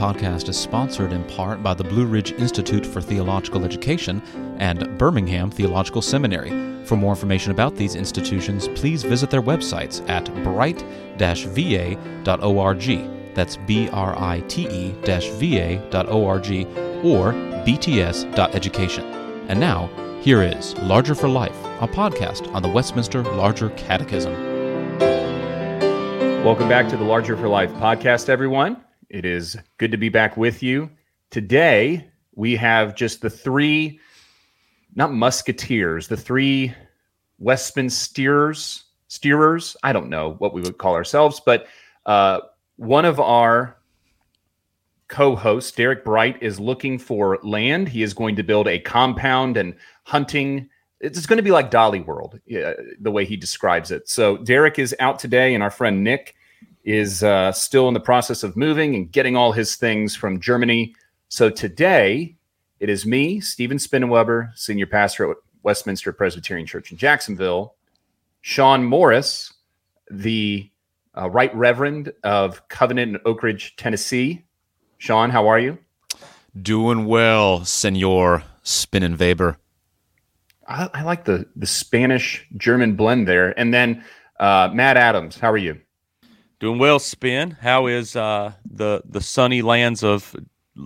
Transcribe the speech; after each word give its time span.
podcast 0.00 0.48
is 0.48 0.58
sponsored 0.58 1.12
in 1.12 1.22
part 1.24 1.62
by 1.62 1.74
the 1.74 1.84
Blue 1.84 2.06
Ridge 2.06 2.32
Institute 2.32 2.86
for 2.86 3.02
Theological 3.02 3.66
Education 3.66 4.22
and 4.58 4.96
Birmingham 4.96 5.50
Theological 5.50 6.00
Seminary. 6.00 6.86
For 6.86 6.96
more 6.96 7.12
information 7.12 7.52
about 7.52 7.76
these 7.76 7.96
institutions, 7.96 8.66
please 8.68 9.02
visit 9.02 9.28
their 9.28 9.42
websites 9.42 10.00
at 10.08 10.24
bright 10.42 10.82
va.org. 11.18 12.84
That's 13.34 13.56
B 13.58 13.90
R 13.90 14.18
I 14.18 14.40
T 14.48 14.66
E 14.70 14.92
va.org 15.02 16.50
or 17.04 17.32
bts.education. 17.66 19.04
And 19.48 19.60
now, 19.60 19.90
here 20.22 20.42
is 20.42 20.74
Larger 20.78 21.14
for 21.14 21.28
Life, 21.28 21.62
a 21.82 21.86
podcast 21.86 22.50
on 22.54 22.62
the 22.62 22.70
Westminster 22.70 23.22
Larger 23.22 23.68
Catechism. 23.70 24.32
Welcome 26.42 26.70
back 26.70 26.88
to 26.88 26.96
the 26.96 27.04
Larger 27.04 27.36
for 27.36 27.48
Life 27.48 27.70
podcast, 27.72 28.30
everyone. 28.30 28.78
It 29.10 29.24
is 29.24 29.58
good 29.78 29.90
to 29.90 29.98
be 29.98 30.08
back 30.08 30.36
with 30.36 30.62
you. 30.62 30.88
Today, 31.30 32.08
we 32.36 32.54
have 32.54 32.94
just 32.94 33.20
the 33.20 33.28
three, 33.28 33.98
not 34.94 35.12
musketeers, 35.12 36.06
the 36.06 36.16
three 36.16 36.72
Westminsterers, 37.42 38.84
steerers. 39.08 39.74
I 39.82 39.92
don't 39.92 40.10
know 40.10 40.34
what 40.38 40.54
we 40.54 40.60
would 40.60 40.78
call 40.78 40.94
ourselves, 40.94 41.40
but 41.44 41.66
uh, 42.06 42.38
one 42.76 43.04
of 43.04 43.18
our 43.18 43.76
co 45.08 45.34
hosts, 45.34 45.72
Derek 45.72 46.04
Bright, 46.04 46.40
is 46.40 46.60
looking 46.60 46.96
for 46.96 47.40
land. 47.42 47.88
He 47.88 48.04
is 48.04 48.14
going 48.14 48.36
to 48.36 48.44
build 48.44 48.68
a 48.68 48.78
compound 48.78 49.56
and 49.56 49.74
hunting. 50.04 50.68
It's 51.00 51.26
going 51.26 51.38
to 51.38 51.42
be 51.42 51.50
like 51.50 51.72
Dolly 51.72 52.00
World, 52.00 52.38
the 52.46 53.10
way 53.10 53.24
he 53.24 53.36
describes 53.36 53.90
it. 53.90 54.08
So, 54.08 54.36
Derek 54.36 54.78
is 54.78 54.94
out 55.00 55.18
today, 55.18 55.54
and 55.54 55.64
our 55.64 55.70
friend 55.70 56.04
Nick 56.04 56.36
is 56.90 57.22
uh, 57.22 57.52
still 57.52 57.88
in 57.88 57.94
the 57.94 58.00
process 58.00 58.42
of 58.42 58.56
moving 58.56 58.94
and 58.94 59.12
getting 59.12 59.36
all 59.36 59.52
his 59.52 59.76
things 59.76 60.16
from 60.16 60.40
Germany. 60.40 60.94
So 61.28 61.48
today, 61.48 62.36
it 62.80 62.88
is 62.88 63.06
me, 63.06 63.40
Stephen 63.40 63.78
Spinnenweber, 63.78 64.56
senior 64.58 64.86
pastor 64.86 65.30
at 65.30 65.36
Westminster 65.62 66.12
Presbyterian 66.12 66.66
Church 66.66 66.90
in 66.90 66.96
Jacksonville, 66.96 67.76
Sean 68.40 68.82
Morris, 68.84 69.52
the 70.10 70.68
uh, 71.16 71.30
Right 71.30 71.54
Reverend 71.54 72.12
of 72.24 72.66
Covenant 72.68 73.16
in 73.16 73.20
Oak 73.24 73.42
Ridge, 73.42 73.76
Tennessee. 73.76 74.44
Sean, 74.98 75.30
how 75.30 75.46
are 75.46 75.58
you? 75.58 75.78
Doing 76.60 77.06
well, 77.06 77.64
Senor 77.64 78.42
Spinnenweber. 78.64 79.56
I, 80.66 80.88
I 80.94 81.02
like 81.02 81.24
the 81.24 81.46
the 81.56 81.66
Spanish 81.66 82.46
German 82.56 82.96
blend 82.96 83.28
there. 83.28 83.58
And 83.58 83.72
then 83.72 84.04
uh, 84.38 84.70
Matt 84.72 84.96
Adams, 84.96 85.38
how 85.38 85.50
are 85.52 85.56
you? 85.56 85.80
Doing 86.60 86.78
well, 86.78 86.98
Spin. 86.98 87.52
How 87.52 87.86
is 87.86 88.14
uh, 88.14 88.52
the 88.70 89.02
the 89.06 89.22
sunny 89.22 89.62
lands 89.62 90.04
of 90.04 90.36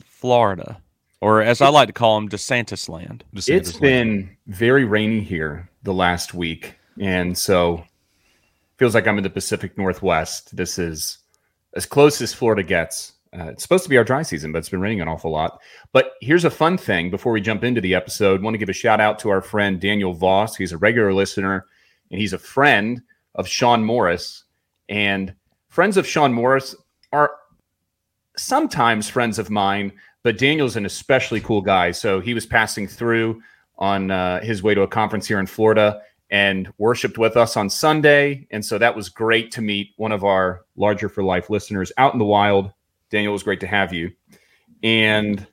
Florida, 0.04 0.80
or 1.20 1.42
as 1.42 1.60
I 1.60 1.68
like 1.68 1.88
to 1.88 1.92
call 1.92 2.14
them, 2.14 2.28
DeSantis 2.28 2.88
land? 2.88 3.24
DeSantis 3.34 3.48
it's 3.48 3.72
land. 3.74 3.82
been 3.82 4.36
very 4.46 4.84
rainy 4.84 5.20
here 5.20 5.68
the 5.82 5.92
last 5.92 6.32
week, 6.32 6.76
and 7.00 7.36
so 7.36 7.84
feels 8.78 8.94
like 8.94 9.08
I'm 9.08 9.18
in 9.18 9.24
the 9.24 9.30
Pacific 9.30 9.76
Northwest. 9.76 10.54
This 10.56 10.78
is 10.78 11.18
as 11.74 11.86
close 11.86 12.20
as 12.20 12.32
Florida 12.32 12.62
gets. 12.62 13.14
Uh, 13.36 13.46
it's 13.46 13.64
supposed 13.64 13.82
to 13.82 13.90
be 13.90 13.96
our 13.96 14.04
dry 14.04 14.22
season, 14.22 14.52
but 14.52 14.58
it's 14.58 14.68
been 14.68 14.80
raining 14.80 15.00
an 15.00 15.08
awful 15.08 15.32
lot. 15.32 15.60
But 15.90 16.12
here's 16.20 16.44
a 16.44 16.50
fun 16.50 16.78
thing 16.78 17.10
before 17.10 17.32
we 17.32 17.40
jump 17.40 17.64
into 17.64 17.80
the 17.80 17.96
episode. 17.96 18.40
I 18.40 18.44
want 18.44 18.54
to 18.54 18.58
give 18.58 18.68
a 18.68 18.72
shout 18.72 19.00
out 19.00 19.18
to 19.20 19.30
our 19.30 19.42
friend 19.42 19.80
Daniel 19.80 20.14
Voss. 20.14 20.54
He's 20.54 20.70
a 20.70 20.78
regular 20.78 21.12
listener 21.12 21.66
and 22.12 22.20
he's 22.20 22.32
a 22.32 22.38
friend 22.38 23.02
of 23.34 23.48
Sean 23.48 23.82
Morris. 23.82 24.44
And 24.88 25.34
friends 25.74 25.96
of 25.96 26.06
Sean 26.06 26.32
Morris 26.32 26.76
are 27.12 27.32
sometimes 28.36 29.10
friends 29.10 29.40
of 29.40 29.50
mine, 29.50 29.90
but 30.22 30.38
Daniel's 30.38 30.76
an 30.76 30.86
especially 30.86 31.40
cool 31.40 31.60
guy. 31.60 31.90
So 31.90 32.20
he 32.20 32.32
was 32.32 32.46
passing 32.46 32.86
through 32.86 33.42
on 33.76 34.12
uh, 34.12 34.40
his 34.40 34.62
way 34.62 34.74
to 34.74 34.82
a 34.82 34.88
conference 34.88 35.26
here 35.26 35.40
in 35.40 35.46
Florida 35.46 36.00
and 36.30 36.72
worshiped 36.78 37.18
with 37.18 37.36
us 37.36 37.56
on 37.56 37.68
Sunday. 37.68 38.46
And 38.52 38.64
so 38.64 38.78
that 38.78 38.94
was 38.94 39.08
great 39.08 39.50
to 39.50 39.62
meet 39.62 39.90
one 39.96 40.12
of 40.12 40.22
our 40.22 40.64
larger 40.76 41.08
for 41.08 41.24
life 41.24 41.50
listeners 41.50 41.90
out 41.98 42.12
in 42.12 42.20
the 42.20 42.24
wild. 42.24 42.72
Daniel, 43.10 43.32
was 43.32 43.42
great 43.42 43.58
to 43.60 43.66
have 43.66 43.92
you. 43.92 44.12
And 44.84 45.44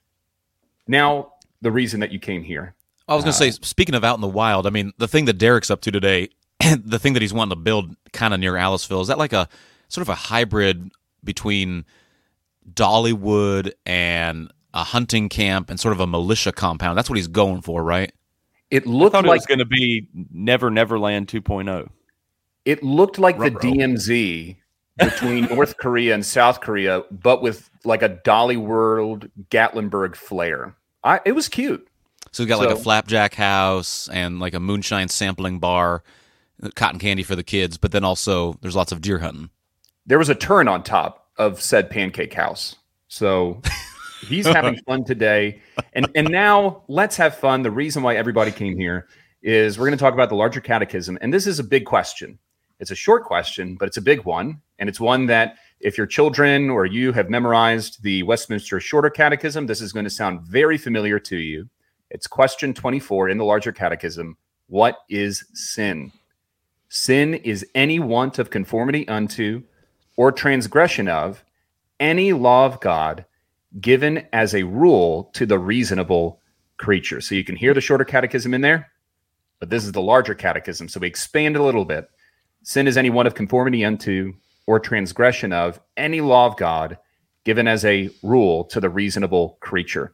now 0.88 1.34
the 1.62 1.72
reason 1.72 2.00
that 2.02 2.12
you 2.12 2.20
came 2.20 2.44
here. 2.44 2.76
I 3.08 3.16
was 3.16 3.24
going 3.24 3.34
to 3.34 3.44
uh, 3.44 3.52
say, 3.52 3.60
speaking 3.64 3.96
of 3.96 4.04
out 4.04 4.16
in 4.16 4.22
the 4.22 4.28
wild, 4.28 4.68
I 4.68 4.70
mean, 4.70 4.94
the 5.00 5.08
thing 5.08 5.26
that 5.26 5.40
Derek's 5.40 5.72
up 5.72 5.82
to 5.82 5.92
today, 5.92 6.30
the 6.78 7.00
thing 7.00 7.14
that 7.14 7.24
he's 7.24 7.34
wanting 7.34 7.58
to 7.58 7.64
build 7.64 7.96
kind 8.14 8.36
of 8.36 8.40
near 8.40 8.54
Aliceville, 8.54 9.02
is 9.02 9.08
that 9.08 9.18
like 9.18 9.34
a 9.34 9.50
sort 9.92 10.04
of 10.04 10.10
a 10.10 10.16
hybrid 10.16 10.92
between 11.24 11.86
Dollywood 12.74 13.74
and 13.86 14.52
a 14.74 14.84
hunting 14.84 15.30
camp 15.30 15.70
and 15.70 15.80
sort 15.80 15.94
of 15.94 16.00
a 16.00 16.08
militia 16.08 16.52
compound. 16.52 16.98
That's 16.98 17.10
what 17.10 17.18
he's 17.18 17.28
going 17.28 17.62
for, 17.62 17.84
right? 17.84 18.12
It 18.70 18.88
looked 18.88 19.16
like 19.16 19.26
it 19.26 19.30
was 19.30 19.46
going 19.46 19.60
to 19.60 19.66
be 19.66 20.08
Never 20.32 20.70
Neverland 20.70 21.28
2.0. 21.28 21.90
It 22.64 22.82
looked 22.84 23.20
like 23.20 23.38
the 23.38 23.52
DMZ 23.52 24.56
between 24.98 25.46
North 25.50 25.78
Korea 25.78 26.14
and 26.14 26.26
South 26.26 26.62
Korea, 26.62 27.04
but 27.12 27.42
with 27.42 27.70
like 27.84 28.02
a 28.02 28.10
Dolly 28.10 28.56
World 28.56 29.28
Gatlinburg 29.50 30.16
flair. 30.16 30.76
I, 31.04 31.20
it 31.26 31.34
was 31.34 31.50
cute. 31.50 31.86
So 32.32 32.44
we 32.44 32.48
got 32.48 32.60
so, 32.60 32.68
like 32.68 32.78
a 32.78 32.80
flapjack 32.80 33.34
house 33.34 34.08
and 34.08 34.40
like 34.40 34.54
a 34.54 34.60
moonshine 34.60 35.10
sampling 35.10 35.60
bar, 35.60 36.04
cotton 36.76 37.00
candy 37.00 37.24
for 37.24 37.36
the 37.36 37.44
kids, 37.44 37.78
but 37.78 37.92
then 37.92 38.06
also 38.06 38.54
there's 38.62 38.76
lots 38.76 38.94
of 38.94 39.02
deer 39.02 39.20
hunting 39.20 39.50
there 40.06 40.18
was 40.18 40.30
a 40.30 40.36
turn 40.36 40.68
on 40.68 40.84
top 40.84 41.28
of 41.38 41.62
said 41.62 41.90
pancake 41.90 42.34
house. 42.34 42.76
So 43.08 43.62
he's 44.28 44.46
having 44.46 44.78
fun 44.88 45.04
today. 45.06 45.62
And 45.94 46.08
and 46.16 46.30
now 46.30 46.84
let's 46.88 47.16
have 47.18 47.36
fun. 47.36 47.62
The 47.62 47.72
reason 47.72 48.04
why 48.04 48.16
everybody 48.16 48.52
came 48.52 48.78
here 48.78 49.08
is 49.42 49.78
we're 49.78 49.88
going 49.88 49.98
to 49.98 50.04
talk 50.04 50.14
about 50.14 50.30
the 50.30 50.36
larger 50.36 50.62
catechism. 50.62 51.18
And 51.22 51.34
this 51.34 51.48
is 51.48 51.60
a 51.60 51.64
big 51.64 51.86
question. 51.86 52.40
It's 52.80 52.92
a 52.92 52.96
short 52.96 53.26
question, 53.26 53.76
but 53.76 53.88
it's 53.88 53.98
a 53.98 54.02
big 54.02 54.26
one. 54.26 54.62
And 54.80 54.90
it's 54.90 55.00
one 55.00 55.28
that 55.28 55.58
if 55.80 55.98
your 55.98 56.08
children 56.08 56.70
or 56.70 56.86
you 56.86 57.12
have 57.14 57.30
memorized 57.30 58.02
the 58.02 58.24
Westminster 58.24 58.80
Shorter 58.80 59.10
Catechism, 59.10 59.68
this 59.68 59.82
is 59.82 59.94
going 59.94 60.04
to 60.04 60.10
sound 60.10 60.42
very 60.42 60.78
familiar 60.78 61.20
to 61.20 61.38
you. 61.38 61.70
It's 62.10 62.28
question 62.28 62.74
24 62.74 63.30
in 63.30 63.38
the 63.38 63.46
larger 63.46 63.72
catechism. 63.72 64.36
What 64.68 64.98
is 65.10 65.46
sin? 65.54 66.12
Sin 66.90 67.36
is 67.36 67.66
any 67.76 68.00
want 68.00 68.40
of 68.40 68.50
conformity 68.50 69.08
unto 69.08 69.64
or 70.18 70.32
transgression 70.32 71.08
of 71.08 71.44
any 72.00 72.34
law 72.34 72.66
of 72.66 72.80
God 72.80 73.26
given 73.80 74.28
as 74.34 74.54
a 74.54 74.64
rule 74.64 75.32
to 75.34 75.46
the 75.46 75.60
reasonable 75.60 76.42
creature. 76.78 77.22
So 77.22 77.36
you 77.36 77.44
can 77.44 77.56
hear 77.56 77.74
the 77.74 77.82
shorter 77.82 78.04
catechism 78.04 78.54
in 78.54 78.62
there, 78.62 78.92
but 79.60 79.70
this 79.70 79.86
is 79.86 79.92
the 79.92 80.02
larger 80.02 80.34
catechism. 80.34 80.90
So 80.90 81.00
we 81.00 81.08
expand 81.08 81.56
a 81.56 81.64
little 81.64 81.86
bit. 81.86 82.10
Sin 82.64 82.88
is 82.88 82.98
any 82.98 83.10
one 83.10 83.28
of 83.28 83.36
conformity 83.36 83.86
unto 83.86 84.34
or 84.68 84.80
transgression 84.80 85.54
of 85.54 85.80
any 85.96 86.22
law 86.22 86.48
of 86.48 86.58
God 86.58 86.98
given 87.44 87.68
as 87.68 87.86
a 87.86 88.10
rule 88.24 88.66
to 88.66 88.80
the 88.80 88.90
reasonable 88.90 89.58
creature. 89.62 90.14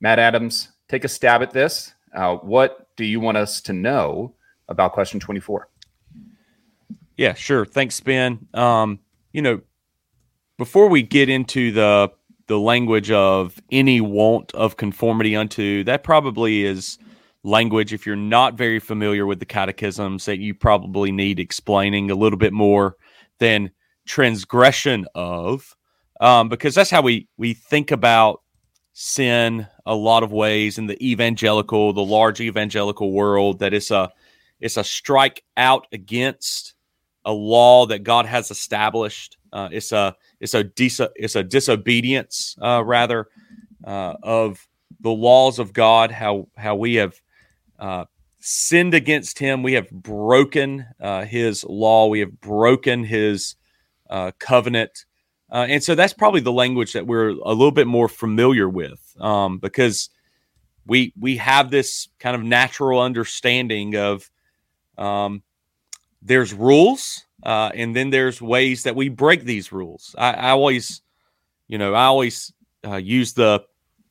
Matt 0.00 0.18
Adams, 0.18 0.68
take 0.88 1.04
a 1.04 1.08
stab 1.08 1.42
at 1.42 1.52
this. 1.52 1.92
Uh, 2.14 2.36
what 2.36 2.88
do 2.96 3.04
you 3.04 3.20
want 3.20 3.36
us 3.36 3.60
to 3.62 3.72
know 3.72 4.34
about 4.68 4.92
question 4.92 5.20
24? 5.20 5.68
Yeah, 7.16 7.34
sure. 7.34 7.64
Thanks, 7.64 7.98
Ben. 8.00 8.46
Um, 8.52 9.00
you 9.36 9.42
know, 9.42 9.60
before 10.56 10.88
we 10.88 11.02
get 11.02 11.28
into 11.28 11.70
the 11.70 12.10
the 12.46 12.58
language 12.58 13.10
of 13.10 13.60
any 13.70 14.00
want 14.00 14.50
of 14.52 14.78
conformity 14.78 15.36
unto, 15.36 15.84
that 15.84 16.02
probably 16.04 16.64
is 16.64 16.96
language 17.42 17.92
if 17.92 18.06
you're 18.06 18.16
not 18.16 18.54
very 18.54 18.78
familiar 18.78 19.26
with 19.26 19.38
the 19.38 19.44
catechisms 19.44 20.24
that 20.24 20.38
you 20.38 20.54
probably 20.54 21.12
need 21.12 21.38
explaining 21.38 22.10
a 22.10 22.14
little 22.14 22.38
bit 22.38 22.54
more 22.54 22.96
than 23.38 23.70
transgression 24.06 25.04
of 25.14 25.76
um, 26.20 26.48
because 26.48 26.74
that's 26.74 26.90
how 26.90 27.02
we 27.02 27.28
we 27.36 27.52
think 27.52 27.90
about 27.90 28.40
sin 28.94 29.66
a 29.84 29.94
lot 29.94 30.22
of 30.22 30.32
ways 30.32 30.78
in 30.78 30.86
the 30.86 31.06
evangelical 31.06 31.92
the 31.92 32.02
large 32.02 32.40
evangelical 32.40 33.12
world 33.12 33.58
that 33.58 33.74
it's 33.74 33.90
a 33.90 34.10
it's 34.60 34.78
a 34.78 34.84
strike 34.84 35.44
out 35.58 35.86
against 35.92 36.75
a 37.26 37.32
law 37.32 37.86
that 37.86 38.04
God 38.04 38.24
has 38.24 38.50
established. 38.50 39.36
Uh, 39.52 39.68
it's 39.72 39.92
a 39.92 40.16
it's 40.40 40.54
a 40.54 40.64
dis- 40.64 41.00
it's 41.16 41.34
a 41.36 41.42
disobedience 41.42 42.56
uh, 42.62 42.82
rather 42.84 43.28
uh, 43.84 44.14
of 44.22 44.66
the 45.00 45.10
laws 45.10 45.58
of 45.58 45.72
God. 45.72 46.10
How 46.10 46.48
how 46.56 46.76
we 46.76 46.94
have 46.94 47.20
uh, 47.78 48.04
sinned 48.38 48.94
against 48.94 49.38
Him. 49.38 49.62
We 49.62 49.74
have 49.74 49.90
broken 49.90 50.86
uh, 51.00 51.24
His 51.24 51.64
law. 51.64 52.06
We 52.06 52.20
have 52.20 52.40
broken 52.40 53.04
His 53.04 53.56
uh, 54.08 54.30
covenant. 54.38 55.04
and 55.50 55.82
so 55.82 55.94
that's 55.94 56.12
probably 56.12 56.40
the 56.40 56.52
language 56.52 56.92
that 56.92 57.06
we're 57.06 57.30
a 57.30 57.52
little 57.52 57.72
bit 57.72 57.88
more 57.88 58.08
familiar 58.08 58.68
with 58.68 59.16
um, 59.20 59.58
because 59.58 60.10
we 60.86 61.12
we 61.18 61.36
have 61.38 61.70
this 61.70 62.08
kind 62.20 62.36
of 62.36 62.42
natural 62.44 63.00
understanding 63.00 63.96
of 63.96 64.30
um, 64.96 65.42
there's 66.26 66.52
rules, 66.52 67.24
uh, 67.42 67.70
and 67.74 67.94
then 67.94 68.10
there's 68.10 68.42
ways 68.42 68.82
that 68.82 68.96
we 68.96 69.08
break 69.08 69.44
these 69.44 69.72
rules. 69.72 70.14
I, 70.18 70.32
I, 70.32 70.50
always 70.50 71.02
you 71.68 71.78
know, 71.78 71.94
I 71.94 72.04
always 72.04 72.52
uh, 72.84 72.96
use 72.96 73.32
the 73.34 73.64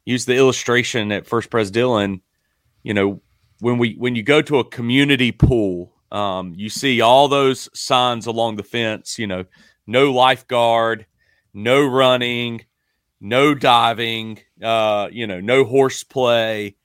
use 0.05 0.25
the 0.25 0.35
illustration 0.35 1.11
at 1.11 1.27
First 1.27 1.49
Pres 1.49 1.71
Dillon. 1.71 2.21
You 2.83 2.93
know, 2.93 3.21
when 3.59 3.77
we 3.77 3.95
when 3.95 4.15
you 4.15 4.23
go 4.23 4.41
to 4.41 4.59
a 4.59 4.69
community 4.69 5.31
pool, 5.31 5.93
um, 6.11 6.53
you 6.55 6.69
see 6.69 7.01
all 7.01 7.27
those 7.27 7.69
signs 7.77 8.25
along 8.25 8.55
the 8.55 8.63
fence. 8.63 9.19
You 9.19 9.27
know, 9.27 9.45
no 9.85 10.11
lifeguard, 10.13 11.05
no 11.53 11.85
running, 11.85 12.65
no 13.19 13.53
diving. 13.53 14.39
Uh, 14.61 15.09
you 15.11 15.27
know, 15.27 15.41
no 15.41 15.65
horseplay, 15.65 16.75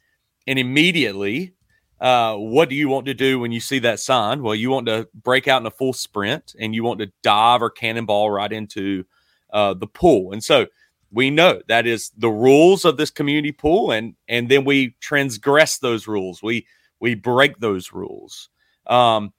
and 0.47 0.59
immediately 0.59 1.55
uh, 2.01 2.35
what 2.37 2.69
do 2.69 2.75
you 2.75 2.89
want 2.89 3.07
to 3.07 3.15
do 3.15 3.39
when 3.39 3.53
you 3.53 3.61
see 3.61 3.79
that 3.81 4.01
sign? 4.01 4.43
Well, 4.43 4.55
you 4.55 4.71
want 4.71 4.87
to 4.87 5.09
break 5.15 5.49
out 5.49 5.61
in 5.61 5.67
a 5.67 5.71
full 5.71 5.93
sprint 5.93 6.55
and 6.59 6.75
you 6.75 6.83
want 6.83 7.01
to 7.01 7.13
dive 7.23 7.63
or 7.63 7.71
cannonball 7.71 8.31
right 8.31 8.53
into 8.53 9.05
uh, 9.53 9.75
the 9.75 9.87
pool. 9.87 10.33
And 10.33 10.43
so 10.43 10.67
we 11.13 11.31
know 11.31 11.61
that 11.69 11.87
is 11.87 12.11
the 12.17 12.31
rules 12.31 12.85
of 12.85 12.97
this 12.97 13.11
community 13.11 13.53
pool, 13.53 13.91
and 13.91 14.15
and 14.29 14.49
then 14.49 14.65
we 14.65 14.97
transgress 15.01 15.79
those 15.79 16.07
rules. 16.07 16.43
We 16.43 16.67
we 17.01 17.15
break 17.15 17.59
those 17.59 17.93
rules. 17.93 18.49
Um, 18.87 19.33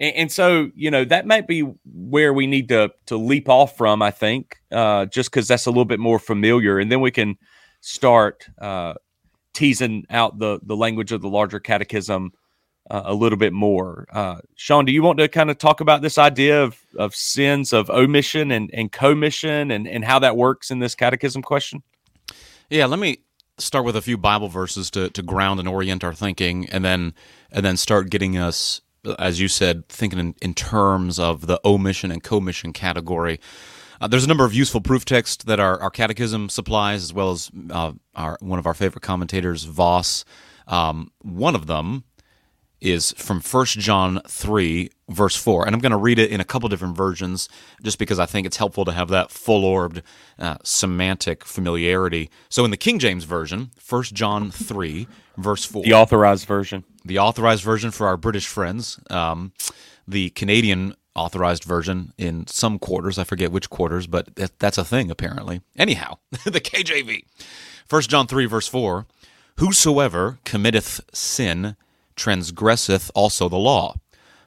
and, 0.00 0.16
and 0.16 0.32
so 0.32 0.70
you 0.74 0.90
know 0.90 1.04
that 1.04 1.26
might 1.26 1.46
be 1.46 1.60
where 1.84 2.32
we 2.32 2.46
need 2.46 2.68
to 2.68 2.92
to 3.06 3.16
leap 3.16 3.48
off 3.48 3.76
from. 3.76 4.00
I 4.00 4.10
think 4.10 4.56
uh, 4.70 5.06
just 5.06 5.30
because 5.30 5.48
that's 5.48 5.66
a 5.66 5.70
little 5.70 5.84
bit 5.84 6.00
more 6.00 6.18
familiar, 6.18 6.78
and 6.78 6.90
then 6.90 7.00
we 7.00 7.10
can 7.10 7.36
start 7.80 8.46
uh, 8.60 8.94
teasing 9.54 10.04
out 10.10 10.38
the 10.38 10.60
the 10.62 10.76
language 10.76 11.12
of 11.12 11.22
the 11.22 11.28
larger 11.28 11.60
catechism 11.60 12.32
uh, 12.90 13.02
a 13.04 13.14
little 13.14 13.38
bit 13.38 13.52
more. 13.52 14.06
Uh, 14.12 14.38
Sean, 14.56 14.84
do 14.84 14.92
you 14.92 15.02
want 15.02 15.18
to 15.18 15.28
kind 15.28 15.50
of 15.50 15.58
talk 15.58 15.80
about 15.80 16.02
this 16.02 16.18
idea 16.18 16.62
of 16.62 16.78
of 16.96 17.14
sins 17.14 17.72
of 17.72 17.90
omission 17.90 18.50
and 18.50 18.70
and 18.72 18.90
commission 18.92 19.70
and 19.70 19.86
and 19.86 20.04
how 20.04 20.18
that 20.18 20.36
works 20.36 20.70
in 20.70 20.78
this 20.78 20.94
catechism 20.94 21.42
question? 21.42 21.82
Yeah, 22.70 22.86
let 22.86 22.98
me 22.98 23.18
start 23.58 23.84
with 23.84 23.96
a 23.96 24.02
few 24.02 24.18
Bible 24.18 24.48
verses 24.48 24.90
to 24.92 25.10
to 25.10 25.22
ground 25.22 25.60
and 25.60 25.68
orient 25.68 26.04
our 26.04 26.14
thinking, 26.14 26.68
and 26.70 26.84
then 26.84 27.14
and 27.50 27.64
then 27.64 27.76
start 27.76 28.10
getting 28.10 28.36
us, 28.36 28.80
as 29.18 29.40
you 29.40 29.48
said, 29.48 29.88
thinking 29.88 30.18
in, 30.18 30.34
in 30.42 30.54
terms 30.54 31.18
of 31.18 31.46
the 31.46 31.60
omission 31.64 32.10
and 32.10 32.22
commission 32.22 32.72
category. 32.72 33.40
Uh, 34.02 34.08
there's 34.08 34.24
a 34.24 34.28
number 34.28 34.44
of 34.44 34.52
useful 34.52 34.80
proof 34.80 35.04
texts 35.04 35.44
that 35.44 35.60
our, 35.60 35.80
our 35.80 35.90
catechism 35.90 36.48
supplies, 36.48 37.04
as 37.04 37.12
well 37.12 37.30
as 37.30 37.52
uh, 37.70 37.92
our 38.16 38.36
one 38.40 38.58
of 38.58 38.66
our 38.66 38.74
favorite 38.74 39.02
commentators, 39.02 39.62
Vos. 39.62 40.24
Um, 40.66 41.12
one 41.20 41.54
of 41.54 41.68
them 41.68 42.02
is 42.80 43.12
from 43.12 43.40
1 43.40 43.64
John 43.66 44.20
3, 44.26 44.90
verse 45.08 45.36
4. 45.36 45.66
And 45.66 45.74
I'm 45.74 45.80
going 45.80 45.92
to 45.92 45.96
read 45.96 46.18
it 46.18 46.32
in 46.32 46.40
a 46.40 46.44
couple 46.44 46.68
different 46.68 46.96
versions 46.96 47.48
just 47.80 47.96
because 47.96 48.18
I 48.18 48.26
think 48.26 48.44
it's 48.44 48.56
helpful 48.56 48.84
to 48.86 48.90
have 48.90 49.06
that 49.10 49.30
full 49.30 49.64
orbed 49.64 50.02
uh, 50.36 50.56
semantic 50.64 51.44
familiarity. 51.44 52.28
So 52.48 52.64
in 52.64 52.72
the 52.72 52.76
King 52.76 52.98
James 52.98 53.22
Version, 53.22 53.70
1 53.88 54.02
John 54.02 54.50
3, 54.50 55.06
verse 55.36 55.64
4. 55.64 55.84
The 55.84 55.92
authorized 55.92 56.46
version. 56.46 56.82
The 57.04 57.20
authorized 57.20 57.62
version 57.62 57.92
for 57.92 58.08
our 58.08 58.16
British 58.16 58.48
friends. 58.48 58.98
Um, 59.10 59.52
the 60.08 60.30
Canadian 60.30 60.96
authorized 61.14 61.64
version 61.64 62.12
in 62.16 62.46
some 62.46 62.78
quarters. 62.78 63.18
I 63.18 63.24
forget 63.24 63.52
which 63.52 63.70
quarters, 63.70 64.06
but 64.06 64.34
that, 64.36 64.58
that's 64.58 64.78
a 64.78 64.84
thing 64.84 65.10
apparently. 65.10 65.62
Anyhow, 65.76 66.18
the 66.44 66.60
KJV. 66.60 67.24
1 67.88 68.02
John 68.02 68.26
3, 68.26 68.46
verse 68.46 68.68
4 68.68 69.06
Whosoever 69.58 70.38
committeth 70.44 71.00
sin 71.12 71.76
transgresseth 72.16 73.10
also 73.14 73.48
the 73.48 73.56
law, 73.56 73.96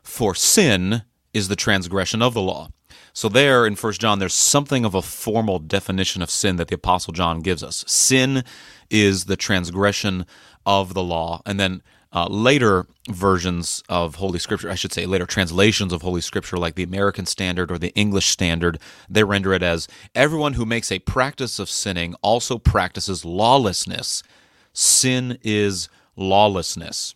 for 0.02 0.34
sin 0.36 1.04
is 1.34 1.48
the 1.48 1.56
transgression 1.56 2.22
of 2.22 2.34
the 2.34 2.42
law. 2.42 2.70
So 3.14 3.30
there 3.30 3.66
in 3.66 3.76
1 3.76 3.94
John, 3.94 4.20
there's 4.20 4.34
something 4.34 4.84
of 4.84 4.94
a 4.94 5.02
formal 5.02 5.60
definition 5.60 6.22
of 6.22 6.30
sin 6.30 6.58
that 6.58 6.68
the 6.68 6.76
Apostle 6.76 7.14
John 7.14 7.40
gives 7.40 7.64
us. 7.64 7.86
Sin 7.88 8.44
is 8.90 9.26
the 9.26 9.38
transgression 9.38 10.26
of 10.66 10.94
the 10.94 11.04
law. 11.04 11.42
And 11.46 11.60
then 11.60 11.82
uh, 12.16 12.28
later 12.28 12.88
versions 13.10 13.84
of 13.90 14.16
Holy 14.16 14.40
Scripture, 14.40 14.72
I 14.72 14.76
should 14.76 14.94
say, 14.94 15.06
later 15.06 15.26
translations 15.26 15.92
of 15.92 16.02
Holy 16.02 16.22
Scripture, 16.22 16.58
like 16.58 16.76
the 16.76 16.84
American 16.84 17.26
Standard 17.26 17.70
or 17.70 17.78
the 17.78 17.94
English 17.94 18.30
Standard, 18.30 18.80
they 19.10 19.26
render 19.26 19.54
it 19.54 19.62
as 19.62 19.90
everyone 20.16 20.54
who 20.54 20.66
makes 20.66 20.94
a 20.94 21.00
practice 21.00 21.60
of 21.60 21.70
sinning 21.70 22.16
also 22.22 22.58
practices 22.58 23.26
lawlessness. 23.26 24.24
Sin 24.72 25.38
is 25.44 25.90
lawlessness. 26.16 27.16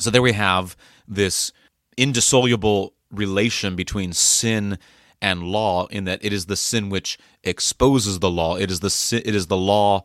So 0.00 0.10
there 0.10 0.22
we 0.22 0.32
have 0.32 0.76
this 1.06 1.52
indissoluble 1.96 2.94
relation 3.12 3.76
between 3.76 4.12
sin 4.12 4.78
and 5.22 5.44
law 5.44 5.86
in 5.86 6.04
that 6.04 6.24
it 6.24 6.32
is 6.32 6.46
the 6.46 6.56
sin 6.56 6.90
which 6.90 7.18
exposes 7.44 8.18
the 8.18 8.30
law. 8.30 8.56
It 8.56 8.70
is 8.70 8.80
the 8.80 8.90
sin, 8.90 9.22
it 9.24 9.36
is 9.36 9.46
the 9.46 9.56
law 9.56 10.02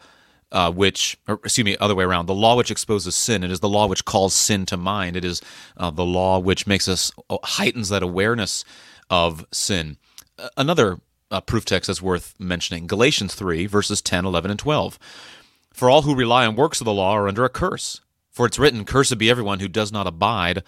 uh, 0.53 0.71
which, 0.71 1.17
excuse 1.27 1.65
me, 1.65 1.75
other 1.77 1.95
way 1.95 2.03
around. 2.03 2.27
The 2.27 2.35
law 2.35 2.55
which 2.55 2.71
exposes 2.71 3.15
sin. 3.15 3.43
It 3.43 3.51
is 3.51 3.59
the 3.59 3.67
law 3.67 3.87
which 3.87 4.05
calls 4.05 4.35
sin 4.35 4.65
to 4.67 4.77
mind. 4.77 5.17
It 5.17 5.25
is 5.25 5.41
uh, 5.75 5.89
the 5.89 6.05
law 6.05 6.37
which 6.37 6.67
makes 6.67 6.87
us 6.87 7.11
uh, 7.29 7.37
heightens 7.43 7.89
that 7.89 8.03
awareness 8.03 8.63
of 9.09 9.45
sin. 9.51 9.97
Another 10.55 10.99
uh, 11.31 11.41
proof 11.41 11.65
text 11.65 11.87
that's 11.87 12.01
worth 12.01 12.35
mentioning: 12.39 12.85
Galatians 12.85 13.33
three 13.33 13.65
verses 13.65 14.01
10, 14.01 14.25
11, 14.25 14.51
and 14.51 14.59
twelve. 14.59 14.99
For 15.73 15.89
all 15.89 16.03
who 16.03 16.13
rely 16.13 16.45
on 16.45 16.55
works 16.55 16.79
of 16.79 16.85
the 16.85 16.93
law 16.93 17.13
are 17.13 17.27
under 17.27 17.43
a 17.43 17.49
curse. 17.49 18.01
For 18.29 18.45
it's 18.45 18.59
written, 18.59 18.85
"Cursed 18.85 19.17
be 19.17 19.31
everyone 19.31 19.59
who 19.59 19.67
does 19.67 19.91
not 19.91 20.07
abide 20.07 20.63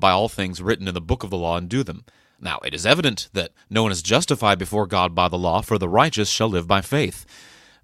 by 0.00 0.10
all 0.10 0.28
things 0.28 0.60
written 0.60 0.88
in 0.88 0.94
the 0.94 1.00
book 1.00 1.22
of 1.22 1.30
the 1.30 1.38
law 1.38 1.56
and 1.56 1.68
do 1.68 1.84
them." 1.84 2.04
Now 2.40 2.58
it 2.64 2.74
is 2.74 2.86
evident 2.86 3.28
that 3.34 3.52
no 3.70 3.84
one 3.84 3.92
is 3.92 4.02
justified 4.02 4.58
before 4.58 4.86
God 4.86 5.14
by 5.14 5.28
the 5.28 5.38
law, 5.38 5.60
for 5.60 5.78
the 5.78 5.88
righteous 5.88 6.28
shall 6.28 6.48
live 6.48 6.66
by 6.66 6.80
faith. 6.80 7.24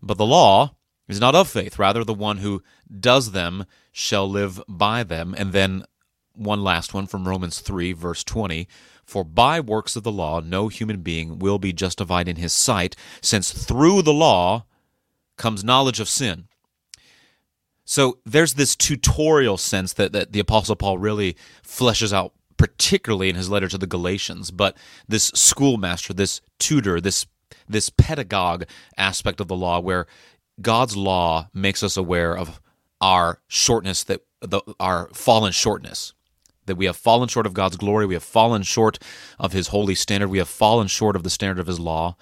But 0.03 0.19
the 0.19 0.27
law 0.27 0.75
is 1.09 1.21
not 1.21 1.35
of 1.35 1.49
faith. 1.49 1.79
Rather, 1.79 2.05
the 2.05 2.15
one 2.15 2.39
who 2.39 2.63
does 3.01 3.33
them 3.33 3.67
shall 3.93 4.29
live 4.29 4.63
by 4.69 5.03
them. 5.03 5.35
And 5.37 5.53
then 5.53 5.85
one 6.35 6.63
last 6.63 6.95
one 6.95 7.07
from 7.07 7.29
Romans 7.29 7.61
3, 7.61 7.93
verse 7.93 8.25
20. 8.25 8.67
For 9.05 9.23
by 9.23 9.61
works 9.61 9.97
of 9.97 10.03
the 10.03 10.13
law, 10.13 10.41
no 10.41 10.69
human 10.69 11.03
being 11.03 11.39
will 11.39 11.59
be 11.59 11.73
justified 11.73 12.29
in 12.29 12.37
his 12.37 12.53
sight, 12.53 12.97
since 13.21 13.53
through 13.53 14.03
the 14.03 14.15
law 14.15 14.65
comes 15.37 15.63
knowledge 15.63 16.01
of 16.01 16.09
sin. 16.09 16.49
So 17.85 18.19
there's 18.25 18.55
this 18.55 18.75
tutorial 18.75 19.59
sense 19.59 19.93
that, 19.95 20.13
that 20.13 20.33
the 20.33 20.41
Apostle 20.41 20.77
Paul 20.77 20.97
really 20.97 21.37
fleshes 21.63 22.15
out, 22.15 22.33
particularly 22.57 23.29
in 23.29 23.37
his 23.37 23.51
letter 23.51 23.69
to 23.69 23.79
the 23.79 23.87
Galatians. 23.87 24.51
But 24.51 24.77
this 25.07 25.31
schoolmaster, 25.35 26.15
this 26.15 26.41
tutor, 26.59 27.01
this 27.01 27.27
this 27.69 27.89
pedagogue 27.89 28.65
aspect 28.97 29.41
of 29.41 29.49
the 29.49 29.57
law, 29.57 29.81
where 29.81 30.07
God's 30.61 30.97
law 30.97 31.49
makes 31.53 31.83
us 31.83 31.97
aware 31.97 32.37
of 32.37 32.61
our 33.01 33.41
shortness, 33.49 34.05
that 34.05 34.21
the, 34.41 34.61
our 34.79 35.09
fallen 35.13 35.53
shortness, 35.53 36.13
that 36.67 36.77
we 36.77 36.87
have 36.87 36.97
fallen 36.97 37.29
short 37.29 37.47
of 37.47 37.55
God's 37.55 37.77
glory, 37.77 38.07
we 38.07 38.15
have 38.15 38.23
fallen 38.23 38.63
short 38.63 38.99
of 39.39 39.53
His 39.53 39.69
holy 39.69 39.95
standard, 39.95 40.29
we 40.29 40.39
have 40.39 40.49
fallen 40.49 40.87
short 40.87 41.17
of 41.17 41.23
the 41.23 41.31
standard 41.31 41.61
of 41.61 41.67
His 41.67 41.81
law. 41.81 42.17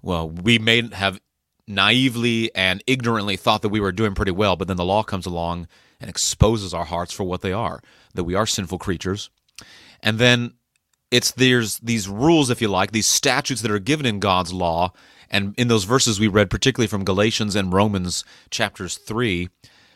Well, 0.00 0.28
we 0.28 0.58
may 0.58 0.88
have 0.92 1.20
naively 1.66 2.54
and 2.54 2.82
ignorantly 2.86 3.36
thought 3.36 3.62
that 3.62 3.68
we 3.68 3.80
were 3.80 3.92
doing 3.92 4.14
pretty 4.14 4.32
well, 4.32 4.56
but 4.56 4.68
then 4.68 4.76
the 4.76 4.84
law 4.84 5.02
comes 5.02 5.26
along 5.26 5.68
and 6.00 6.10
exposes 6.10 6.74
our 6.74 6.84
hearts 6.84 7.12
for 7.12 7.24
what 7.24 7.40
they 7.40 7.52
are, 7.52 7.82
that 8.14 8.24
we 8.24 8.34
are 8.34 8.46
sinful 8.46 8.78
creatures. 8.78 9.30
And 10.00 10.18
then 10.18 10.54
it's 11.10 11.30
there's 11.30 11.78
these 11.78 12.08
rules, 12.08 12.50
if 12.50 12.60
you 12.60 12.68
like, 12.68 12.92
these 12.92 13.06
statutes 13.06 13.62
that 13.62 13.70
are 13.70 13.78
given 13.78 14.06
in 14.06 14.18
God's 14.18 14.52
law 14.52 14.92
and 15.32 15.54
in 15.56 15.68
those 15.68 15.84
verses 15.84 16.20
we 16.20 16.28
read, 16.28 16.50
particularly 16.50 16.88
from 16.88 17.04
Galatians 17.04 17.56
and 17.56 17.72
Romans 17.72 18.24
chapters 18.50 18.98
3, 18.98 19.48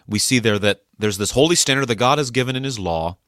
we 0.08 0.18
see 0.18 0.38
there 0.38 0.58
that 0.58 0.82
there's 0.98 1.18
this 1.18 1.32
holy 1.32 1.54
standard 1.54 1.86
that 1.86 1.96
God 1.96 2.18
has 2.18 2.30
given 2.30 2.56
in 2.56 2.64
His 2.64 2.78
law. 2.78 3.18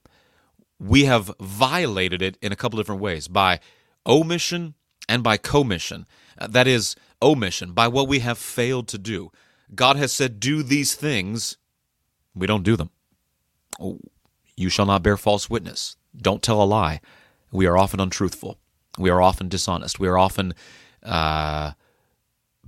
We 0.80 1.04
have 1.04 1.30
violated 1.38 2.22
it 2.22 2.38
in 2.40 2.50
a 2.50 2.56
couple 2.56 2.78
different 2.78 3.02
ways 3.02 3.28
by 3.28 3.60
omission 4.06 4.74
and 5.08 5.22
by 5.22 5.36
commission. 5.36 6.06
Uh, 6.38 6.46
that 6.46 6.66
is, 6.66 6.96
omission, 7.20 7.72
by 7.72 7.88
what 7.88 8.08
we 8.08 8.20
have 8.20 8.38
failed 8.38 8.88
to 8.88 8.98
do. 8.98 9.30
God 9.74 9.96
has 9.96 10.12
said, 10.12 10.40
Do 10.40 10.62
these 10.62 10.94
things, 10.94 11.58
we 12.34 12.46
don't 12.46 12.62
do 12.62 12.76
them. 12.76 12.90
Oh, 13.78 13.98
you 14.56 14.70
shall 14.70 14.86
not 14.86 15.02
bear 15.02 15.16
false 15.16 15.50
witness. 15.50 15.96
Don't 16.16 16.42
tell 16.42 16.62
a 16.62 16.64
lie. 16.64 17.00
We 17.52 17.66
are 17.66 17.76
often 17.76 18.00
untruthful. 18.00 18.58
We 18.98 19.10
are 19.10 19.20
often 19.20 19.48
dishonest. 19.48 20.00
We 20.00 20.08
are 20.08 20.18
often 20.18 20.54
uh, 21.02 21.72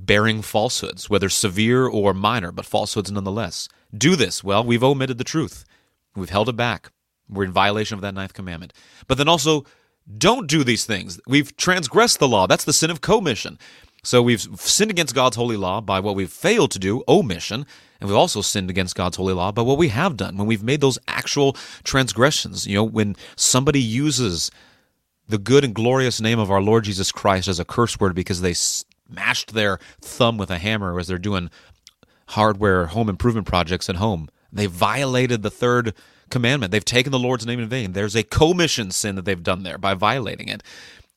bearing 0.07 0.42
falsehoods, 0.42 1.11
whether 1.11 1.28
severe 1.28 1.87
or 1.87 2.14
minor, 2.14 2.52
but 2.52 2.66
falsehoods 2.66 3.11
nonetheless. 3.11 3.69
Do 3.97 4.16
this. 4.16 4.42
Well, 4.42 4.64
we've 4.64 4.85
omitted 4.85 5.19
the 5.19 5.25
truth. 5.25 5.64
We've 6.16 6.30
held 6.30 6.49
it 6.49 6.57
back. 6.57 6.90
We're 7.28 7.45
in 7.45 7.52
violation 7.52 7.95
of 7.95 8.02
that 8.02 8.14
ninth 8.14 8.35
commandment. 8.35 8.73
But 9.07 9.19
then 9.19 9.28
also, 9.28 9.64
don't 10.19 10.49
do 10.49 10.64
these 10.64 10.85
things. 10.85 11.21
We've 11.26 11.57
transgressed 11.57 12.19
the 12.19 12.28
law. 12.28 12.47
That's 12.47 12.64
the 12.64 12.73
sin 12.73 12.90
of 12.90 13.00
commission. 13.00 13.59
So 14.02 14.23
we've 14.23 14.40
sinned 14.40 14.90
against 14.90 15.14
God's 15.14 15.37
holy 15.37 15.57
law 15.57 15.80
by 15.80 16.00
what 16.00 16.16
we've 16.16 16.33
failed 16.33 16.71
to 16.73 16.78
do, 16.78 17.04
omission, 17.07 17.66
and 18.00 18.09
we've 18.09 18.16
also 18.16 18.40
sinned 18.40 18.71
against 18.71 18.95
God's 18.95 19.19
holy 19.19 19.35
law 19.35 19.52
by 19.52 19.61
what 19.61 19.76
we 19.76 19.88
have 19.88 20.16
done 20.16 20.38
when 20.38 20.47
we've 20.47 20.62
made 20.62 20.80
those 20.80 20.99
actual 21.07 21.52
transgressions. 21.85 22.66
You 22.66 22.76
know, 22.76 22.85
when 22.85 23.14
somebody 23.37 23.80
uses 23.80 24.50
the 25.28 25.37
good 25.37 25.64
and 25.64 25.75
glorious 25.75 26.19
name 26.21 26.38
of 26.38 26.50
our 26.50 26.62
Lord 26.62 26.85
Jesus 26.85 27.12
Christ 27.12 27.47
as 27.47 27.61
a 27.61 27.64
curse 27.64 28.00
word 28.00 28.14
because 28.14 28.40
they 28.40 28.54
mashed 29.11 29.55
their 29.55 29.79
thumb 30.00 30.38
with 30.38 30.50
a 30.50 30.59
hammer 30.59 30.99
as 30.99 31.09
they're 31.09 31.19
doing 31.19 31.50
hardware 32.29 32.87
home 32.87 33.09
improvement 33.09 33.47
projects 33.47 33.88
at 33.88 33.97
home. 33.97 34.29
They 34.52 34.67
violated 34.67 35.43
the 35.43 35.50
third 35.50 35.95
commandment. 36.31 36.71
They've 36.73 36.85
taken 36.85 37.12
the 37.12 37.19
Lord's 37.19 37.47
name 37.47 37.61
in 37.61 37.69
vain. 37.69 37.93
There's 37.93 38.17
a 38.17 38.23
commission 38.23 38.90
sin 38.90 39.17
that 39.17 39.25
they've 39.25 39.43
done 39.43 39.62
there 39.62 39.79
by 39.79 39.95
violating 39.95 40.49
it. 40.49 40.62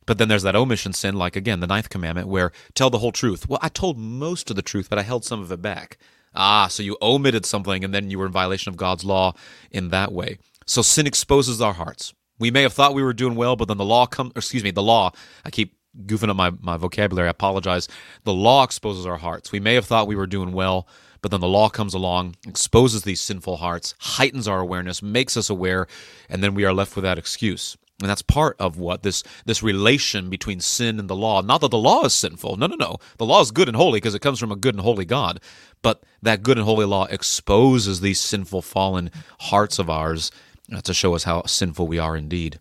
But 0.05 0.17
then 0.17 0.27
there's 0.27 0.43
that 0.43 0.55
omission 0.55 0.93
sin, 0.93 1.15
like 1.15 1.35
again, 1.35 1.61
the 1.61 1.67
ninth 1.67 1.89
commandment, 1.89 2.27
where 2.27 2.51
tell 2.73 2.89
the 2.89 2.97
whole 2.97 3.11
truth. 3.11 3.47
Well, 3.47 3.59
I 3.61 3.69
told 3.69 3.97
most 3.97 4.49
of 4.49 4.55
the 4.55 4.61
truth, 4.61 4.89
but 4.89 4.99
I 4.99 5.03
held 5.03 5.23
some 5.23 5.39
of 5.41 5.51
it 5.51 5.61
back. 5.61 5.97
Ah, 6.35 6.67
so 6.67 6.83
you 6.83 6.97
omitted 7.01 7.45
something 7.45 7.83
and 7.83 7.93
then 7.93 8.09
you 8.09 8.19
were 8.19 8.25
in 8.25 8.31
violation 8.31 8.69
of 8.69 8.77
God's 8.77 9.05
law 9.05 9.33
in 9.71 9.89
that 9.89 10.11
way. 10.11 10.39
So 10.65 10.81
sin 10.81 11.07
exposes 11.07 11.61
our 11.61 11.73
hearts. 11.73 12.13
We 12.39 12.51
may 12.51 12.63
have 12.63 12.73
thought 12.73 12.95
we 12.95 13.03
were 13.03 13.13
doing 13.13 13.35
well, 13.35 13.55
but 13.55 13.67
then 13.67 13.77
the 13.77 13.85
law 13.85 14.05
comes, 14.07 14.33
excuse 14.35 14.63
me, 14.63 14.71
the 14.71 14.83
law, 14.83 15.11
I 15.45 15.51
keep 15.51 15.75
goofing 16.05 16.29
up 16.29 16.35
my, 16.35 16.51
my 16.61 16.77
vocabulary, 16.77 17.27
I 17.27 17.31
apologize. 17.31 17.87
The 18.23 18.33
law 18.33 18.63
exposes 18.63 19.05
our 19.05 19.17
hearts. 19.17 19.51
We 19.51 19.59
may 19.59 19.75
have 19.75 19.85
thought 19.85 20.07
we 20.07 20.15
were 20.15 20.27
doing 20.27 20.51
well, 20.51 20.87
but 21.21 21.31
then 21.31 21.41
the 21.41 21.47
law 21.47 21.69
comes 21.69 21.93
along, 21.93 22.35
exposes 22.47 23.03
these 23.03 23.21
sinful 23.21 23.57
hearts, 23.57 23.95
heightens 23.99 24.47
our 24.47 24.59
awareness, 24.59 25.01
makes 25.01 25.37
us 25.37 25.49
aware, 25.49 25.87
and 26.29 26.43
then 26.43 26.53
we 26.53 26.65
are 26.65 26.73
left 26.73 26.95
with 26.95 27.03
that 27.03 27.17
excuse. 27.17 27.77
And 28.01 28.09
that's 28.09 28.21
part 28.21 28.57
of 28.59 28.77
what 28.77 29.03
this 29.03 29.23
this 29.45 29.63
relation 29.63 30.29
between 30.29 30.59
sin 30.59 30.99
and 30.99 31.09
the 31.09 31.15
law. 31.15 31.41
Not 31.41 31.61
that 31.61 31.71
the 31.71 31.77
law 31.77 32.03
is 32.03 32.13
sinful. 32.13 32.57
No, 32.57 32.67
no, 32.67 32.75
no. 32.75 32.97
The 33.17 33.25
law 33.25 33.39
is 33.39 33.51
good 33.51 33.69
and 33.69 33.77
holy 33.77 33.97
because 33.97 34.15
it 34.15 34.21
comes 34.21 34.39
from 34.39 34.51
a 34.51 34.57
good 34.57 34.75
and 34.75 34.83
holy 34.83 35.05
God. 35.05 35.39
But 35.81 36.03
that 36.21 36.43
good 36.43 36.57
and 36.57 36.65
holy 36.65 36.85
law 36.85 37.05
exposes 37.05 38.01
these 38.01 38.19
sinful, 38.19 38.63
fallen 38.63 39.11
hearts 39.41 39.79
of 39.79 39.89
ours 39.89 40.31
uh, 40.73 40.81
to 40.81 40.93
show 40.93 41.13
us 41.15 41.23
how 41.23 41.43
sinful 41.45 41.87
we 41.87 41.99
are 41.99 42.17
indeed. 42.17 42.59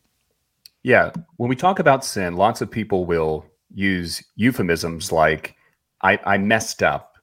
Yeah. 0.83 1.11
When 1.37 1.49
we 1.49 1.57
talk 1.57 1.79
about 1.79 2.05
sin, 2.05 2.37
lots 2.37 2.61
of 2.61 2.71
people 2.71 3.05
will 3.05 3.47
use 3.73 4.23
euphemisms 4.37 5.12
like 5.12 5.55
I, 6.03 6.19
I 6.25 6.39
messed 6.39 6.83
up 6.83 7.17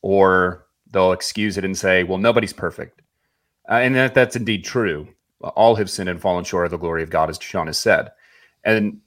or 0.00 0.66
they'll 0.90 1.12
excuse 1.12 1.58
it 1.58 1.64
and 1.64 1.76
say, 1.76 2.04
well, 2.04 2.18
nobody's 2.18 2.52
perfect. 2.52 3.02
Uh, 3.70 3.74
and 3.74 3.94
that, 3.94 4.14
that's 4.14 4.36
indeed 4.36 4.64
true. 4.64 5.08
All 5.40 5.74
have 5.76 5.90
sinned 5.90 6.08
and 6.08 6.20
fallen 6.20 6.44
short 6.44 6.66
of 6.66 6.70
the 6.70 6.76
glory 6.76 7.02
of 7.02 7.10
God, 7.10 7.30
as 7.30 7.38
Sean 7.40 7.66
has 7.66 7.78
said. 7.78 8.10
And 8.64 9.00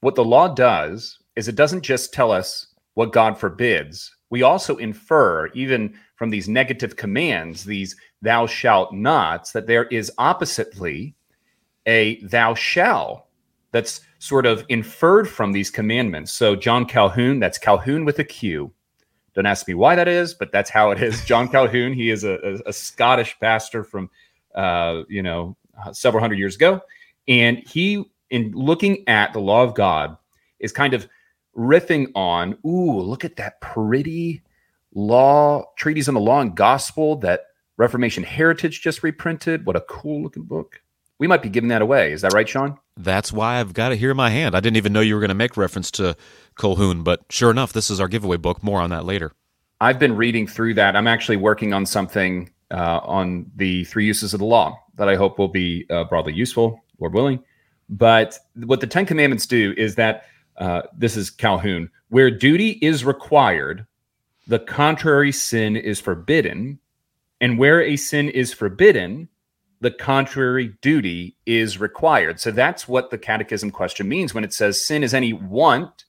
what 0.00 0.14
the 0.14 0.24
law 0.24 0.48
does 0.48 1.18
is 1.36 1.48
it 1.48 1.56
doesn't 1.56 1.82
just 1.82 2.12
tell 2.12 2.30
us 2.30 2.74
what 2.94 3.12
God 3.12 3.38
forbids. 3.38 4.14
We 4.30 4.42
also 4.42 4.76
infer, 4.76 5.48
even 5.54 5.94
from 6.16 6.30
these 6.30 6.48
negative 6.48 6.96
commands, 6.96 7.64
these 7.64 7.96
thou 8.22 8.46
shalt 8.46 8.92
nots, 8.92 9.52
that 9.52 9.66
there 9.66 9.84
is 9.86 10.12
oppositely 10.18 11.14
a 11.90 12.20
thou 12.22 12.54
shall 12.54 13.28
that's 13.72 14.00
sort 14.18 14.46
of 14.46 14.64
inferred 14.68 15.28
from 15.28 15.52
these 15.52 15.70
commandments. 15.70 16.32
So, 16.32 16.56
John 16.56 16.86
Colquhoun, 16.86 17.40
that's 17.40 17.58
Colquhoun 17.58 18.06
with 18.06 18.18
a 18.18 18.24
Q, 18.24 18.72
don't 19.34 19.46
ask 19.46 19.68
me 19.68 19.74
why 19.74 19.94
that 19.94 20.08
is, 20.08 20.34
but 20.34 20.52
that's 20.52 20.70
how 20.70 20.90
it 20.90 21.02
is. 21.02 21.24
John 21.26 21.48
Colquhoun, 21.48 21.94
he 21.94 22.10
is 22.10 22.24
a, 22.24 22.34
a, 22.42 22.68
a 22.70 22.72
Scottish 22.72 23.38
pastor 23.40 23.84
from, 23.84 24.10
uh, 24.54 25.02
you 25.08 25.22
know, 25.22 25.56
several 25.92 26.20
hundred 26.20 26.38
years 26.38 26.56
ago. 26.56 26.80
And 27.28 27.58
he, 27.58 28.04
in 28.30 28.52
looking 28.52 29.06
at 29.08 29.32
the 29.32 29.40
law 29.40 29.62
of 29.62 29.74
God, 29.74 30.16
is 30.58 30.72
kind 30.72 30.94
of 30.94 31.08
riffing 31.56 32.10
on, 32.14 32.58
ooh, 32.66 33.00
look 33.00 33.24
at 33.24 33.36
that 33.36 33.60
pretty 33.60 34.42
law, 34.94 35.64
treatise 35.76 36.08
on 36.08 36.14
the 36.14 36.20
law 36.20 36.40
and 36.40 36.56
gospel 36.56 37.16
that 37.16 37.44
Reformation 37.76 38.24
Heritage 38.24 38.82
just 38.82 39.02
reprinted. 39.02 39.64
What 39.64 39.76
a 39.76 39.80
cool 39.82 40.22
looking 40.22 40.42
book. 40.42 40.82
We 41.20 41.26
might 41.26 41.42
be 41.42 41.50
giving 41.50 41.68
that 41.68 41.82
away. 41.82 42.12
Is 42.12 42.22
that 42.22 42.32
right, 42.32 42.48
Sean? 42.48 42.78
That's 42.96 43.30
why 43.30 43.60
I've 43.60 43.74
got 43.74 43.92
it 43.92 43.98
here 43.98 44.10
in 44.10 44.16
my 44.16 44.30
hand. 44.30 44.56
I 44.56 44.60
didn't 44.60 44.78
even 44.78 44.94
know 44.94 45.02
you 45.02 45.14
were 45.14 45.20
going 45.20 45.28
to 45.28 45.34
make 45.34 45.54
reference 45.54 45.90
to 45.92 46.16
Colquhoun, 46.56 47.04
but 47.04 47.20
sure 47.28 47.50
enough, 47.50 47.74
this 47.74 47.90
is 47.90 48.00
our 48.00 48.08
giveaway 48.08 48.38
book. 48.38 48.62
More 48.62 48.80
on 48.80 48.88
that 48.88 49.04
later. 49.04 49.32
I've 49.82 49.98
been 49.98 50.16
reading 50.16 50.46
through 50.46 50.74
that. 50.74 50.96
I'm 50.96 51.06
actually 51.06 51.36
working 51.36 51.74
on 51.74 51.84
something 51.84 52.50
uh, 52.70 53.00
on 53.02 53.50
the 53.54 53.84
three 53.84 54.06
uses 54.06 54.32
of 54.32 54.40
the 54.40 54.46
law 54.46 54.82
that 54.96 55.10
I 55.10 55.14
hope 55.14 55.38
will 55.38 55.48
be 55.48 55.84
uh, 55.90 56.04
broadly 56.04 56.32
useful, 56.32 56.82
Lord 56.98 57.12
willing. 57.12 57.44
But 57.90 58.38
what 58.54 58.80
the 58.80 58.86
Ten 58.86 59.04
Commandments 59.04 59.46
do 59.46 59.74
is 59.76 59.96
that 59.96 60.24
uh, 60.56 60.82
this 60.96 61.18
is 61.18 61.30
Colquhoun, 61.30 61.90
where 62.08 62.30
duty 62.30 62.78
is 62.80 63.04
required, 63.04 63.86
the 64.46 64.58
contrary 64.58 65.32
sin 65.32 65.76
is 65.76 66.00
forbidden, 66.00 66.78
and 67.42 67.58
where 67.58 67.82
a 67.82 67.96
sin 67.96 68.30
is 68.30 68.54
forbidden, 68.54 69.28
the 69.80 69.90
contrary 69.90 70.74
duty 70.82 71.36
is 71.46 71.80
required. 71.80 72.38
So 72.38 72.50
that's 72.50 72.86
what 72.86 73.10
the 73.10 73.18
catechism 73.18 73.70
question 73.70 74.08
means 74.08 74.34
when 74.34 74.44
it 74.44 74.52
says 74.52 74.84
sin 74.84 75.02
is 75.02 75.14
any 75.14 75.32
want 75.32 76.04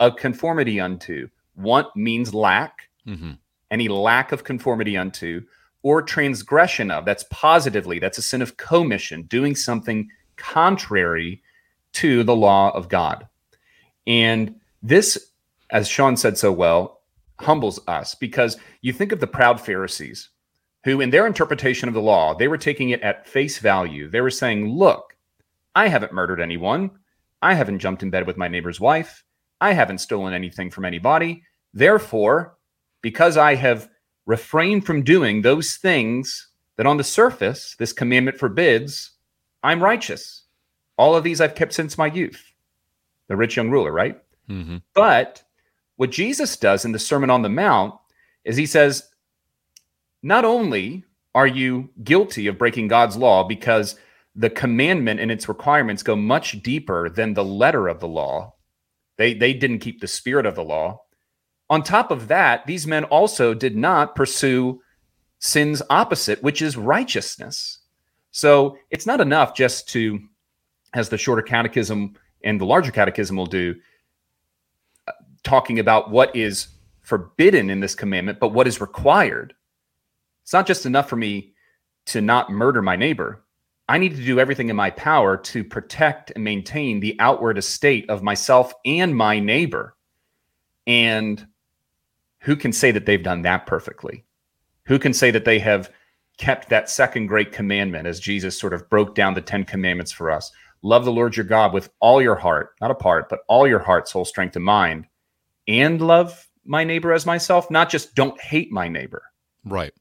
of 0.00 0.16
conformity 0.16 0.80
unto. 0.80 1.28
Want 1.54 1.94
means 1.94 2.34
lack, 2.34 2.88
mm-hmm. 3.06 3.32
any 3.70 3.88
lack 3.88 4.32
of 4.32 4.42
conformity 4.42 4.96
unto, 4.96 5.42
or 5.82 6.02
transgression 6.02 6.90
of. 6.90 7.04
That's 7.04 7.24
positively, 7.30 7.98
that's 7.98 8.18
a 8.18 8.22
sin 8.22 8.42
of 8.42 8.56
commission, 8.56 9.22
doing 9.22 9.54
something 9.54 10.08
contrary 10.36 11.42
to 11.94 12.24
the 12.24 12.36
law 12.36 12.70
of 12.70 12.88
God. 12.88 13.28
And 14.06 14.56
this, 14.82 15.30
as 15.70 15.86
Sean 15.86 16.16
said 16.16 16.38
so 16.38 16.50
well, 16.50 17.00
humbles 17.38 17.80
us 17.86 18.14
because 18.14 18.56
you 18.80 18.92
think 18.92 19.12
of 19.12 19.20
the 19.20 19.26
proud 19.26 19.60
Pharisees 19.60 20.30
who, 20.84 21.00
in 21.00 21.10
their 21.10 21.26
interpretation 21.26 21.88
of 21.88 21.94
the 21.94 22.00
law, 22.00 22.34
they 22.34 22.48
were 22.48 22.58
taking 22.58 22.90
it 22.90 23.02
at 23.02 23.26
face 23.26 23.58
value. 23.58 24.08
They 24.08 24.20
were 24.20 24.30
saying, 24.30 24.68
Look, 24.68 25.16
I 25.74 25.88
haven't 25.88 26.12
murdered 26.12 26.40
anyone. 26.40 26.90
I 27.40 27.54
haven't 27.54 27.80
jumped 27.80 28.02
in 28.02 28.10
bed 28.10 28.26
with 28.26 28.36
my 28.36 28.48
neighbor's 28.48 28.80
wife. 28.80 29.24
I 29.60 29.72
haven't 29.72 29.98
stolen 29.98 30.34
anything 30.34 30.70
from 30.70 30.84
anybody. 30.84 31.44
Therefore, 31.72 32.56
because 33.00 33.36
I 33.36 33.54
have 33.54 33.88
refrained 34.26 34.86
from 34.86 35.02
doing 35.02 35.42
those 35.42 35.76
things 35.76 36.48
that 36.76 36.86
on 36.86 36.96
the 36.96 37.04
surface 37.04 37.76
this 37.78 37.92
commandment 37.92 38.38
forbids, 38.38 39.12
I'm 39.62 39.82
righteous. 39.82 40.44
All 40.96 41.16
of 41.16 41.24
these 41.24 41.40
I've 41.40 41.54
kept 41.54 41.72
since 41.72 41.98
my 41.98 42.06
youth. 42.06 42.52
The 43.28 43.36
rich 43.36 43.56
young 43.56 43.70
ruler, 43.70 43.92
right? 43.92 44.20
Mm-hmm. 44.48 44.78
But 44.94 45.42
what 45.96 46.10
Jesus 46.10 46.56
does 46.56 46.84
in 46.84 46.92
the 46.92 46.98
Sermon 46.98 47.30
on 47.30 47.42
the 47.42 47.48
Mount 47.48 47.94
is 48.44 48.56
he 48.56 48.66
says, 48.66 49.08
not 50.22 50.44
only 50.44 51.04
are 51.34 51.46
you 51.46 51.90
guilty 52.02 52.46
of 52.46 52.58
breaking 52.58 52.88
God's 52.88 53.16
law 53.16 53.44
because 53.44 53.96
the 54.34 54.50
commandment 54.50 55.20
and 55.20 55.30
its 55.30 55.48
requirements 55.48 56.02
go 56.02 56.16
much 56.16 56.62
deeper 56.62 57.08
than 57.08 57.34
the 57.34 57.44
letter 57.44 57.88
of 57.88 58.00
the 58.00 58.08
law. 58.08 58.54
They, 59.18 59.34
they 59.34 59.52
didn't 59.52 59.80
keep 59.80 60.00
the 60.00 60.08
spirit 60.08 60.46
of 60.46 60.54
the 60.54 60.64
law. 60.64 61.02
On 61.68 61.82
top 61.82 62.10
of 62.10 62.28
that, 62.28 62.66
these 62.66 62.86
men 62.86 63.04
also 63.04 63.54
did 63.54 63.76
not 63.76 64.14
pursue 64.14 64.80
sin's 65.38 65.82
opposite, 65.90 66.42
which 66.42 66.62
is 66.62 66.76
righteousness. 66.76 67.80
So 68.30 68.76
it's 68.90 69.06
not 69.06 69.20
enough 69.20 69.54
just 69.54 69.88
to, 69.90 70.20
as 70.94 71.08
the 71.08 71.18
shorter 71.18 71.42
catechism 71.42 72.14
and 72.44 72.60
the 72.60 72.66
larger 72.66 72.90
catechism 72.90 73.36
will 73.36 73.46
do, 73.46 73.74
talking 75.42 75.78
about 75.78 76.10
what 76.10 76.34
is 76.34 76.68
forbidden 77.00 77.68
in 77.68 77.80
this 77.80 77.94
commandment, 77.94 78.38
but 78.40 78.48
what 78.52 78.66
is 78.66 78.80
required. 78.80 79.54
It's 80.42 80.52
not 80.52 80.66
just 80.66 80.86
enough 80.86 81.08
for 81.08 81.16
me 81.16 81.54
to 82.06 82.20
not 82.20 82.50
murder 82.50 82.82
my 82.82 82.96
neighbor. 82.96 83.44
I 83.88 83.98
need 83.98 84.16
to 84.16 84.24
do 84.24 84.40
everything 84.40 84.68
in 84.68 84.76
my 84.76 84.90
power 84.90 85.36
to 85.36 85.64
protect 85.64 86.32
and 86.34 86.44
maintain 86.44 87.00
the 87.00 87.16
outward 87.18 87.58
estate 87.58 88.08
of 88.08 88.22
myself 88.22 88.72
and 88.84 89.16
my 89.16 89.38
neighbor. 89.40 89.96
And 90.86 91.46
who 92.40 92.56
can 92.56 92.72
say 92.72 92.90
that 92.90 93.06
they've 93.06 93.22
done 93.22 93.42
that 93.42 93.66
perfectly? 93.66 94.24
Who 94.86 94.98
can 94.98 95.12
say 95.12 95.30
that 95.30 95.44
they 95.44 95.58
have 95.60 95.90
kept 96.38 96.70
that 96.70 96.90
second 96.90 97.26
great 97.26 97.52
commandment 97.52 98.06
as 98.06 98.18
Jesus 98.18 98.58
sort 98.58 98.72
of 98.72 98.88
broke 98.88 99.14
down 99.14 99.34
the 99.34 99.40
10 99.40 99.64
commandments 99.64 100.10
for 100.10 100.30
us? 100.30 100.50
Love 100.82 101.04
the 101.04 101.12
Lord 101.12 101.36
your 101.36 101.46
God 101.46 101.72
with 101.72 101.90
all 102.00 102.20
your 102.20 102.34
heart, 102.34 102.70
not 102.80 102.90
a 102.90 102.96
part, 102.96 103.28
but 103.28 103.40
all 103.46 103.68
your 103.68 103.78
heart, 103.78 104.08
soul, 104.08 104.24
strength, 104.24 104.56
and 104.56 104.64
mind, 104.64 105.06
and 105.68 106.00
love 106.00 106.48
my 106.64 106.82
neighbor 106.82 107.12
as 107.12 107.26
myself, 107.26 107.70
not 107.70 107.88
just 107.88 108.14
don't 108.16 108.40
hate 108.40 108.72
my 108.72 108.88
neighbor. 108.88 109.22
Right 109.64 109.92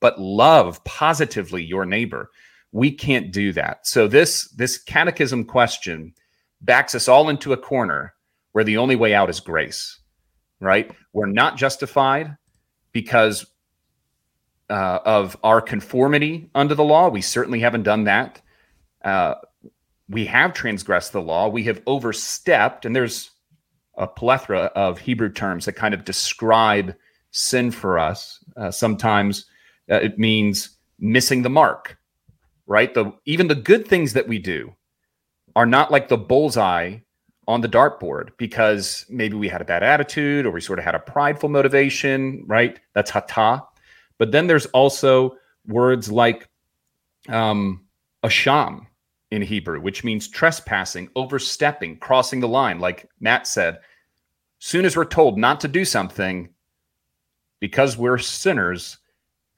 but 0.00 0.20
love 0.20 0.82
positively 0.84 1.62
your 1.62 1.84
neighbor. 1.84 2.30
We 2.72 2.90
can't 2.90 3.32
do 3.32 3.52
that. 3.52 3.86
So 3.86 4.08
this 4.08 4.48
this 4.50 4.78
catechism 4.78 5.44
question 5.44 6.14
backs 6.60 6.94
us 6.94 7.08
all 7.08 7.28
into 7.28 7.52
a 7.52 7.56
corner 7.56 8.14
where 8.52 8.64
the 8.64 8.78
only 8.78 8.96
way 8.96 9.14
out 9.14 9.30
is 9.30 9.40
grace. 9.40 9.98
Right? 10.60 10.90
We're 11.12 11.26
not 11.26 11.56
justified 11.56 12.36
because 12.92 13.46
uh, 14.68 15.00
of 15.04 15.36
our 15.42 15.60
conformity 15.60 16.48
under 16.54 16.74
the 16.74 16.84
law. 16.84 17.08
We 17.08 17.22
certainly 17.22 17.60
haven't 17.60 17.82
done 17.82 18.04
that. 18.04 18.40
Uh, 19.04 19.34
we 20.08 20.26
have 20.26 20.54
transgressed 20.54 21.12
the 21.12 21.22
law. 21.22 21.48
We 21.48 21.64
have 21.64 21.82
overstepped, 21.86 22.84
and 22.84 22.94
there's 22.94 23.30
a 23.96 24.06
plethora 24.06 24.70
of 24.74 24.98
Hebrew 24.98 25.30
terms 25.32 25.64
that 25.64 25.72
kind 25.72 25.94
of 25.94 26.04
describe 26.04 26.94
sin 27.32 27.70
for 27.70 27.98
us. 27.98 28.42
Uh, 28.56 28.70
sometimes 28.70 29.46
uh, 29.90 29.96
it 29.96 30.18
means 30.18 30.70
missing 30.98 31.42
the 31.42 31.50
mark, 31.50 31.98
right? 32.66 32.92
The 32.94 33.12
even 33.24 33.48
the 33.48 33.54
good 33.54 33.86
things 33.86 34.12
that 34.12 34.28
we 34.28 34.38
do 34.38 34.74
are 35.56 35.66
not 35.66 35.90
like 35.90 36.08
the 36.08 36.16
bullseye 36.16 36.98
on 37.48 37.60
the 37.60 37.68
dartboard 37.68 38.28
because 38.36 39.04
maybe 39.08 39.34
we 39.34 39.48
had 39.48 39.60
a 39.60 39.64
bad 39.64 39.82
attitude 39.82 40.46
or 40.46 40.52
we 40.52 40.60
sort 40.60 40.78
of 40.78 40.84
had 40.84 40.94
a 40.94 41.00
prideful 41.00 41.48
motivation, 41.48 42.44
right? 42.46 42.78
That's 42.94 43.10
hata. 43.10 43.64
But 44.18 44.30
then 44.30 44.46
there's 44.46 44.66
also 44.66 45.36
words 45.66 46.12
like 46.12 46.48
um, 47.28 47.84
asham 48.22 48.86
in 49.30 49.42
Hebrew, 49.42 49.80
which 49.80 50.04
means 50.04 50.28
trespassing, 50.28 51.08
overstepping, 51.16 51.98
crossing 51.98 52.40
the 52.40 52.48
line. 52.48 52.78
Like 52.78 53.08
Matt 53.18 53.46
said, 53.46 53.80
soon 54.60 54.84
as 54.84 54.96
we're 54.96 55.04
told 55.04 55.38
not 55.38 55.60
to 55.60 55.68
do 55.68 55.84
something, 55.84 56.50
because 57.60 57.96
we're 57.96 58.18
sinners, 58.18 58.98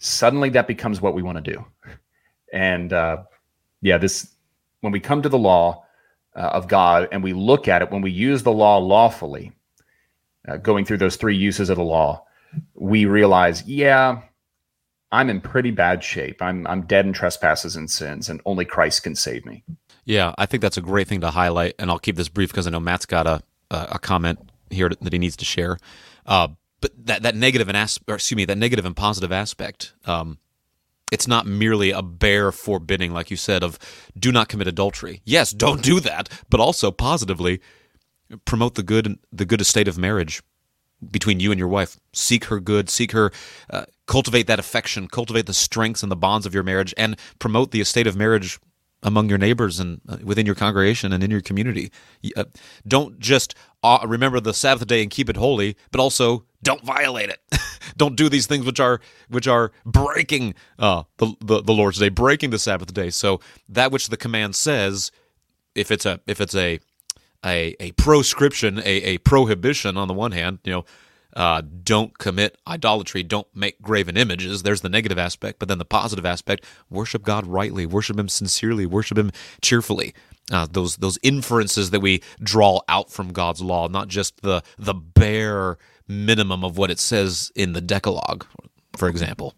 suddenly 0.03 0.51
that 0.51 0.67
becomes 0.67 1.01
what 1.01 1.15
we 1.15 1.23
want 1.23 1.43
to 1.43 1.53
do. 1.53 1.65
And 2.53 2.93
uh, 2.93 3.25
yeah, 3.81 3.99
this 3.99 4.31
when 4.81 4.93
we 4.93 5.01
come 5.01 5.23
to 5.23 5.29
the 5.29 5.39
law, 5.39 5.85
uh, 6.35 6.41
of 6.41 6.69
God 6.69 7.09
and 7.13 7.23
we 7.23 7.33
look 7.33 7.69
at 7.69 7.83
it 7.83 7.91
when 7.91 8.03
we 8.03 8.11
use 8.11 8.43
the 8.43 8.53
law 8.53 8.79
lawfully, 8.79 9.53
uh, 10.49 10.57
going 10.57 10.85
through 10.85 10.99
those 10.99 11.17
three 11.17 11.37
uses 11.37 11.69
of 11.69 11.77
the 11.77 11.85
law, 11.85 12.25
we 12.75 13.05
realize, 13.05 13.67
yeah, 13.67 14.23
I'm 15.11 15.29
in 15.31 15.41
pretty 15.41 15.71
bad 15.71 16.03
shape. 16.03 16.41
I'm 16.41 16.67
I'm 16.67 16.83
dead 16.83 17.07
in 17.07 17.13
trespasses 17.13 17.77
and 17.77 17.91
sins, 17.91 18.29
and 18.29 18.41
only 18.47 18.65
Christ 18.65 19.03
can 19.03 19.15
save 19.15 19.45
me. 19.45 19.63
Yeah, 20.05 20.35
I 20.39 20.47
think 20.47 20.63
that's 20.63 20.79
a 20.79 20.83
great 20.83 21.07
thing 21.07 21.21
to 21.21 21.31
highlight, 21.31 21.75
and 21.79 21.91
I'll 21.91 21.99
keep 21.99 22.17
this 22.17 22.29
brief 22.29 22.51
because 22.51 22.67
I 22.67 22.71
know 22.71 22.81
Matt's 22.81 23.07
got 23.07 23.27
a 23.27 23.43
a 23.71 23.99
comment 23.99 24.39
here 24.71 24.89
that 24.89 25.13
he 25.13 25.19
needs 25.19 25.37
to 25.37 25.45
share. 25.45 25.79
Uh, 26.27 26.49
but 26.83 26.93
that 27.07 27.23
that 27.23 27.35
negative 27.35 27.69
and 27.69 27.77
as- 27.77 27.99
excuse 28.07 28.37
me, 28.37 28.45
that 28.45 28.59
negative 28.59 28.85
and 28.85 28.95
positive 28.95 29.33
aspect. 29.33 29.95
Um, 30.05 30.39
it's 31.11 31.29
not 31.29 31.47
merely 31.47 31.91
a 31.91 32.01
bare 32.01 32.51
forbidding, 32.53 33.13
like 33.13 33.31
you 33.31 33.37
said, 33.37 33.63
of 33.63 33.79
do 34.19 34.33
not 34.33 34.49
commit 34.49 34.67
adultery. 34.67 35.21
Yes, 35.25 35.51
don't 35.53 35.83
do 35.83 36.01
that, 36.01 36.29
but 36.49 36.59
also 36.59 36.91
positively 36.91 37.61
promote 38.45 38.75
the 38.75 38.83
good 38.83 39.19
the 39.31 39.45
good 39.45 39.61
estate 39.61 39.89
of 39.89 39.97
marriage 39.97 40.43
between 41.11 41.41
you 41.41 41.51
and 41.53 41.59
your 41.59 41.69
wife. 41.69 41.99
Seek 42.13 42.47
her 42.47 42.61
good, 42.61 42.89
seek 42.89 43.13
her, 43.13 43.31
uh, 43.71 43.85
cultivate 44.07 44.47
that 44.47 44.59
affection, 44.59 45.09
cultivate 45.09 45.47
the 45.47 45.55
strengths 45.55 46.03
and 46.03 46.13
the 46.13 46.17
bonds 46.17 46.47
of 46.47 46.55
your 46.55 46.63
marriage, 46.63 46.95
and 46.97 47.19
promote 47.39 47.73
the 47.73 47.81
estate 47.81 48.07
of 48.07 48.17
marriage 48.17 48.59
among 49.03 49.29
your 49.29 49.39
neighbors 49.39 49.81
and 49.81 50.01
uh, 50.09 50.17
within 50.23 50.47
your 50.47 50.55
congregation 50.55 51.13
and 51.13 51.23
in 51.25 51.31
your 51.31 51.41
community. 51.41 51.91
Uh, 52.37 52.45
don't 52.87 53.19
just 53.19 53.55
remember 54.05 54.41
the 54.41 54.55
Sabbath 54.55 54.87
day 54.87 55.03
and 55.03 55.11
keep 55.11 55.29
it 55.29 55.37
holy, 55.37 55.77
but 55.91 56.01
also 56.01 56.45
don't 56.63 56.85
violate 56.85 57.31
it. 57.31 57.41
don't 57.97 58.17
do 58.17 58.29
these 58.29 58.47
things 58.47 58.65
which 58.65 58.81
are 58.81 59.01
which 59.29 59.49
are 59.49 59.73
breaking 59.85 60.55
uh, 60.79 61.05
the, 61.19 61.35
the 61.41 61.63
the 61.63 61.73
Lord's 61.73 61.99
day, 61.99 62.09
breaking 62.09 62.51
the 62.51 62.59
Sabbath 62.59 62.93
day. 62.95 63.11
So 63.11 63.41
that 63.69 63.91
which 63.91 64.09
the 64.09 64.17
command 64.17 64.55
says, 64.55 65.11
if 65.75 65.91
it's 65.91 66.07
a 66.07 66.21
if 66.27 66.41
it's 66.41 66.55
a 66.55 66.81
a, 67.45 67.75
a 67.81 67.91
proscription, 67.93 68.79
a, 68.79 68.83
a 68.85 69.19
prohibition 69.19 69.97
on 69.97 70.09
the 70.09 70.15
one 70.15 70.33
hand, 70.33 70.61
you 70.65 70.73
know, 70.73 70.85
uh, 71.35 71.63
don't 71.83 72.19
commit 72.19 72.59
idolatry, 72.67 73.23
don't 73.23 73.47
make 73.55 73.81
graven 73.81 74.17
images. 74.17 74.63
There's 74.63 74.83
the 74.83 74.89
negative 74.89 75.19
aspect, 75.19 75.59
but 75.59 75.69
then 75.69 75.79
the 75.79 75.85
positive 75.85 76.27
aspect: 76.27 76.65
worship 76.91 77.23
God 77.23 77.47
rightly, 77.47 77.87
worship 77.87 78.19
Him 78.19 78.29
sincerely, 78.29 78.87
worship 78.87 79.19
Him 79.19 79.33
cheerfully. 79.61 80.15
Uh, 80.51 80.67
those 80.71 80.97
those 80.97 81.19
inferences 81.23 81.91
that 81.91 82.01
we 82.01 82.23
draw 82.41 82.81
out 82.89 83.11
from 83.11 83.33
God's 83.33 83.63
law, 83.63 83.89
not 83.89 84.09
just 84.09 84.43
the 84.43 84.63
the 84.79 84.95
bare 84.95 85.79
minimum 86.09 86.65
of 86.65 86.77
what 86.77 86.91
it 86.91 86.99
says 86.99 87.51
in 87.55 87.73
the 87.73 87.81
Decalogue, 87.81 88.47
for 88.97 89.09
example. 89.09 89.55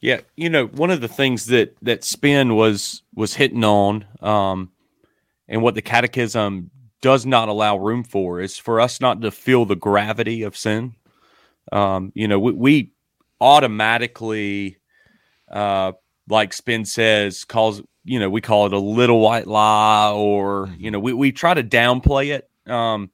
Yeah, 0.00 0.20
you 0.36 0.50
know, 0.50 0.66
one 0.66 0.90
of 0.90 1.00
the 1.00 1.08
things 1.08 1.46
that 1.46 1.76
that 1.82 2.04
Spin 2.04 2.54
was 2.54 3.02
was 3.14 3.34
hitting 3.34 3.64
on, 3.64 4.04
um, 4.20 4.72
and 5.48 5.62
what 5.62 5.74
the 5.74 5.82
Catechism 5.82 6.70
does 7.06 7.24
not 7.24 7.48
allow 7.48 7.76
room 7.76 8.02
for 8.02 8.40
is 8.40 8.58
for 8.58 8.80
us 8.80 9.00
not 9.00 9.20
to 9.20 9.30
feel 9.30 9.64
the 9.64 9.76
gravity 9.76 10.42
of 10.42 10.56
sin. 10.56 10.96
Um, 11.70 12.10
you 12.16 12.26
know, 12.26 12.40
we, 12.40 12.50
we 12.50 12.92
automatically, 13.40 14.78
uh, 15.48 15.92
like 16.28 16.52
Spin 16.52 16.84
says, 16.84 17.44
calls 17.44 17.80
you 18.02 18.18
know 18.18 18.28
we 18.28 18.40
call 18.40 18.66
it 18.66 18.72
a 18.72 18.80
little 18.80 19.20
white 19.20 19.46
lie, 19.46 20.10
or 20.10 20.68
you 20.78 20.90
know 20.90 20.98
we 20.98 21.12
we 21.12 21.30
try 21.30 21.54
to 21.54 21.62
downplay 21.62 22.36
it, 22.36 22.50
um, 22.68 23.12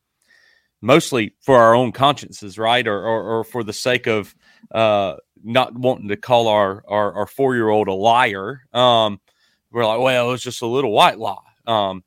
mostly 0.80 1.34
for 1.42 1.58
our 1.58 1.74
own 1.74 1.92
consciences, 1.92 2.56
right, 2.56 2.88
or 2.88 2.98
or, 2.98 3.40
or 3.40 3.44
for 3.44 3.62
the 3.62 3.74
sake 3.74 4.06
of 4.06 4.34
uh, 4.70 5.16
not 5.44 5.74
wanting 5.74 6.08
to 6.08 6.16
call 6.16 6.48
our 6.48 6.82
our, 6.88 7.12
our 7.12 7.26
four 7.26 7.54
year 7.56 7.68
old 7.68 7.88
a 7.88 7.92
liar. 7.92 8.62
Um, 8.72 9.20
we're 9.70 9.84
like, 9.84 10.00
well, 10.00 10.30
it 10.30 10.32
was 10.32 10.42
just 10.42 10.62
a 10.62 10.66
little 10.66 10.92
white 10.92 11.18
lie. 11.18 11.36
Um, 11.66 12.02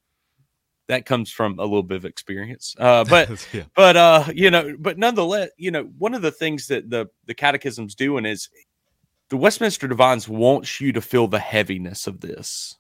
that 0.88 1.06
comes 1.06 1.32
from 1.32 1.58
a 1.60 1.64
little 1.64 1.84
bit 1.84 1.98
of 1.98 2.06
experience. 2.06 2.76
Uh, 2.78 3.04
but 3.10 3.48
yeah. 3.54 3.64
but 3.76 3.96
uh, 3.98 4.26
you 4.34 4.52
know, 4.52 4.76
but 4.80 4.98
nonetheless, 4.98 5.50
you 5.58 5.72
know, 5.72 5.84
one 5.98 6.14
of 6.14 6.22
the 6.22 6.32
things 6.32 6.68
that 6.68 6.90
the 6.90 7.10
the 7.26 7.34
catechism's 7.34 7.96
doing 7.96 8.26
is 8.26 8.50
the 9.30 9.38
Westminster 9.38 9.88
Divines 9.88 10.28
wants 10.28 10.80
you 10.80 10.92
to 10.94 11.02
feel 11.02 11.28
the 11.28 11.40
heaviness 11.40 12.08
of 12.08 12.22
this. 12.22 12.78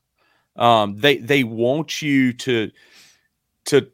Um, 0.55 0.95
they 0.95 1.17
they 1.17 1.43
want 1.43 2.01
you 2.01 2.33
to 2.33 2.71
to 3.65 3.87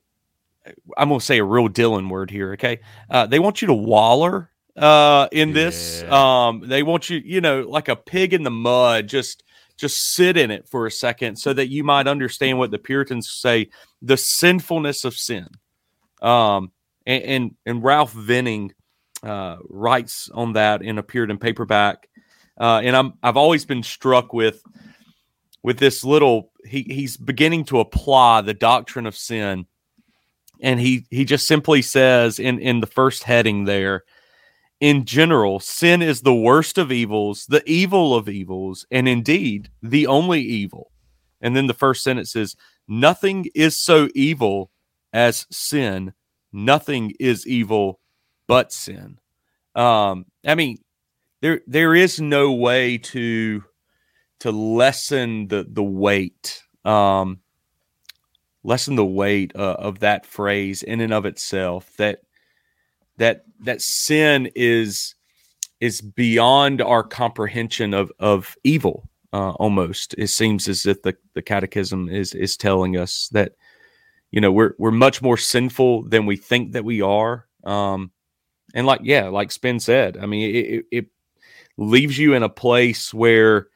I'm 0.97 1.10
gonna 1.10 1.21
say 1.21 1.39
a 1.39 1.43
real 1.43 1.67
Dillon 1.67 2.10
word 2.10 2.30
here, 2.30 2.54
okay? 2.54 2.80
Uh, 3.10 3.26
they 3.26 3.39
want 3.39 3.62
you 3.62 3.67
to 3.67 3.74
waller 3.74 4.50
uh 4.78 5.28
in 5.32 5.52
this. 5.54 6.02
Yeah. 6.04 6.47
Um, 6.47 6.62
they 6.65 6.84
want 6.84 7.10
you, 7.10 7.21
you 7.24 7.41
know, 7.41 7.62
like 7.62 7.89
a 7.89 7.95
pig 7.95 8.34
in 8.34 8.43
the 8.43 8.52
mud, 8.52 9.08
just 9.08 9.43
just 9.78 10.13
sit 10.13 10.38
in 10.38 10.52
it 10.52 10.67
for 10.69 10.86
a 10.86 10.91
second 10.91 11.38
so 11.38 11.54
that 11.54 11.69
you 11.69 11.84
might 11.84 12.08
understand 12.08 12.60
what 12.60 12.69
the 12.69 12.78
Puritans 12.78 13.32
say 13.32 13.69
the 14.01 14.17
sinfulness 14.17 15.05
of 15.05 15.13
sin. 15.15 15.47
Um, 16.21 16.71
and, 17.05 17.23
and, 17.23 17.55
and 17.65 17.83
Ralph 17.83 18.13
Venning 18.13 18.73
uh, 19.23 19.57
writes 19.69 20.29
on 20.33 20.53
that 20.53 20.81
and 20.81 20.99
appeared 20.99 21.31
in 21.31 21.37
paperback. 21.37 22.09
Uh, 22.59 22.81
and 22.83 22.95
I'm, 22.95 23.13
I've 23.23 23.37
always 23.37 23.65
been 23.65 23.83
struck 23.83 24.33
with 24.33 24.63
with 25.63 25.77
this 25.77 26.03
little 26.03 26.51
he, 26.65 26.81
he's 26.81 27.17
beginning 27.17 27.65
to 27.65 27.79
apply 27.79 28.41
the 28.41 28.53
doctrine 28.53 29.05
of 29.05 29.15
sin 29.15 29.67
and 30.59 30.79
he 30.79 31.05
he 31.11 31.23
just 31.23 31.47
simply 31.47 31.83
says 31.83 32.39
in 32.39 32.59
in 32.59 32.81
the 32.81 32.87
first 32.87 33.23
heading 33.23 33.65
there 33.65 34.03
in 34.81 35.05
general, 35.05 35.59
sin 35.59 36.01
is 36.01 36.21
the 36.21 36.33
worst 36.33 36.79
of 36.79 36.91
evils, 36.91 37.45
the 37.45 37.63
evil 37.69 38.15
of 38.15 38.27
evils, 38.27 38.85
and 38.89 39.07
indeed 39.07 39.69
the 39.83 40.07
only 40.07 40.41
evil. 40.41 40.90
And 41.41 41.56
then 41.56 41.67
the 41.67 41.73
first 41.73 42.04
sentence 42.04 42.36
is 42.36 42.56
nothing 42.88 43.47
is 43.56 43.77
so 43.77 44.10
evil 44.13 44.71
as 45.13 45.47
sin, 45.51 46.13
nothing 46.54 47.13
is 47.19 47.47
evil 47.47 47.99
but 48.47 48.71
sin. 48.71 49.19
Um, 49.75 50.25
I 50.45 50.56
mean, 50.56 50.77
there 51.41 51.62
there 51.67 51.95
is 51.95 52.19
no 52.21 52.51
way 52.51 52.97
to 52.97 53.63
to 54.39 54.51
lessen 54.51 55.47
the 55.47 55.65
the 55.69 55.84
weight, 55.84 56.63
um, 56.86 57.39
lessen 58.63 58.95
the 58.95 59.06
weight 59.06 59.51
uh, 59.56 59.75
of 59.80 59.99
that 59.99 60.25
phrase 60.25 60.84
in 60.84 61.01
and 61.01 61.13
of 61.13 61.25
itself. 61.25 61.91
That 61.97 62.21
that 63.17 63.45
that 63.62 63.82
sin 63.82 64.49
is 64.56 65.15
is 65.80 66.01
beyond 66.01 66.82
our 66.82 67.04
comprehension 67.04 67.93
of 67.93 68.12
of 68.19 68.56
evil 68.63 69.10
uh, 69.34 69.52
almost. 69.52 70.15
It 70.17 70.28
seems 70.28 70.67
as 70.67 70.86
if 70.86 71.02
the, 71.02 71.15
the 71.34 71.41
catechism 71.41 72.10
is 72.10 72.34
is 72.34 72.58
telling 72.58 72.98
us 72.98 73.30
that 73.32 73.54
you 74.32 74.41
know 74.41 74.52
we're 74.52 74.74
we're 74.78 74.91
much 74.91 75.22
more 75.22 75.38
sinful 75.38 76.04
than 76.10 76.26
we 76.26 76.38
think 76.38 76.74
that 76.74 76.86
we 76.86 77.02
are. 77.02 77.48
Um 77.63 78.12
and 78.74 78.88
like 78.88 79.02
yeah 79.04 79.28
like 79.28 79.52
spin 79.52 79.80
said 79.80 80.17
i 80.17 80.26
mean 80.26 80.56
it, 80.56 80.86
it 80.91 81.06
leaves 81.78 82.17
you 82.17 82.34
in 82.34 82.44
a 82.44 82.50
place 82.50 83.13
where 83.13 83.67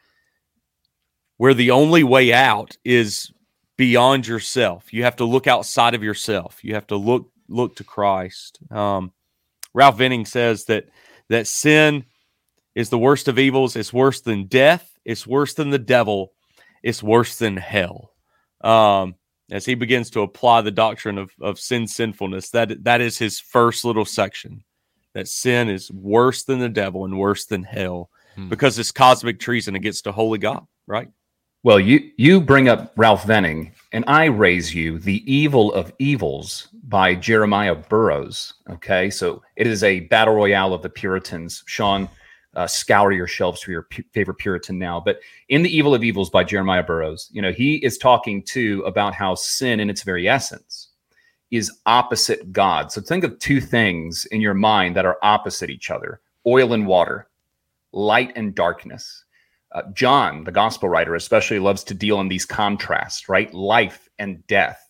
where 1.37 1.53
the 1.53 1.71
only 1.71 2.03
way 2.03 2.31
out 2.31 2.77
is 2.85 3.31
beyond 3.77 4.25
yourself. 4.25 4.93
You 4.93 5.03
have 5.03 5.17
to 5.17 5.25
look 5.25 5.47
outside 5.47 5.95
of 5.95 6.03
yourself. 6.03 6.63
You 6.63 6.75
have 6.75 6.87
to 6.87 6.95
look 6.95 7.29
look 7.49 7.75
to 7.77 7.83
christ. 7.83 8.59
Um 8.71 9.11
Ralph 9.73 9.97
Venning 9.97 10.25
says 10.25 10.65
that 10.65 10.85
that 11.29 11.47
sin 11.47 12.05
is 12.75 12.89
the 12.89 12.99
worst 12.99 13.27
of 13.27 13.39
evils. 13.39 13.75
It's 13.75 13.91
worse 13.91 14.21
than 14.21 14.45
death. 14.45 14.94
It's 15.05 15.27
worse 15.27 15.53
than 15.53 15.69
the 15.69 15.79
devil. 15.79 16.33
It's 16.83 17.03
worse 17.03 17.37
than 17.37 17.57
hell. 17.57 18.11
Um, 18.61 19.15
as 19.51 19.65
he 19.65 19.75
begins 19.75 20.09
to 20.11 20.21
apply 20.21 20.61
the 20.61 20.71
doctrine 20.71 21.17
of, 21.17 21.31
of 21.39 21.59
sin 21.59 21.87
sinfulness, 21.87 22.49
that 22.49 22.83
that 22.83 23.01
is 23.01 23.17
his 23.17 23.39
first 23.39 23.85
little 23.85 24.05
section. 24.05 24.63
That 25.13 25.27
sin 25.27 25.69
is 25.69 25.91
worse 25.91 26.43
than 26.43 26.59
the 26.59 26.69
devil 26.69 27.05
and 27.05 27.17
worse 27.17 27.45
than 27.45 27.63
hell 27.63 28.09
hmm. 28.35 28.49
because 28.49 28.77
it's 28.79 28.91
cosmic 28.91 29.39
treason 29.39 29.75
against 29.75 30.07
a 30.07 30.11
holy 30.11 30.39
God, 30.39 30.65
right? 30.87 31.09
Well, 31.63 31.79
you 31.79 32.11
you 32.17 32.41
bring 32.41 32.69
up 32.69 32.93
Ralph 32.95 33.25
Venning, 33.25 33.71
and 33.91 34.03
I 34.05 34.25
raise 34.25 34.75
you 34.75 34.99
the 34.99 35.23
evil 35.31 35.73
of 35.73 35.91
evils 35.97 36.67
by 36.83 37.15
Jeremiah 37.15 37.73
Burroughs. 37.73 38.53
Okay, 38.69 39.09
so 39.09 39.41
it 39.55 39.65
is 39.65 39.83
a 39.83 40.01
battle 40.01 40.35
royale 40.35 40.75
of 40.75 40.83
the 40.83 40.91
Puritans. 40.91 41.63
Sean, 41.65 42.07
uh, 42.55 42.67
scour 42.67 43.11
your 43.11 43.27
shelves 43.27 43.61
for 43.61 43.71
your 43.71 43.83
pu- 43.83 44.03
favorite 44.13 44.37
Puritan 44.37 44.77
now. 44.79 44.99
But 44.99 45.19
in 45.49 45.61
the 45.61 45.75
evil 45.75 45.93
of 45.93 46.03
evils 46.03 46.29
by 46.29 46.43
Jeremiah 46.43 46.83
Burroughs, 46.83 47.29
you 47.31 47.41
know 47.41 47.51
he 47.51 47.75
is 47.77 47.97
talking 47.97 48.41
too 48.43 48.83
about 48.85 49.13
how 49.13 49.35
sin, 49.35 49.79
in 49.79 49.89
its 49.89 50.03
very 50.03 50.27
essence, 50.27 50.89
is 51.51 51.71
opposite 51.85 52.51
God. 52.51 52.91
So 52.91 53.01
think 53.01 53.23
of 53.23 53.39
two 53.39 53.61
things 53.61 54.25
in 54.31 54.41
your 54.41 54.53
mind 54.53 54.95
that 54.95 55.05
are 55.05 55.17
opposite 55.21 55.69
each 55.69 55.91
other 55.91 56.21
oil 56.47 56.73
and 56.73 56.85
water, 56.85 57.27
light 57.91 58.31
and 58.35 58.53
darkness. 58.53 59.23
Uh, 59.71 59.83
John, 59.93 60.43
the 60.43 60.51
gospel 60.51 60.89
writer, 60.89 61.15
especially 61.15 61.59
loves 61.59 61.83
to 61.85 61.93
deal 61.93 62.21
in 62.21 62.27
these 62.27 62.45
contrasts, 62.45 63.27
right? 63.27 63.53
Life 63.53 64.09
and 64.19 64.45
death. 64.47 64.89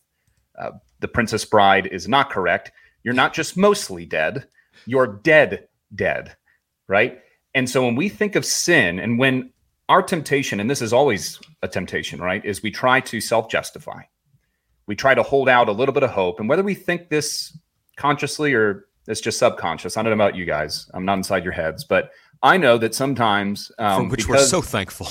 Uh, 0.59 0.71
the 0.99 1.07
Princess 1.07 1.45
Bride 1.45 1.87
is 1.87 2.07
not 2.07 2.29
correct. 2.29 2.71
You're 3.03 3.13
not 3.13 3.33
just 3.33 3.57
mostly 3.57 4.05
dead, 4.05 4.47
you're 4.85 5.07
dead, 5.07 5.67
dead, 5.93 6.35
right? 6.87 7.21
And 7.55 7.69
so 7.69 7.83
when 7.83 7.95
we 7.95 8.09
think 8.09 8.35
of 8.35 8.45
sin 8.45 8.99
and 8.99 9.17
when 9.17 9.49
our 9.87 10.03
temptation, 10.03 10.59
and 10.59 10.69
this 10.69 10.81
is 10.81 10.93
always 10.93 11.39
a 11.63 11.67
temptation, 11.67 12.19
right, 12.19 12.43
is 12.43 12.61
we 12.61 12.69
try 12.69 12.99
to 12.99 13.21
self 13.21 13.49
justify. 13.49 14.01
We 14.87 14.95
try 14.95 15.15
to 15.15 15.23
hold 15.23 15.49
out 15.49 15.69
a 15.69 15.71
little 15.71 15.93
bit 15.93 16.03
of 16.03 16.11
hope. 16.11 16.39
And 16.39 16.47
whether 16.47 16.61
we 16.61 16.75
think 16.75 17.09
this 17.09 17.57
consciously 17.95 18.53
or 18.53 18.85
it's 19.07 19.21
just 19.21 19.39
subconscious, 19.39 19.97
I 19.97 20.03
don't 20.03 20.15
know 20.15 20.23
about 20.23 20.35
you 20.35 20.45
guys. 20.45 20.89
I'm 20.93 21.05
not 21.05 21.17
inside 21.17 21.43
your 21.43 21.53
heads, 21.53 21.83
but 21.83 22.11
I 22.43 22.57
know 22.57 22.77
that 22.77 22.93
sometimes. 22.93 23.71
Um, 23.79 24.01
From 24.01 24.09
which 24.09 24.27
because, 24.27 24.41
we're 24.41 24.47
so 24.47 24.61
thankful. 24.61 25.07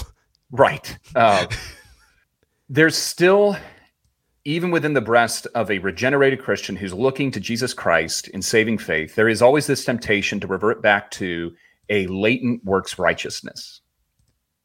Right. 0.50 0.96
Uh, 1.16 1.46
there's 2.68 2.96
still, 2.96 3.56
even 4.44 4.70
within 4.70 4.92
the 4.92 5.00
breast 5.00 5.46
of 5.54 5.70
a 5.70 5.78
regenerated 5.78 6.42
Christian 6.42 6.76
who's 6.76 6.92
looking 6.92 7.30
to 7.32 7.40
Jesus 7.40 7.74
Christ 7.74 8.28
in 8.28 8.42
saving 8.42 8.78
faith, 8.78 9.14
there 9.16 9.28
is 9.28 9.42
always 9.42 9.66
this 9.66 9.84
temptation 9.84 10.38
to 10.40 10.46
revert 10.46 10.82
back 10.82 11.10
to 11.12 11.52
a 11.88 12.06
latent 12.06 12.64
works 12.64 12.98
righteousness 12.98 13.80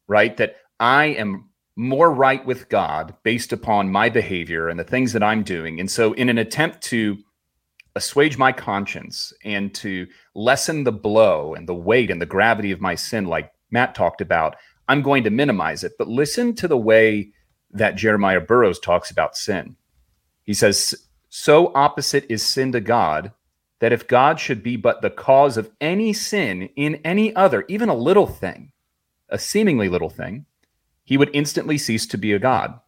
right? 0.10 0.36
That 0.36 0.58
I 0.82 1.06
am 1.06 1.50
more 1.78 2.14
right 2.14 2.46
with 2.46 2.68
God 2.68 3.16
based 3.24 3.54
upon 3.54 3.90
my 3.90 4.10
behavior 4.10 4.68
and 4.68 4.78
the 4.78 4.84
things 4.84 5.14
that 5.14 5.24
I'm 5.24 5.44
doing. 5.44 5.80
And 5.80 5.90
so, 5.90 6.12
in 6.14 6.28
an 6.28 6.38
attempt 6.38 6.82
to 6.86 7.18
assuage 7.96 8.38
my 8.38 8.52
conscience 8.52 9.32
and 9.46 9.74
to 9.76 10.08
lessen 10.36 10.84
the 10.84 10.92
blow 10.92 11.54
and 11.54 11.70
the 11.70 11.76
weight 11.76 12.12
and 12.12 12.22
the 12.22 12.26
gravity 12.26 12.72
of 12.72 12.82
my 12.82 12.96
sin, 12.96 13.26
like 13.26 13.52
Matt 13.72 13.96
talked 13.96 14.20
about, 14.20 14.58
I'm 14.90 15.02
going 15.02 15.24
to 15.24 15.30
minimize 15.30 15.84
it. 15.86 15.94
But 15.98 16.10
listen 16.10 16.56
to 16.56 16.68
the 16.68 16.78
way 16.78 17.32
that 17.72 17.96
Jeremiah 17.96 18.42
Burroughs 18.42 18.80
talks 18.80 19.12
about 19.12 19.38
sin. 19.38 19.78
He 20.44 20.54
says, 20.54 20.96
So 21.30 21.72
opposite 21.76 22.26
is 22.30 22.44
sin 22.44 22.72
to 22.74 22.82
God 22.82 23.32
that 23.80 23.94
if 23.94 24.08
God 24.08 24.40
should 24.40 24.62
be 24.62 24.76
but 24.76 25.02
the 25.02 25.10
cause 25.10 25.58
of 25.58 25.72
any 25.80 26.14
sin 26.14 26.70
in 26.76 26.96
any 27.04 27.36
other, 27.36 27.66
even 27.68 27.90
a 27.90 27.96
little 27.96 28.28
thing, 28.28 28.72
a 29.30 29.40
seemingly 29.40 29.90
little 29.90 30.10
thing, 30.10 30.46
he 31.04 31.18
would 31.18 31.32
instantly 31.34 31.78
cease 31.78 32.06
to 32.08 32.18
be 32.18 32.34
a 32.34 32.40
God. 32.40 32.80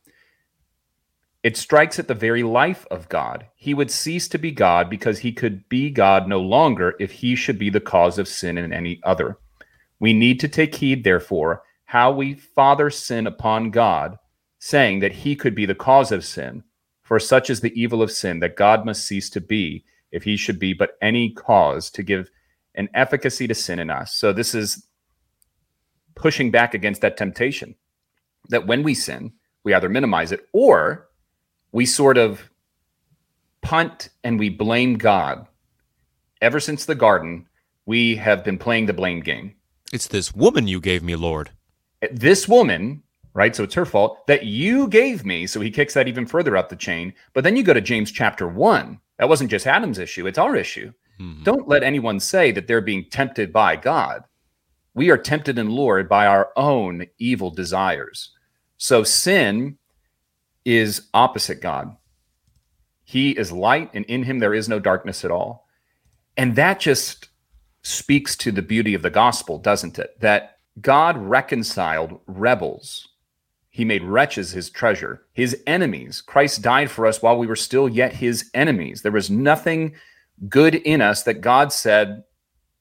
It 1.43 1.57
strikes 1.57 1.97
at 1.97 2.07
the 2.07 2.13
very 2.13 2.43
life 2.43 2.85
of 2.91 3.09
God. 3.09 3.47
He 3.55 3.73
would 3.73 3.89
cease 3.89 4.27
to 4.27 4.37
be 4.37 4.51
God 4.51 4.89
because 4.89 5.19
he 5.19 5.31
could 5.31 5.67
be 5.69 5.89
God 5.89 6.27
no 6.27 6.39
longer 6.39 6.95
if 6.99 7.11
he 7.11 7.35
should 7.35 7.57
be 7.57 7.71
the 7.71 7.79
cause 7.79 8.19
of 8.19 8.27
sin 8.27 8.59
in 8.59 8.71
any 8.71 8.99
other. 9.03 9.39
We 9.99 10.13
need 10.13 10.39
to 10.41 10.47
take 10.47 10.75
heed, 10.75 11.03
therefore, 11.03 11.63
how 11.85 12.11
we 12.11 12.35
father 12.35 12.89
sin 12.89 13.25
upon 13.25 13.71
God, 13.71 14.19
saying 14.59 14.99
that 14.99 15.13
he 15.13 15.35
could 15.35 15.55
be 15.55 15.65
the 15.65 15.73
cause 15.73 16.11
of 16.11 16.23
sin. 16.23 16.63
For 17.01 17.19
such 17.19 17.49
is 17.49 17.61
the 17.61 17.73
evil 17.79 18.03
of 18.03 18.11
sin 18.11 18.39
that 18.39 18.55
God 18.55 18.85
must 18.85 19.05
cease 19.05 19.29
to 19.31 19.41
be 19.41 19.83
if 20.11 20.23
he 20.23 20.37
should 20.37 20.59
be 20.59 20.73
but 20.73 20.97
any 21.01 21.31
cause 21.31 21.89
to 21.91 22.03
give 22.03 22.29
an 22.75 22.89
efficacy 22.93 23.47
to 23.47 23.55
sin 23.55 23.79
in 23.79 23.89
us. 23.89 24.13
So, 24.15 24.33
this 24.33 24.55
is 24.55 24.85
pushing 26.15 26.51
back 26.51 26.73
against 26.73 27.01
that 27.01 27.17
temptation 27.17 27.75
that 28.49 28.67
when 28.67 28.83
we 28.83 28.93
sin, 28.93 29.33
we 29.63 29.73
either 29.73 29.89
minimize 29.89 30.31
it 30.31 30.41
or 30.53 31.07
we 31.71 31.85
sort 31.85 32.17
of 32.17 32.49
punt 33.61 34.09
and 34.23 34.39
we 34.39 34.49
blame 34.49 34.97
God. 34.97 35.47
Ever 36.41 36.59
since 36.59 36.85
the 36.85 36.95
garden, 36.95 37.47
we 37.85 38.15
have 38.15 38.43
been 38.43 38.57
playing 38.57 38.87
the 38.87 38.93
blame 38.93 39.21
game. 39.21 39.55
It's 39.93 40.07
this 40.07 40.33
woman 40.33 40.67
you 40.67 40.79
gave 40.79 41.03
me, 41.03 41.15
Lord. 41.15 41.51
This 42.11 42.47
woman, 42.47 43.03
right? 43.33 43.55
So 43.55 43.63
it's 43.63 43.75
her 43.75 43.85
fault 43.85 44.25
that 44.27 44.45
you 44.45 44.87
gave 44.87 45.25
me. 45.25 45.47
So 45.47 45.61
he 45.61 45.71
kicks 45.71 45.93
that 45.93 46.07
even 46.07 46.25
further 46.25 46.57
up 46.57 46.69
the 46.69 46.75
chain. 46.75 47.13
But 47.33 47.43
then 47.43 47.55
you 47.55 47.63
go 47.63 47.73
to 47.73 47.81
James 47.81 48.11
chapter 48.11 48.47
one. 48.47 48.99
That 49.17 49.29
wasn't 49.29 49.51
just 49.51 49.67
Adam's 49.67 49.99
issue, 49.99 50.27
it's 50.27 50.37
our 50.37 50.55
issue. 50.55 50.91
Mm-hmm. 51.19 51.43
Don't 51.43 51.67
let 51.67 51.83
anyone 51.83 52.19
say 52.19 52.51
that 52.51 52.67
they're 52.67 52.81
being 52.81 53.05
tempted 53.09 53.53
by 53.53 53.75
God 53.75 54.23
we 54.93 55.09
are 55.09 55.17
tempted 55.17 55.57
and 55.57 55.71
lured 55.71 56.09
by 56.09 56.27
our 56.27 56.51
own 56.55 57.05
evil 57.17 57.49
desires. 57.49 58.31
So 58.77 59.03
sin 59.03 59.77
is 60.65 61.07
opposite 61.13 61.61
God. 61.61 61.95
He 63.03 63.31
is 63.31 63.51
light, 63.51 63.89
and 63.93 64.05
in 64.05 64.23
him 64.23 64.39
there 64.39 64.53
is 64.53 64.69
no 64.69 64.79
darkness 64.79 65.23
at 65.25 65.31
all. 65.31 65.67
And 66.37 66.55
that 66.55 66.79
just 66.79 67.29
speaks 67.83 68.35
to 68.37 68.51
the 68.51 68.61
beauty 68.61 68.93
of 68.93 69.01
the 69.01 69.09
gospel, 69.09 69.57
doesn't 69.57 69.99
it? 69.99 70.19
That 70.19 70.57
God 70.79 71.17
reconciled 71.17 72.19
rebels. 72.27 73.07
He 73.71 73.85
made 73.85 74.03
wretches 74.03 74.51
his 74.51 74.69
treasure, 74.69 75.25
his 75.33 75.61
enemies. 75.65 76.21
Christ 76.21 76.61
died 76.61 76.91
for 76.91 77.07
us 77.07 77.21
while 77.21 77.37
we 77.37 77.47
were 77.47 77.55
still 77.55 77.89
yet 77.89 78.13
his 78.13 78.49
enemies. 78.53 79.01
There 79.01 79.11
was 79.11 79.29
nothing 79.29 79.95
good 80.47 80.75
in 80.75 81.01
us 81.01 81.23
that 81.23 81.41
God 81.41 81.73
said, 81.73 82.23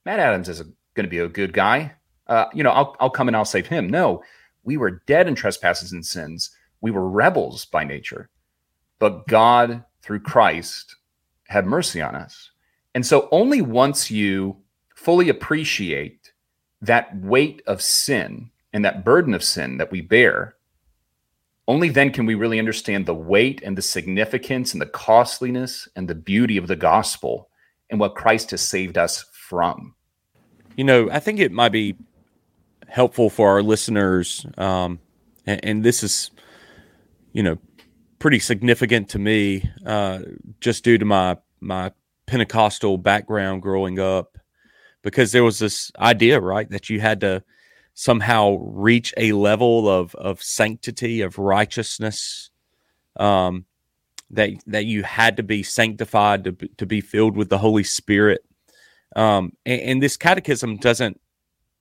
Matt 0.05 0.19
Adams 0.19 0.49
is 0.49 0.61
going 0.95 1.05
to 1.05 1.09
be 1.09 1.19
a 1.19 1.29
good 1.29 1.53
guy 1.53 1.95
uh, 2.31 2.47
you 2.55 2.63
know, 2.63 2.71
I'll, 2.71 2.97
I'll 3.01 3.11
come 3.11 3.29
and 3.29 3.37
I'll 3.37 3.45
save 3.45 3.67
him. 3.67 3.89
No, 3.89 4.23
we 4.63 4.77
were 4.77 5.03
dead 5.07 5.27
in 5.27 5.35
trespasses 5.35 5.93
and 5.93 6.07
sins. 6.07 6.57
We 6.81 6.93
were 6.93 7.09
rebels 7.09 7.67
by 7.67 7.85
nature, 7.85 8.31
but 9.01 9.27
God, 9.27 9.85
through 10.01 10.21
Christ, 10.21 10.97
had 11.49 11.67
mercy 11.67 12.01
on 12.01 12.15
us. 12.15 12.53
And 12.95 13.05
so 13.05 13.29
only 13.33 13.61
once 13.61 14.11
you 14.11 14.57
fully 14.95 15.29
appreciate 15.29 16.33
that 16.81 17.15
weight 17.17 17.63
of 17.67 17.83
sin 17.83 18.51
and 18.73 18.85
that 18.85 19.05
burden 19.05 19.35
of 19.35 19.43
sin 19.43 19.77
that 19.79 19.91
we 19.91 20.01
bear, 20.01 20.55
only 21.69 21.89
then 21.89 22.11
can 22.11 22.27
we 22.27 22.35
really 22.35 22.59
understand 22.59 23.07
the 23.07 23.15
weight 23.15 23.63
and 23.65 23.77
the 23.77 23.83
significance 23.83 24.73
and 24.73 24.81
the 24.81 24.87
costliness 24.87 25.89
and 25.95 26.09
the 26.09 26.15
beauty 26.15 26.57
of 26.57 26.67
the 26.67 26.77
gospel 26.77 27.49
and 27.91 28.01
what 28.01 28.15
Christ 28.15 28.51
has 28.53 28.61
saved 28.61 28.97
us 28.97 29.25
from. 29.33 29.95
You 30.77 30.85
know, 30.85 31.11
I 31.11 31.21
think 31.21 31.41
it 31.41 31.53
might 31.53 31.73
be 31.73 31.97
helpful 32.89 33.31
for 33.31 33.49
our 33.51 33.63
listeners. 33.63 34.47
Um, 34.57 35.01
and, 35.47 35.65
and, 35.65 35.85
this 35.85 36.03
is, 36.03 36.31
you 37.33 37.43
know, 37.43 37.59
pretty 38.19 38.39
significant 38.39 39.09
to 39.11 39.19
me, 39.19 39.69
uh, 39.85 40.21
just 40.61 40.85
due 40.85 40.99
to 40.99 41.05
my 41.05 41.37
my 41.61 41.93
Pentecostal 42.27 42.97
background 42.97 43.63
growing 43.63 43.99
up, 43.99 44.39
because 45.03 45.33
there 45.33 45.45
was 45.45 45.59
this 45.59 45.91
idea, 45.99 46.41
right, 46.41 46.71
that 46.71 46.89
you 46.89 47.01
had 47.01 47.21
to 47.21 47.43
somehow 48.01 48.57
reach 48.63 49.13
a 49.19 49.33
level 49.33 49.87
of 49.87 50.15
of 50.15 50.43
sanctity, 50.43 51.21
of 51.21 51.37
righteousness, 51.37 52.49
um, 53.17 53.67
that 54.31 54.49
that 54.67 54.87
you 54.87 55.03
had 55.03 55.37
to 55.37 55.43
be 55.43 55.63
sanctified 55.63 56.45
to 56.45 56.53
to 56.79 56.87
be 56.87 57.03
filled 57.03 57.37
with 57.37 57.51
the 57.51 57.59
Holy 57.59 57.85
Spirit. 57.85 58.43
Um, 59.17 59.53
and, 59.67 59.81
and 59.83 60.03
this 60.03 60.17
catechism 60.17 60.79
doesn't 60.79 61.21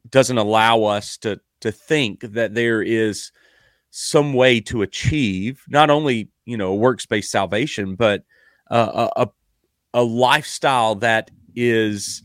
doesn't 0.10 0.38
allow 0.38 0.84
us 0.84 1.16
to 1.20 1.40
to 1.62 1.72
think 1.72 2.20
that 2.20 2.54
there 2.54 2.82
is 2.82 3.32
some 3.90 4.34
way 4.34 4.60
to 4.60 4.82
achieve 4.82 5.64
not 5.70 5.90
only 5.90 6.30
you 6.44 6.58
know 6.58 6.76
works 6.76 7.06
based 7.06 7.32
salvation, 7.32 7.96
but 7.96 8.26
uh, 8.70 9.08
a 9.16 9.30
a 9.94 10.04
lifestyle 10.04 10.96
that 10.96 11.32
is 11.56 12.24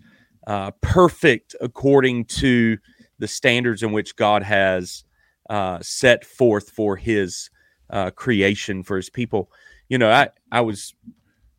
uh, 0.48 0.72
perfect 0.80 1.54
according 1.60 2.24
to 2.24 2.76
the 3.18 3.28
standards 3.28 3.82
in 3.82 3.92
which 3.92 4.16
God 4.16 4.42
has 4.42 5.04
uh, 5.50 5.78
set 5.82 6.24
forth 6.24 6.70
for 6.70 6.96
His 6.96 7.50
uh, 7.90 8.10
creation 8.10 8.82
for 8.82 8.96
His 8.96 9.10
people. 9.10 9.50
You 9.88 9.98
know, 9.98 10.10
I 10.10 10.28
I 10.50 10.60
was 10.60 10.94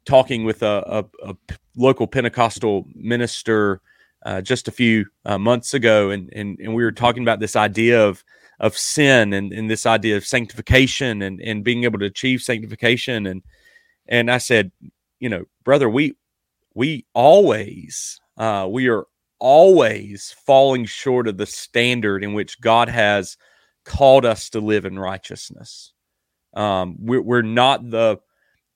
talking 0.06 0.46
with 0.46 0.64
a, 0.64 1.06
a, 1.24 1.30
a 1.30 1.36
local 1.76 2.08
Pentecostal 2.08 2.86
minister 2.94 3.82
uh, 4.26 4.42
just 4.42 4.68
a 4.68 4.72
few 4.72 5.06
uh, 5.26 5.38
months 5.38 5.74
ago, 5.74 6.10
and, 6.10 6.32
and 6.34 6.60
and 6.60 6.74
we 6.74 6.84
were 6.84 6.92
talking 6.92 7.24
about 7.24 7.40
this 7.40 7.56
idea 7.56 8.04
of 8.04 8.24
of 8.60 8.78
sin 8.78 9.34
and, 9.34 9.52
and 9.52 9.70
this 9.70 9.86
idea 9.86 10.16
of 10.16 10.26
sanctification 10.26 11.22
and 11.22 11.42
and 11.42 11.64
being 11.64 11.84
able 11.84 12.00
to 12.00 12.06
achieve 12.06 12.42
sanctification 12.42 13.26
and 13.28 13.44
and 14.08 14.30
I 14.30 14.38
said, 14.38 14.72
you 15.20 15.30
know, 15.30 15.46
brother, 15.64 15.90
we 15.90 16.16
we 16.74 17.06
always 17.14 18.20
uh, 18.38 18.68
we 18.70 18.90
are 18.90 19.06
always 19.40 20.36
falling 20.46 20.86
short 20.86 21.28
of 21.28 21.38
the 21.38 21.46
standard 21.46 22.24
in 22.24 22.34
which 22.34 22.60
God 22.62 22.90
has 22.90 23.38
called 23.86 24.26
us 24.26 24.50
to 24.52 24.60
live 24.60 24.86
in 24.86 24.98
righteousness. 25.00 25.94
Um, 26.54 26.96
we're, 27.00 27.22
we're 27.22 27.42
not 27.42 27.90
the 27.90 28.20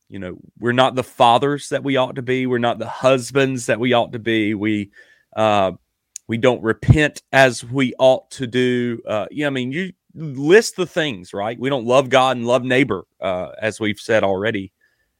you 0.10 0.20
know 0.20 0.38
we're 0.60 0.72
not 0.74 0.96
the 0.96 1.04
fathers 1.04 1.70
that 1.70 1.84
we 1.84 1.98
ought 1.98 2.16
to 2.16 2.22
be 2.24 2.48
we're 2.48 2.58
not 2.60 2.80
the 2.80 2.88
husbands 2.90 3.68
that 3.68 3.80
we 3.80 3.94
ought 3.94 4.12
to 4.14 4.20
be 4.20 4.54
we 4.56 4.92
uh, 5.36 5.72
we 6.28 6.38
don't 6.38 6.62
repent 6.64 7.22
as 7.32 7.64
we 7.64 7.94
ought 8.00 8.30
to 8.32 8.48
do. 8.48 9.02
Uh, 9.08 9.28
yeah, 9.32 9.48
I 9.48 9.50
mean, 9.52 9.72
you 9.72 9.94
list 10.16 10.76
the 10.76 10.86
things, 10.88 11.34
right? 11.34 11.60
We 11.60 11.70
don't 11.70 11.86
love 11.86 12.10
God 12.10 12.38
and 12.38 12.48
love 12.48 12.64
neighbor, 12.64 13.06
uh, 13.22 13.50
as 13.62 13.80
we've 13.80 14.00
said 14.00 14.24
already. 14.24 14.72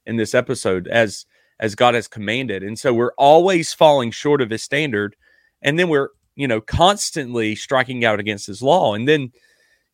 in 0.06 0.18
this 0.18 0.34
episode 0.36 0.88
as 0.88 1.26
as 1.60 1.76
God 1.76 1.94
has 1.96 2.08
commanded. 2.08 2.64
And 2.64 2.80
so 2.80 2.94
we're 2.94 3.14
always 3.18 3.74
falling 3.74 4.12
short 4.12 4.42
of 4.42 4.50
his 4.50 4.64
standard 4.64 5.16
and 5.62 5.78
then 5.78 5.90
we're, 5.90 6.10
you 6.36 6.48
know, 6.48 6.62
constantly 6.62 7.56
striking 7.56 8.06
out 8.06 8.20
against 8.20 8.48
his 8.48 8.62
law. 8.62 8.94
And 8.94 9.08
then, 9.08 9.32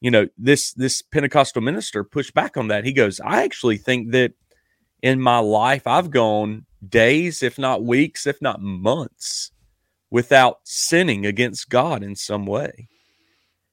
you 0.01 0.11
know, 0.11 0.27
this 0.37 0.73
this 0.73 1.01
Pentecostal 1.01 1.61
minister 1.61 2.03
pushed 2.03 2.33
back 2.33 2.57
on 2.57 2.67
that. 2.67 2.85
He 2.85 2.93
goes, 2.93 3.19
"I 3.19 3.43
actually 3.43 3.77
think 3.77 4.11
that 4.11 4.33
in 5.01 5.19
my 5.19 5.39
life 5.39 5.87
I've 5.87 6.11
gone 6.11 6.65
days, 6.87 7.41
if 7.41 7.57
not 7.57 7.83
weeks, 7.83 8.27
if 8.27 8.41
not 8.41 8.61
months 8.61 9.51
without 10.11 10.59
sinning 10.63 11.25
against 11.25 11.69
God 11.69 12.03
in 12.03 12.15
some 12.15 12.45
way." 12.45 12.87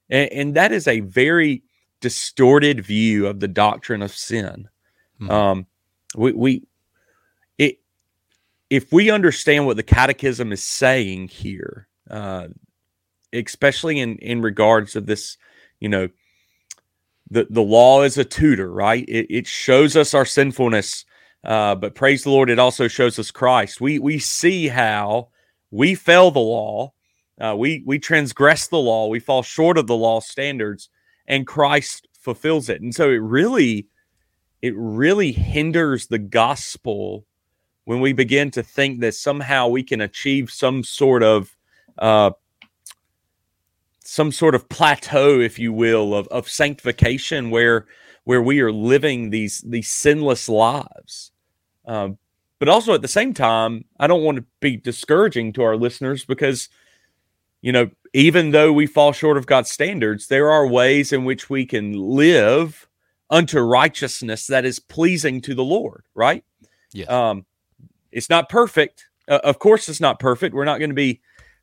And, 0.09 0.31
and 0.31 0.55
that 0.55 0.71
is 0.71 0.87
a 0.87 1.01
very 1.01 1.63
distorted 2.01 2.85
view 2.85 3.27
of 3.27 3.39
the 3.39 3.47
doctrine 3.47 4.01
of 4.01 4.11
sin. 4.11 4.67
Mm-hmm. 5.21 5.31
Um, 5.31 5.65
we, 6.15 6.31
we 6.33 6.63
if 8.73 8.91
we 8.91 9.11
understand 9.11 9.67
what 9.67 9.77
the 9.77 9.83
catechism 9.83 10.51
is 10.51 10.63
saying 10.63 11.27
here, 11.27 11.87
uh, 12.09 12.47
especially 13.31 13.99
in 13.99 14.17
in 14.17 14.41
regards 14.41 14.95
of 14.95 15.05
this, 15.05 15.37
you 15.79 15.87
know, 15.87 16.09
the 17.29 17.45
the 17.51 17.61
law 17.61 18.01
is 18.01 18.17
a 18.17 18.25
tutor, 18.25 18.71
right? 18.71 19.05
It, 19.07 19.27
it 19.29 19.45
shows 19.45 19.95
us 19.95 20.15
our 20.15 20.25
sinfulness, 20.25 21.05
uh, 21.43 21.75
but 21.75 21.93
praise 21.93 22.23
the 22.23 22.31
Lord, 22.31 22.49
it 22.49 22.57
also 22.57 22.87
shows 22.87 23.19
us 23.19 23.29
Christ. 23.29 23.79
We 23.79 23.99
we 23.99 24.17
see 24.17 24.69
how 24.69 25.29
we 25.69 25.93
fail 25.93 26.31
the 26.31 26.39
law, 26.39 26.93
uh, 27.39 27.55
we 27.55 27.83
we 27.85 27.99
transgress 27.99 28.65
the 28.65 28.79
law, 28.79 29.07
we 29.07 29.19
fall 29.19 29.43
short 29.43 29.77
of 29.77 29.85
the 29.85 29.95
law 29.95 30.19
standards, 30.19 30.89
and 31.27 31.45
Christ 31.45 32.07
fulfills 32.19 32.69
it. 32.69 32.81
And 32.81 32.95
so 32.95 33.11
it 33.11 33.21
really 33.21 33.87
it 34.63 34.73
really 34.75 35.31
hinders 35.31 36.07
the 36.07 36.17
gospel 36.17 37.27
when 37.85 37.99
we 37.99 38.13
begin 38.13 38.51
to 38.51 38.63
think 38.63 39.01
that 39.01 39.15
somehow 39.15 39.67
we 39.67 39.83
can 39.83 40.01
achieve 40.01 40.51
some 40.51 40.83
sort 40.83 41.23
of 41.23 41.55
uh, 41.97 42.31
some 44.03 44.31
sort 44.31 44.55
of 44.55 44.67
plateau, 44.69 45.39
if 45.39 45.57
you 45.57 45.71
will, 45.71 46.13
of, 46.13 46.27
of 46.27 46.49
sanctification 46.49 47.49
where 47.49 47.85
where 48.25 48.41
we 48.41 48.61
are 48.61 48.71
living 48.71 49.29
these 49.29 49.61
these 49.61 49.89
sinless 49.89 50.47
lives. 50.47 51.31
Um, 51.85 52.17
but 52.59 52.69
also 52.69 52.93
at 52.93 53.01
the 53.01 53.07
same 53.09 53.33
time, 53.33 53.83
I 53.99 54.07
don't 54.07 54.23
want 54.23 54.37
to 54.37 54.45
be 54.61 54.77
discouraging 54.77 55.51
to 55.53 55.63
our 55.63 55.75
listeners 55.75 56.23
because, 56.23 56.69
you 57.61 57.73
know, 57.73 57.89
even 58.13 58.51
though 58.51 58.71
we 58.71 58.85
fall 58.85 59.11
short 59.11 59.35
of 59.35 59.45
God's 59.45 59.69
standards, 59.69 60.27
there 60.27 60.49
are 60.49 60.65
ways 60.65 61.11
in 61.11 61.25
which 61.25 61.49
we 61.49 61.65
can 61.65 61.91
live 61.91 62.87
unto 63.29 63.59
righteousness 63.59 64.47
that 64.47 64.63
is 64.63 64.79
pleasing 64.79 65.41
to 65.41 65.53
the 65.53 65.63
Lord, 65.63 66.05
right? 66.13 66.45
Yeah. 66.93 67.05
Um, 67.07 67.45
it's 68.13 68.29
not 68.29 68.49
perfect. 68.49 69.05
Uh, 69.27 69.39
of 69.43 69.59
course, 69.59 69.89
it's 69.89 70.01
not 70.01 70.19
perfect. 70.19 70.55
We're 70.55 70.65
not 70.65 70.79
going 70.79 70.89
to 70.89 70.95
be 70.95 71.21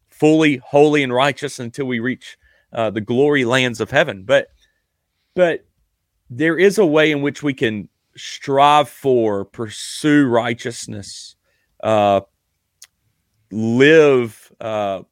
fully 0.09 0.57
holy 0.57 1.03
and 1.03 1.13
righteous 1.13 1.59
until 1.59 1.87
we 1.87 2.01
reach 2.01 2.37
uh, 2.73 2.91
the 2.91 3.01
glory 3.01 3.45
lands 3.45 3.81
of 3.81 3.91
heaven. 3.91 4.25
But, 4.25 4.49
but 5.35 5.67
there 6.29 6.59
is 6.59 6.79
a 6.79 6.87
way 6.87 7.11
in 7.11 7.23
which 7.23 7.43
we 7.43 7.55
can 7.55 7.89
strive 8.17 8.89
for, 8.89 9.45
pursue 9.45 10.27
righteousness, 10.27 11.37
uh, 11.83 12.21
live 13.51 14.53
uh, 14.61 15.03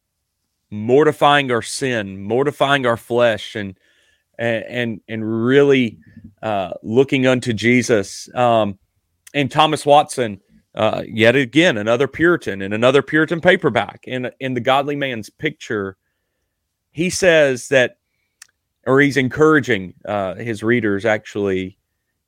mortifying 0.70 1.50
our 1.50 1.62
sin, 1.62 2.22
mortifying 2.22 2.86
our 2.86 2.96
flesh, 2.96 3.54
and 3.56 3.78
and 4.38 5.00
and, 5.08 5.44
really 5.44 5.98
uh, 6.42 6.70
looking 6.82 7.26
unto 7.26 7.52
Jesus. 7.52 8.32
Um, 8.34 8.78
and 9.34 9.50
Thomas 9.50 9.84
Watson, 9.84 10.40
uh, 10.78 11.02
yet 11.08 11.34
again, 11.34 11.76
another 11.76 12.06
Puritan 12.06 12.62
and 12.62 12.72
another 12.72 13.02
Puritan 13.02 13.40
paperback 13.40 14.04
in 14.04 14.30
in 14.38 14.54
the 14.54 14.60
Godly 14.60 14.94
Man's 14.94 15.28
Picture, 15.28 15.96
he 16.92 17.10
says 17.10 17.66
that, 17.68 17.98
or 18.86 19.00
he's 19.00 19.16
encouraging 19.16 19.94
uh, 20.06 20.36
his 20.36 20.62
readers 20.62 21.04
actually 21.04 21.76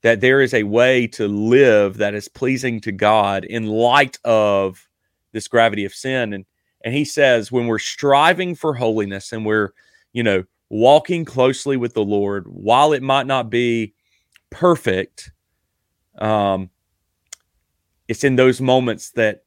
that 0.03 0.21
there 0.21 0.41
is 0.41 0.53
a 0.53 0.65
way 0.65 1.07
to 1.07 1.29
live 1.29 1.99
that 1.99 2.13
is 2.15 2.27
pleasing 2.27 2.81
to 2.81 2.91
God 2.91 3.45
in 3.45 3.67
light 3.67 4.19
of 4.25 4.89
this 5.31 5.47
gravity 5.47 5.85
of 5.85 5.95
sin. 5.95 6.33
And 6.33 6.45
and 6.85 6.93
he 6.93 7.05
says 7.05 7.53
when 7.53 7.69
we're 7.69 7.79
striving 7.79 8.57
for 8.57 8.75
holiness 8.75 9.33
and 9.33 9.47
we're, 9.47 9.71
you 10.13 10.25
know, 10.25 10.43
walking 10.71 11.25
closely 11.25 11.77
with 11.77 11.95
the 11.95 12.05
Lord, 12.05 12.49
while 12.49 12.95
it 12.95 13.03
might 13.03 13.29
not 13.29 13.49
be 13.49 13.95
perfect, 14.51 15.31
um, 16.19 16.69
it's 18.11 18.25
in 18.25 18.35
those 18.35 18.61
moments 18.61 19.13
that 19.13 19.45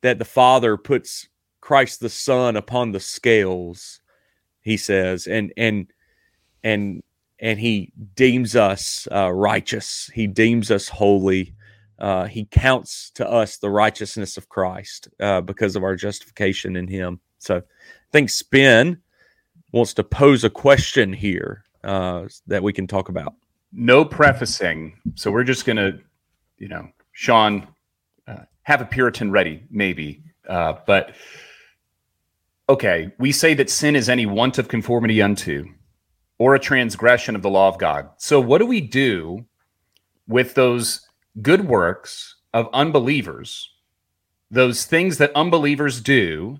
that 0.00 0.18
the 0.18 0.24
Father 0.24 0.76
puts 0.76 1.28
Christ 1.60 2.00
the 2.00 2.08
Son 2.08 2.56
upon 2.56 2.90
the 2.90 2.98
scales, 2.98 4.00
he 4.60 4.76
says, 4.76 5.28
and 5.28 5.52
and 5.56 5.92
and 6.64 7.04
and 7.38 7.60
he 7.60 7.92
deems 8.16 8.56
us 8.56 9.06
uh, 9.12 9.30
righteous. 9.30 10.10
He 10.12 10.26
deems 10.26 10.72
us 10.72 10.88
holy. 10.88 11.54
Uh, 11.96 12.24
he 12.24 12.46
counts 12.46 13.12
to 13.12 13.30
us 13.30 13.58
the 13.58 13.70
righteousness 13.70 14.36
of 14.36 14.48
Christ 14.48 15.08
uh, 15.20 15.42
because 15.42 15.76
of 15.76 15.84
our 15.84 15.94
justification 15.94 16.74
in 16.74 16.88
Him. 16.88 17.20
So, 17.38 17.58
I 17.58 18.10
think 18.10 18.30
Spin 18.30 18.98
wants 19.70 19.94
to 19.94 20.02
pose 20.02 20.42
a 20.42 20.50
question 20.50 21.12
here 21.12 21.62
uh, 21.84 22.26
that 22.48 22.64
we 22.64 22.72
can 22.72 22.88
talk 22.88 23.10
about. 23.10 23.34
No 23.70 24.04
prefacing. 24.04 24.98
So 25.14 25.30
we're 25.30 25.44
just 25.44 25.64
going 25.64 25.76
to, 25.76 26.00
you 26.58 26.68
know, 26.68 26.88
Sean, 27.12 27.68
have 28.66 28.80
a 28.80 28.84
Puritan 28.84 29.30
ready, 29.30 29.62
maybe. 29.70 30.24
Uh, 30.48 30.74
but 30.86 31.14
okay, 32.68 33.12
we 33.16 33.30
say 33.30 33.54
that 33.54 33.70
sin 33.70 33.94
is 33.94 34.08
any 34.08 34.26
want 34.26 34.58
of 34.58 34.66
conformity 34.66 35.22
unto 35.22 35.66
or 36.38 36.56
a 36.56 36.58
transgression 36.58 37.36
of 37.36 37.42
the 37.42 37.48
law 37.48 37.68
of 37.68 37.78
God. 37.78 38.10
So, 38.16 38.40
what 38.40 38.58
do 38.58 38.66
we 38.66 38.80
do 38.80 39.46
with 40.26 40.54
those 40.54 41.08
good 41.40 41.68
works 41.68 42.34
of 42.52 42.68
unbelievers, 42.72 43.70
those 44.50 44.84
things 44.84 45.18
that 45.18 45.30
unbelievers 45.36 46.00
do 46.00 46.58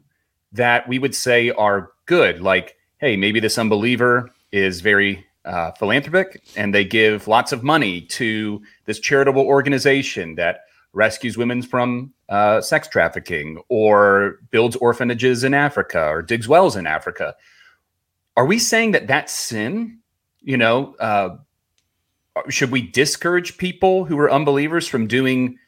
that 0.53 0.88
we 0.88 1.01
would 1.01 1.14
say 1.14 1.51
are 1.51 1.90
good? 2.07 2.40
Like, 2.40 2.77
hey, 2.99 3.16
maybe 3.16 3.40
this 3.40 3.59
unbeliever 3.59 4.31
is 4.53 4.81
very 4.81 5.27
uh, 5.45 5.73
philanthropic 5.73 6.45
and 6.57 6.73
they 6.73 6.85
give 6.85 7.27
lots 7.27 7.51
of 7.51 7.64
money 7.64 8.01
to 8.01 8.62
this 8.85 9.01
charitable 9.01 9.42
organization 9.42 10.37
that 10.37 10.65
rescues 10.96 11.37
women 11.37 11.62
from 11.62 12.12
uh, 12.28 12.61
sex 12.61 12.88
trafficking 12.88 13.62
or 13.68 14.38
builds 14.50 14.76
orphanages 14.76 15.44
in 15.44 15.54
Africa 15.54 16.09
or 16.09 16.22
digs 16.22 16.48
wells 16.48 16.74
in 16.74 16.87
Africa 16.87 17.35
are 18.37 18.44
we 18.44 18.59
saying 18.59 18.92
that 18.92 19.06
that's 19.06 19.32
sin? 19.32 19.98
You 20.40 20.56
know, 20.56 20.94
uh, 21.00 21.37
should 22.48 22.70
we 22.70 22.82
discourage 22.82 23.56
people 23.56 24.04
who 24.04 24.18
are 24.18 24.30
unbelievers 24.30 24.87
from 24.87 25.06
doing 25.06 25.59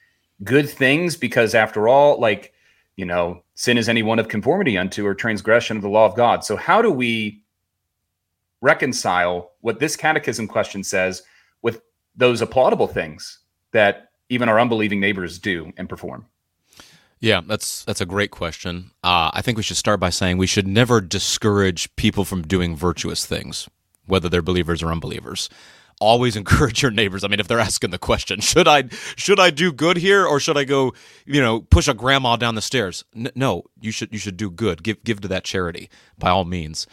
good 0.45 0.69
things? 0.69 1.17
Because 1.17 1.55
after 1.55 1.89
all, 1.89 2.21
like, 2.21 2.53
you 2.97 3.07
know, 3.07 3.43
sin 3.55 3.79
is 3.79 3.89
any 3.89 4.03
one 4.03 4.19
of 4.19 4.29
conformity 4.29 4.77
unto 4.77 5.07
or 5.07 5.15
transgression 5.15 5.77
of 5.77 5.83
the 5.83 5.89
law 5.89 6.05
of 6.05 6.15
God. 6.15 6.45
So, 6.45 6.57
how 6.57 6.83
do 6.83 6.91
we 6.91 7.43
reconcile 8.61 9.53
what 9.61 9.81
this 9.81 9.97
catechism 9.97 10.47
question 10.47 10.85
says 10.85 11.23
with 11.63 11.81
those 12.17 12.43
applaudable 12.43 12.93
things 12.93 13.39
that 13.73 14.08
even 14.29 14.49
our 14.49 14.61
unbelieving 14.61 15.01
neighbors 15.01 15.39
do 15.39 15.73
and 15.77 15.89
perform? 15.89 16.27
Yeah, 17.21 17.41
that's 17.45 17.85
that's 17.85 18.01
a 18.01 18.07
great 18.07 18.31
question. 18.31 18.93
Uh, 19.03 19.31
I 19.35 19.43
think 19.43 19.57
we 19.57 19.63
should 19.63 19.77
start 19.77 19.99
by 19.99 20.11
saying 20.11 20.39
we 20.39 20.47
should 20.47 20.69
never 20.69 21.01
discourage 21.01 21.95
people 21.97 22.25
from 22.25 22.43
doing 22.43 22.77
virtuous 22.77 23.27
things, 23.27 23.69
whether 24.07 24.29
they're 24.29 24.43
believers 24.43 24.83
or 24.83 24.93
unbelievers. 24.93 25.49
Always 26.01 26.37
encourage 26.43 26.81
your 26.81 26.93
neighbors. 26.93 27.25
I 27.25 27.29
mean, 27.29 27.41
if 27.41 27.49
they're 27.49 27.59
asking 27.59 27.91
the 27.91 27.99
question, 27.99 28.41
should 28.41 28.69
I 28.69 28.85
should 29.17 29.41
I 29.41 29.51
do 29.51 29.73
good 29.73 29.97
here 29.97 30.25
or 30.25 30.39
should 30.39 30.57
I 30.57 30.63
go, 30.63 30.95
you 31.27 31.41
know, 31.41 31.61
push 31.63 31.89
a 31.89 31.95
grandma 31.95 32.37
down 32.37 32.55
the 32.55 32.63
stairs? 32.63 33.05
N- 33.17 33.33
no, 33.35 33.65
you 33.81 33.91
should 33.91 34.13
you 34.13 34.19
should 34.19 34.37
do 34.37 34.49
good. 34.49 34.85
Give 34.85 35.03
give 35.03 35.21
to 35.23 35.29
that 35.29 35.45
charity 35.45 35.91
by 36.19 36.31
all 36.31 36.45
means. 36.45 36.87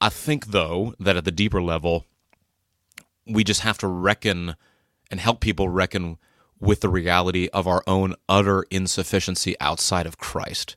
I 0.00 0.08
think 0.08 0.46
though 0.46 0.94
that 0.98 1.18
at 1.18 1.26
the 1.26 1.30
deeper 1.30 1.60
level, 1.60 2.06
we 3.26 3.44
just 3.44 3.60
have 3.60 3.76
to 3.78 3.86
reckon 3.86 4.56
and 5.10 5.20
help 5.20 5.40
people 5.40 5.68
reckon 5.68 6.16
with 6.60 6.80
the 6.80 6.88
reality 6.88 7.48
of 7.52 7.66
our 7.66 7.82
own 7.86 8.14
utter 8.28 8.64
insufficiency 8.70 9.56
outside 9.60 10.06
of 10.06 10.18
Christ. 10.18 10.76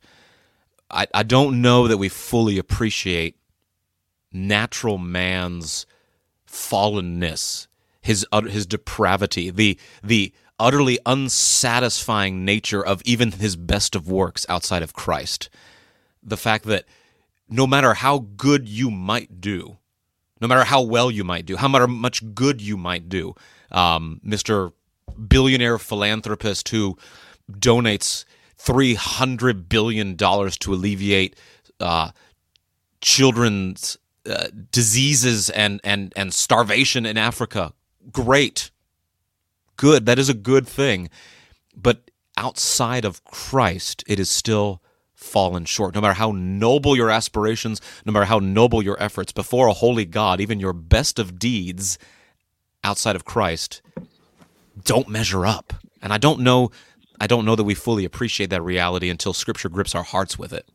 I, 0.90 1.08
I 1.14 1.24
don't 1.24 1.62
know 1.62 1.88
that 1.88 1.98
we 1.98 2.10
fully 2.10 2.58
appreciate 2.58 3.36
natural 4.32 4.98
man's 4.98 5.86
fallenness, 6.48 7.68
his 8.02 8.26
his 8.48 8.66
depravity, 8.66 9.50
the 9.50 9.78
the 10.04 10.34
utterly 10.60 11.00
unsatisfying 11.06 12.46
nature 12.46 12.86
of 12.86 13.02
even 13.06 13.32
his 13.32 13.56
best 13.56 13.96
of 13.96 14.08
works 14.08 14.46
outside 14.48 14.84
of 14.84 14.94
Christ. 14.94 15.50
The 16.22 16.38
fact 16.38 16.66
that 16.66 16.86
no 17.50 17.68
matter 17.68 17.96
how 17.96 18.20
good 18.20 18.70
you 18.70 18.90
might 18.90 19.42
do, 19.42 19.78
no 20.40 20.48
matter 20.48 20.64
how 20.64 20.82
well 20.82 21.12
you 21.12 21.24
might 21.24 21.46
do, 21.46 21.58
how 21.58 21.68
much 21.68 22.34
good 22.34 22.62
you 22.62 22.78
might 22.78 23.10
do, 23.10 23.36
um, 23.72 24.22
Mr 24.26 24.72
billionaire 25.28 25.78
philanthropist 25.78 26.70
who 26.70 26.98
donates 27.52 28.26
three 28.58 28.96
hundred 28.96 29.68
billion 29.68 30.16
dollars 30.16 30.58
to 30.58 30.74
alleviate 30.74 31.36
uh, 31.80 32.12
children's 33.02 33.98
uh, 34.30 34.48
diseases 34.72 35.50
and 35.50 35.82
and 35.84 36.14
and 36.16 36.34
starvation 36.34 37.06
in 37.06 37.18
Africa. 37.18 37.74
Great, 38.12 38.72
good. 39.78 40.06
That 40.06 40.20
is 40.20 40.30
a 40.30 40.34
good 40.34 40.68
thing, 40.68 41.10
but 41.76 42.12
outside 42.38 43.06
of 43.06 43.24
Christ, 43.26 44.04
it 44.08 44.20
is 44.20 44.30
still 44.30 44.82
fallen 45.14 45.66
short. 45.66 45.96
No 45.96 46.02
matter 46.02 46.14
how 46.14 46.32
noble 46.32 46.96
your 46.96 47.10
aspirations, 47.10 47.80
no 48.06 48.12
matter 48.12 48.26
how 48.26 48.40
noble 48.40 48.82
your 48.82 49.02
efforts, 49.02 49.32
before 49.32 49.68
a 49.68 49.74
holy 49.74 50.06
God, 50.06 50.42
even 50.42 50.60
your 50.60 50.74
best 50.74 51.20
of 51.20 51.40
deeds 51.40 51.98
outside 52.84 53.16
of 53.16 53.24
Christ 53.24 53.82
don't 54.84 55.10
measure 55.10 55.46
up. 55.46 55.74
And 56.02 56.14
I 56.14 56.18
don't 56.18 56.42
know 56.42 56.72
I 57.20 57.28
don't 57.28 57.46
know 57.46 57.56
that 57.56 57.64
we 57.64 57.76
fully 57.76 58.06
appreciate 58.06 58.50
that 58.50 58.62
reality 58.64 59.10
until 59.10 59.34
scripture 59.34 59.70
grips 59.70 59.96
our 59.96 60.04
hearts 60.04 60.38
with 60.38 60.52
it. 60.52 60.68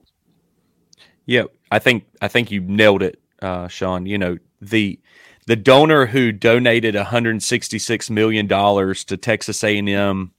Yeah, 1.27 1.45
I 1.71 1.79
think 1.79 2.07
I 2.23 2.29
think 2.29 2.51
you 2.51 2.61
nailed 2.61 3.03
it, 3.03 3.21
uh, 3.43 3.69
Sean. 3.69 4.07
You 4.07 4.17
know, 4.17 4.39
the 4.61 4.99
the 5.47 5.57
donor 5.57 6.07
who 6.07 6.33
donated 6.33 6.95
166 6.95 8.11
million 8.11 8.47
dollars 8.47 9.05
to 9.05 9.17
Texas 9.17 9.63
A&M 9.63 10.33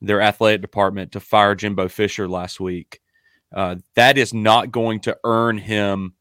their 0.00 0.20
athletic 0.20 0.60
department 0.60 1.12
to 1.12 1.20
fire 1.20 1.54
Jimbo 1.54 1.88
Fisher 1.88 2.28
last 2.28 2.60
week. 2.60 3.00
Uh, 3.54 3.76
that 3.94 4.18
is 4.18 4.34
not 4.34 4.70
going 4.70 5.00
to 5.00 5.16
earn 5.24 5.58
him 5.58 6.14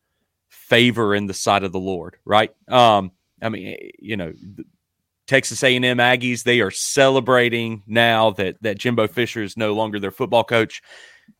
favor 0.49 1.13
in 1.13 1.25
the 1.25 1.33
sight 1.33 1.63
of 1.63 1.71
the 1.71 1.79
Lord, 1.79 2.17
right? 2.23 2.51
Um, 2.69 3.11
I 3.41 3.49
mean, 3.49 3.77
you 3.99 4.15
know, 4.15 4.33
Texas 5.27 5.63
A&M 5.63 5.81
Aggies 5.83 6.43
they 6.43 6.61
are 6.61 6.71
celebrating 6.71 7.83
now 7.87 8.31
that 8.31 8.61
that 8.61 8.77
Jimbo 8.77 9.07
Fisher 9.07 9.43
is 9.43 9.57
no 9.57 9.73
longer 9.73 9.99
their 9.99 10.11
football 10.11 10.43
coach. 10.43 10.81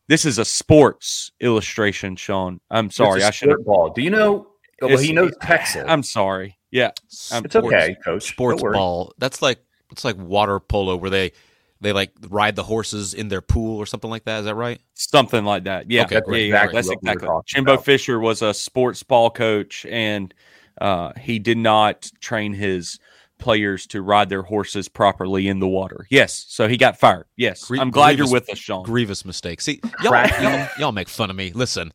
This 0.08 0.26
is 0.26 0.38
a 0.38 0.46
sports 0.46 1.32
illustration, 1.40 2.16
Sean. 2.16 2.60
I'm 2.70 2.92
sorry, 2.92 3.24
I 3.24 3.32
should. 3.32 3.66
Ball. 3.66 3.90
Do 3.90 4.02
you 4.02 4.10
know? 4.10 4.48
Well, 4.82 4.98
he 4.98 5.14
knows 5.14 5.34
Texas. 5.42 5.86
I'm 5.88 6.04
sorry. 6.04 6.58
Yeah, 6.72 6.92
I'm, 7.32 7.46
it's 7.46 7.56
okay, 7.56 7.96
coach. 8.04 8.24
Sports 8.24 8.62
ball. 8.62 9.14
That's 9.18 9.42
like 9.42 9.60
it's 9.92 10.04
like 10.04 10.18
water 10.18 10.60
polo 10.60 10.96
where 10.96 11.10
they 11.10 11.32
they 11.82 11.94
like 11.94 12.12
ride 12.30 12.56
the 12.56 12.64
horses 12.64 13.14
in 13.14 13.28
their 13.28 13.42
pool 13.42 13.78
or 13.78 13.86
something 13.86 14.10
like 14.10 14.26
that. 14.26 14.40
Is 14.40 14.46
that 14.46 14.56
right? 14.56 14.80
Something 14.94 15.46
like 15.46 15.66
that. 15.66 15.90
Yeah. 15.90 16.04
Okay, 16.06 16.16
yeah, 16.16 16.64
exactly. 16.64 16.76
That's 16.76 16.90
exactly. 16.90 17.30
Jimbo 17.46 17.74
about. 17.74 17.86
Fisher 17.86 18.20
was 18.20 18.42
a 18.42 18.54
sports 18.54 19.04
ball 19.04 19.30
coach, 19.30 19.86
and 19.86 20.34
uh, 20.82 21.14
he 21.20 21.40
did 21.40 21.58
not 21.58 22.10
train 22.20 22.54
his 22.54 23.00
players 23.46 23.86
to 23.86 24.02
ride 24.02 24.28
their 24.28 24.42
horses 24.42 24.90
properly 24.90 25.48
in 25.48 25.60
the 25.60 25.68
water. 25.68 26.08
Yes. 26.10 26.46
So 26.50 26.68
he 26.68 26.78
got 26.78 26.98
fired. 27.00 27.28
Yes. 27.38 27.66
Gr- 27.66 27.78
I'm 27.80 27.92
glad 27.92 28.16
grievous, 28.16 28.32
you're 28.32 28.34
with 28.34 28.50
us, 28.50 28.58
Sean. 28.58 28.84
Grievous 28.84 29.24
mistake. 29.24 29.62
See, 29.62 29.80
y'all, 30.04 30.28
y'all, 30.42 30.68
y'all 30.80 30.92
make 30.92 31.08
fun 31.08 31.30
of 31.30 31.36
me. 31.36 31.52
Listen, 31.54 31.94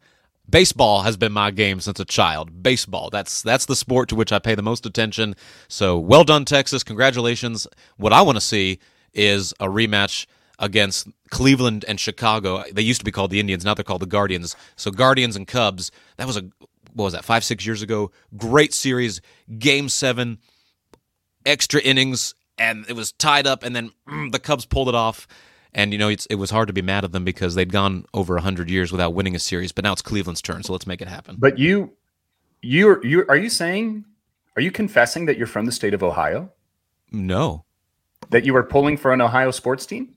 baseball 0.49 1.03
has 1.03 1.17
been 1.17 1.33
my 1.33 1.51
game 1.51 1.81
since 1.81 1.99
a 1.99 2.05
child. 2.05 2.63
Baseball. 2.63 3.11
That's 3.11 3.43
that's 3.43 3.67
the 3.67 3.75
sport 3.75 4.09
to 4.11 4.15
which 4.15 4.31
I 4.33 4.39
pay 4.39 4.55
the 4.55 4.63
most 4.63 4.87
attention. 4.87 5.35
So 5.67 5.99
well 5.99 6.23
done, 6.23 6.45
Texas. 6.45 6.85
Congratulations. 6.85 7.67
What 7.97 8.13
I 8.13 8.23
want 8.23 8.37
to 8.37 8.41
see 8.41 8.79
is 9.13 9.53
a 9.59 9.67
rematch 9.67 10.27
against 10.61 11.09
Cleveland 11.31 11.85
and 11.89 11.99
Chicago. 11.99 12.63
They 12.73 12.83
used 12.83 13.01
to 13.01 13.05
be 13.05 13.11
called 13.11 13.33
the 13.33 13.41
Indians, 13.41 13.65
now 13.65 13.75
they're 13.75 13.83
called 13.83 14.03
the 14.03 14.07
Guardians. 14.07 14.55
So 14.77 14.93
Guardians 14.93 15.35
and 15.35 15.49
Cubs. 15.49 15.91
That 16.17 16.29
was 16.29 16.37
a 16.37 16.43
what 16.93 17.05
was 17.07 17.13
that? 17.13 17.25
Five 17.25 17.43
six 17.43 17.67
years 17.67 17.83
ago. 17.83 18.13
Great 18.37 18.73
series. 18.73 19.21
Game 19.59 19.89
seven, 19.89 20.39
extra 21.47 21.81
innings, 21.81 22.35
and 22.59 22.85
it 22.89 22.95
was 22.95 23.13
tied 23.13 23.47
up, 23.47 23.63
and 23.63 23.75
then 23.75 23.91
mm, 24.09 24.33
the 24.33 24.39
Cubs 24.39 24.67
pulled 24.67 24.89
it 24.89 24.95
off. 24.95 25.27
And 25.73 25.93
you 25.93 25.99
know 25.99 26.09
it 26.09 26.35
was 26.35 26.51
hard 26.51 26.67
to 26.67 26.75
be 26.75 26.83
mad 26.83 27.05
at 27.05 27.13
them 27.13 27.25
because 27.25 27.55
they'd 27.55 27.71
gone 27.71 28.05
over 28.13 28.37
hundred 28.39 28.69
years 28.69 28.91
without 28.91 29.15
winning 29.15 29.37
a 29.37 29.39
series, 29.39 29.71
but 29.71 29.85
now 29.85 29.93
it's 29.93 30.03
Cleveland's 30.03 30.43
turn, 30.43 30.65
so 30.65 30.73
let's 30.73 30.87
make 30.87 31.01
it 31.01 31.07
happen. 31.07 31.37
But 31.39 31.61
you, 31.61 31.93
you, 32.61 33.01
you, 33.05 33.25
are 33.29 33.37
you 33.37 33.49
saying, 33.49 34.05
are 34.57 34.63
you 34.63 34.73
confessing 34.73 35.27
that 35.27 35.39
you're 35.39 35.47
from 35.47 35.67
the 35.67 35.73
state 35.73 35.95
of 35.95 36.03
Ohio? 36.03 36.51
No 37.13 37.65
that 38.31 38.45
you 38.45 38.53
were 38.53 38.63
pulling 38.63 38.97
for 38.97 39.13
an 39.13 39.21
Ohio 39.21 39.51
sports 39.51 39.87
team? 39.87 40.17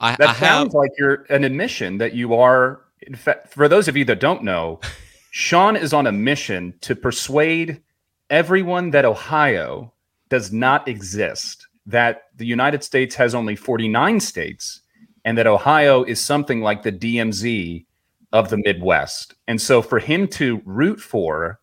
I, 0.00 0.16
that 0.16 0.30
I 0.30 0.32
sounds 0.34 0.68
have... 0.68 0.74
like 0.74 0.90
you're 0.98 1.24
an 1.30 1.44
admission 1.44 1.98
that 1.98 2.14
you 2.14 2.34
are. 2.34 2.82
In 3.02 3.14
fact, 3.14 3.52
for 3.52 3.68
those 3.68 3.88
of 3.88 3.96
you 3.96 4.04
that 4.06 4.20
don't 4.20 4.42
know, 4.42 4.80
Sean 5.30 5.76
is 5.76 5.92
on 5.92 6.06
a 6.06 6.12
mission 6.12 6.74
to 6.82 6.94
persuade 6.94 7.82
everyone 8.30 8.90
that 8.90 9.04
Ohio 9.04 9.92
does 10.28 10.52
not 10.52 10.88
exist, 10.88 11.66
that 11.86 12.24
the 12.36 12.46
United 12.46 12.82
States 12.82 13.14
has 13.14 13.34
only 13.34 13.56
49 13.56 14.20
states, 14.20 14.80
and 15.24 15.36
that 15.38 15.46
Ohio 15.46 16.04
is 16.04 16.20
something 16.20 16.60
like 16.60 16.82
the 16.82 16.92
DMZ 16.92 17.84
of 18.32 18.50
the 18.50 18.56
Midwest. 18.58 19.34
And 19.46 19.60
so 19.60 19.82
for 19.82 19.98
him 19.98 20.28
to 20.28 20.60
root 20.64 21.00
for 21.00 21.60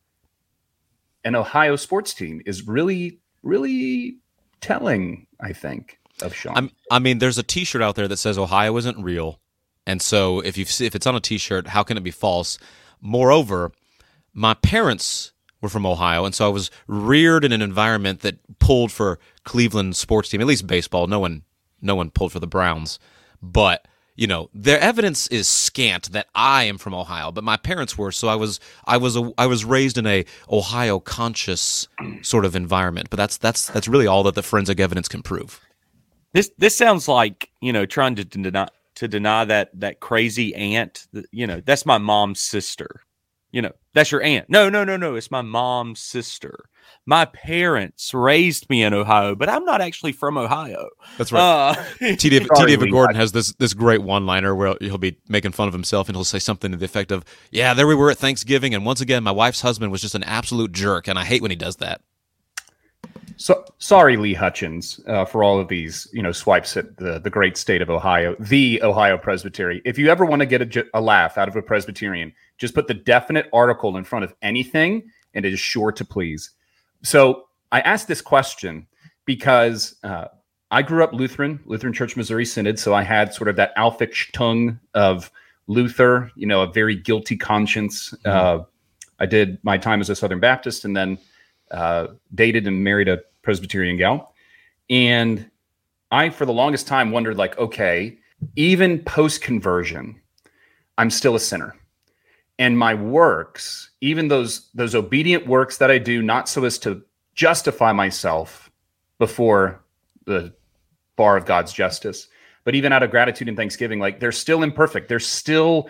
an 1.23 1.35
Ohio 1.35 1.75
sports 1.75 2.13
team 2.13 2.41
is 2.45 2.67
really, 2.67 3.19
really 3.43 4.17
telling, 4.61 5.27
I 5.39 5.53
think, 5.53 5.99
of 6.21 6.33
Sean. 6.33 6.53
I'm, 6.55 6.71
i 6.89 6.99
mean, 6.99 7.19
there's 7.19 7.37
a 7.37 7.43
T-shirt 7.43 7.81
out 7.81 7.95
there 7.95 8.07
that 8.07 8.17
says 8.17 8.37
Ohio 8.37 8.75
isn't 8.77 9.01
real, 9.01 9.39
and 9.85 10.01
so 10.01 10.39
if 10.39 10.57
you 10.57 10.65
if 10.85 10.95
it's 10.95 11.07
on 11.07 11.15
a 11.15 11.19
T-shirt, 11.19 11.67
how 11.67 11.83
can 11.83 11.97
it 11.97 12.03
be 12.03 12.11
false? 12.11 12.57
Moreover, 13.01 13.71
my 14.33 14.53
parents 14.53 15.32
were 15.63 15.69
from 15.69 15.85
Ohio, 15.85 16.25
and 16.25 16.35
so 16.35 16.45
I 16.45 16.49
was 16.49 16.69
reared 16.87 17.45
in 17.45 17.53
an 17.53 17.61
environment 17.61 18.19
that 18.19 18.37
pulled 18.59 18.91
for 18.91 19.17
Cleveland 19.45 19.95
sports 19.95 20.29
team, 20.29 20.41
at 20.41 20.47
least 20.47 20.67
baseball. 20.67 21.07
No 21.07 21.19
one, 21.19 21.43
no 21.81 21.95
one 21.95 22.11
pulled 22.11 22.33
for 22.33 22.41
the 22.41 22.47
Browns, 22.47 22.99
but 23.41 23.87
you 24.15 24.27
know 24.27 24.49
their 24.53 24.79
evidence 24.79 25.25
is 25.27 25.47
scant 25.47 26.11
that 26.11 26.27
I 26.35 26.65
am 26.65 26.77
from 26.77 26.93
Ohio, 26.93 27.31
but 27.31 27.45
my 27.45 27.55
parents 27.55 27.97
were, 27.97 28.11
so 28.11 28.27
I 28.27 28.35
was 28.35 28.59
I 28.85 28.97
was 28.97 29.15
a, 29.15 29.31
I 29.37 29.47
was 29.47 29.63
raised 29.63 29.97
in 29.97 30.05
a 30.05 30.25
Ohio 30.51 30.99
conscious 30.99 31.87
sort 32.21 32.43
of 32.45 32.55
environment. 32.55 33.09
But 33.09 33.17
that's 33.17 33.37
that's 33.37 33.67
that's 33.67 33.87
really 33.87 34.05
all 34.05 34.23
that 34.23 34.35
the 34.35 34.43
forensic 34.43 34.81
evidence 34.81 35.07
can 35.07 35.23
prove. 35.23 35.61
This 36.33 36.51
this 36.57 36.77
sounds 36.77 37.07
like 37.07 37.49
you 37.61 37.71
know 37.71 37.85
trying 37.85 38.15
to 38.15 38.25
deny 38.25 38.67
to 38.95 39.07
deny 39.07 39.45
that 39.45 39.69
that 39.79 40.01
crazy 40.01 40.53
aunt. 40.53 41.07
You 41.31 41.47
know 41.47 41.61
that's 41.65 41.85
my 41.85 41.97
mom's 41.97 42.41
sister. 42.41 43.01
You 43.53 43.61
know 43.61 43.71
that's 43.93 44.11
your 44.11 44.21
aunt. 44.21 44.49
No 44.49 44.67
no 44.67 44.83
no 44.83 44.97
no, 44.97 45.15
it's 45.15 45.31
my 45.31 45.41
mom's 45.41 46.01
sister 46.01 46.65
my 47.05 47.25
parents 47.25 48.13
raised 48.13 48.69
me 48.69 48.83
in 48.83 48.93
Ohio, 48.93 49.35
but 49.35 49.49
I'm 49.49 49.65
not 49.65 49.81
actually 49.81 50.13
from 50.13 50.37
Ohio. 50.37 50.89
That's 51.17 51.31
right. 51.31 51.41
Uh, 51.41 51.75
T. 52.15 52.29
David, 52.29 52.49
T. 52.55 52.65
David 52.65 52.91
Gordon 52.91 53.15
has 53.15 53.31
this 53.31 53.53
this 53.53 53.73
great 53.73 54.01
one 54.01 54.25
liner 54.25 54.55
where 54.55 54.75
he'll 54.79 54.97
be 54.97 55.17
making 55.27 55.51
fun 55.51 55.67
of 55.67 55.73
himself 55.73 56.07
and 56.07 56.15
he'll 56.15 56.23
say 56.23 56.39
something 56.39 56.71
to 56.71 56.77
the 56.77 56.85
effect 56.85 57.11
of, 57.11 57.25
"Yeah, 57.51 57.73
there 57.73 57.87
we 57.87 57.95
were 57.95 58.11
at 58.11 58.17
Thanksgiving, 58.17 58.73
and 58.73 58.85
once 58.85 59.01
again, 59.01 59.23
my 59.23 59.31
wife's 59.31 59.61
husband 59.61 59.91
was 59.91 60.01
just 60.01 60.15
an 60.15 60.23
absolute 60.23 60.71
jerk, 60.71 61.07
and 61.07 61.19
I 61.19 61.25
hate 61.25 61.41
when 61.41 61.51
he 61.51 61.57
does 61.57 61.77
that." 61.77 62.01
So 63.35 63.65
sorry, 63.79 64.15
Lee 64.15 64.35
Hutchins, 64.35 65.01
uh, 65.07 65.25
for 65.25 65.43
all 65.43 65.59
of 65.59 65.67
these, 65.67 66.07
you 66.13 66.21
know, 66.21 66.31
swipes 66.31 66.77
at 66.77 66.95
the 66.97 67.19
the 67.19 67.29
great 67.29 67.57
state 67.57 67.81
of 67.81 67.89
Ohio, 67.89 68.35
the 68.39 68.81
Ohio 68.81 69.17
Presbytery. 69.17 69.81
If 69.83 69.97
you 69.97 70.09
ever 70.09 70.23
want 70.23 70.39
to 70.39 70.45
get 70.45 70.61
a, 70.61 70.85
a 70.93 71.01
laugh 71.01 71.37
out 71.37 71.49
of 71.49 71.55
a 71.57 71.61
Presbyterian, 71.61 72.31
just 72.63 72.73
put 72.73 72.87
the 72.87 72.93
definite 72.93 73.49
article 73.51 73.97
in 73.97 74.05
front 74.05 74.23
of 74.23 74.33
anything, 74.41 75.03
and 75.33 75.45
it 75.45 75.51
is 75.51 75.59
sure 75.59 75.91
to 75.91 76.05
please. 76.05 76.51
So 77.01 77.47
I 77.73 77.81
asked 77.81 78.07
this 78.07 78.21
question 78.21 78.87
because 79.25 79.97
uh, 80.01 80.27
I 80.71 80.81
grew 80.81 81.03
up 81.03 81.11
Lutheran, 81.11 81.59
Lutheran 81.65 81.91
Church 81.91 82.15
Missouri 82.15 82.45
Synod. 82.45 82.79
So 82.79 82.93
I 82.93 83.03
had 83.03 83.33
sort 83.33 83.49
of 83.49 83.57
that 83.57 83.75
Alphic 83.75 84.31
tongue 84.31 84.79
of 84.93 85.29
Luther, 85.67 86.31
you 86.37 86.47
know, 86.47 86.61
a 86.61 86.71
very 86.71 86.95
guilty 86.95 87.35
conscience. 87.35 88.11
Mm-hmm. 88.25 88.61
Uh, 88.61 88.63
I 89.19 89.25
did 89.25 89.61
my 89.63 89.77
time 89.77 89.99
as 89.99 90.09
a 90.09 90.15
Southern 90.15 90.39
Baptist 90.39 90.85
and 90.85 90.95
then 90.95 91.17
uh, 91.69 92.07
dated 92.33 92.65
and 92.65 92.81
married 92.81 93.09
a 93.09 93.19
Presbyterian 93.41 93.97
gal. 93.97 94.33
And 94.89 95.51
I, 96.11 96.29
for 96.29 96.45
the 96.45 96.53
longest 96.53 96.87
time, 96.87 97.11
wondered 97.11 97.35
like, 97.35 97.57
okay, 97.57 98.19
even 98.55 98.99
post 98.99 99.41
conversion, 99.41 100.21
I'm 100.97 101.09
still 101.09 101.35
a 101.35 101.41
sinner 101.41 101.75
and 102.59 102.77
my 102.77 102.93
works 102.93 103.91
even 104.01 104.27
those 104.27 104.69
those 104.73 104.95
obedient 104.95 105.47
works 105.47 105.77
that 105.77 105.91
i 105.91 105.97
do 105.97 106.21
not 106.21 106.47
so 106.47 106.63
as 106.65 106.77
to 106.77 107.01
justify 107.35 107.91
myself 107.91 108.69
before 109.19 109.81
the 110.25 110.53
bar 111.15 111.37
of 111.37 111.45
god's 111.45 111.73
justice 111.73 112.27
but 112.63 112.75
even 112.75 112.91
out 112.91 113.03
of 113.03 113.11
gratitude 113.11 113.47
and 113.47 113.57
thanksgiving 113.57 113.99
like 113.99 114.19
they're 114.19 114.31
still 114.31 114.63
imperfect. 114.63 115.09
There's 115.09 115.27
still 115.27 115.89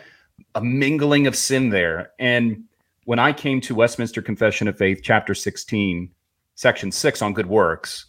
a 0.56 0.62
mingling 0.64 1.28
of 1.28 1.36
sin 1.36 1.70
there. 1.70 2.12
And 2.20 2.64
when 3.06 3.20
i 3.20 3.34
came 3.34 3.62
to 3.62 3.76
westminster 3.76 4.22
confession 4.22 4.68
of 4.68 4.78
faith 4.78 5.02
chapter 5.04 5.36
16 5.36 6.10
section 6.56 6.92
6 6.92 7.22
on 7.22 7.34
good 7.34 7.48
works 7.48 8.06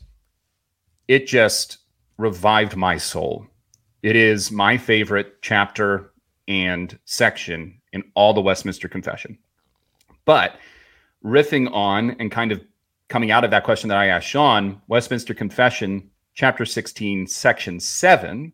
it 1.08 1.26
just 1.26 1.78
revived 2.16 2.76
my 2.76 2.96
soul. 2.96 3.46
It 4.02 4.16
is 4.16 4.50
my 4.50 4.78
favorite 4.78 5.42
chapter 5.42 6.12
and 6.48 6.98
section 7.04 7.80
in 7.94 8.02
all 8.14 8.34
the 8.34 8.40
Westminster 8.42 8.88
Confession. 8.88 9.38
But 10.26 10.58
riffing 11.24 11.72
on 11.72 12.10
and 12.18 12.30
kind 12.30 12.52
of 12.52 12.60
coming 13.08 13.30
out 13.30 13.44
of 13.44 13.50
that 13.52 13.64
question 13.64 13.88
that 13.88 13.98
I 13.98 14.08
asked 14.08 14.28
Sean, 14.28 14.82
Westminster 14.88 15.32
Confession 15.32 16.10
chapter 16.34 16.66
16, 16.66 17.28
section 17.28 17.80
7, 17.80 18.52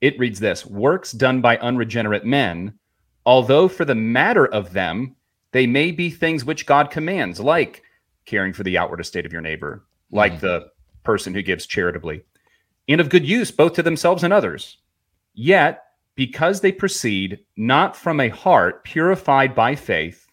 it 0.00 0.18
reads 0.18 0.40
this 0.40 0.64
Works 0.64 1.12
done 1.12 1.40
by 1.40 1.58
unregenerate 1.58 2.24
men, 2.24 2.78
although 3.26 3.68
for 3.68 3.84
the 3.84 3.94
matter 3.94 4.46
of 4.46 4.72
them, 4.72 5.16
they 5.52 5.66
may 5.66 5.90
be 5.90 6.10
things 6.10 6.44
which 6.44 6.66
God 6.66 6.90
commands, 6.90 7.40
like 7.40 7.82
caring 8.24 8.52
for 8.52 8.62
the 8.62 8.78
outward 8.78 9.00
estate 9.00 9.26
of 9.26 9.32
your 9.32 9.42
neighbor, 9.42 9.84
like 10.10 10.34
mm. 10.34 10.40
the 10.40 10.68
person 11.02 11.34
who 11.34 11.42
gives 11.42 11.66
charitably, 11.66 12.22
and 12.88 13.00
of 13.00 13.08
good 13.08 13.26
use 13.26 13.50
both 13.50 13.74
to 13.74 13.82
themselves 13.82 14.22
and 14.22 14.32
others. 14.32 14.78
Yet, 15.34 15.85
because 16.16 16.60
they 16.60 16.72
proceed 16.72 17.38
not 17.56 17.94
from 17.94 18.18
a 18.18 18.30
heart 18.30 18.82
purified 18.84 19.54
by 19.54 19.76
faith, 19.76 20.26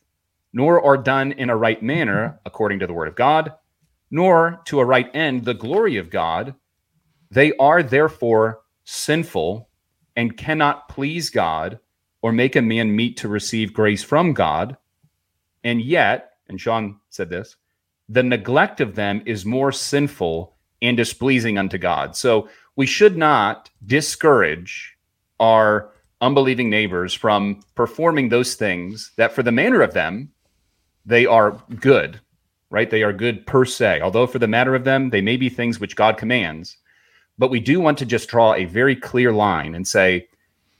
nor 0.53 0.83
are 0.83 0.97
done 0.97 1.33
in 1.33 1.49
a 1.49 1.57
right 1.57 1.83
manner 1.83 2.39
according 2.45 2.79
to 2.79 2.87
the 2.87 2.93
word 2.93 3.07
of 3.07 3.15
God, 3.15 3.53
nor 4.09 4.61
to 4.65 4.79
a 4.79 4.85
right 4.85 5.13
end 5.13 5.43
the 5.43 5.53
glory 5.53 5.97
of 5.97 6.09
God, 6.09 6.55
they 7.29 7.53
are 7.57 7.83
therefore 7.83 8.61
sinful 8.85 9.69
and 10.15 10.37
cannot 10.37 10.87
please 10.87 11.29
God 11.29 11.79
or 12.21 12.31
make 12.31 12.55
a 12.55 12.61
man 12.61 12.95
meet 12.95 13.17
to 13.17 13.27
receive 13.27 13.73
grace 13.73 14.03
from 14.03 14.33
God. 14.33 14.77
And 15.63 15.81
yet, 15.81 16.33
and 16.47 16.59
Sean 16.59 16.99
said 17.09 17.29
this, 17.29 17.55
the 18.07 18.23
neglect 18.23 18.79
of 18.81 18.95
them 18.95 19.23
is 19.25 19.45
more 19.45 19.71
sinful 19.71 20.55
and 20.81 20.95
displeasing 20.95 21.57
unto 21.57 21.77
God. 21.77 22.15
So 22.15 22.49
we 22.75 22.85
should 22.85 23.17
not 23.17 23.69
discourage 23.85 24.92
our 25.39 25.91
unbelieving 26.21 26.69
neighbors 26.69 27.13
from 27.13 27.61
performing 27.75 28.29
those 28.29 28.55
things 28.55 29.11
that, 29.17 29.33
for 29.33 29.43
the 29.43 29.51
manner 29.51 29.81
of 29.81 29.93
them, 29.93 30.31
they 31.05 31.25
are 31.25 31.61
good, 31.79 32.19
right? 32.69 32.89
They 32.89 33.03
are 33.03 33.13
good 33.13 33.45
per 33.45 33.65
se. 33.65 34.01
Although, 34.01 34.27
for 34.27 34.39
the 34.39 34.47
matter 34.47 34.73
of 34.73 34.85
them, 34.85 35.09
they 35.09 35.21
may 35.21 35.37
be 35.37 35.49
things 35.49 35.79
which 35.79 35.95
God 35.95 36.17
commands. 36.17 36.77
But 37.37 37.49
we 37.49 37.59
do 37.59 37.79
want 37.79 37.97
to 37.97 38.05
just 38.05 38.29
draw 38.29 38.53
a 38.53 38.65
very 38.65 38.95
clear 38.95 39.33
line 39.33 39.75
and 39.75 39.87
say, 39.87 40.27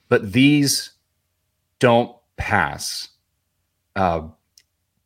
but 0.07 0.31
these 0.31 0.91
don't 1.79 2.15
pass. 2.37 3.09
Uh, 3.95 4.27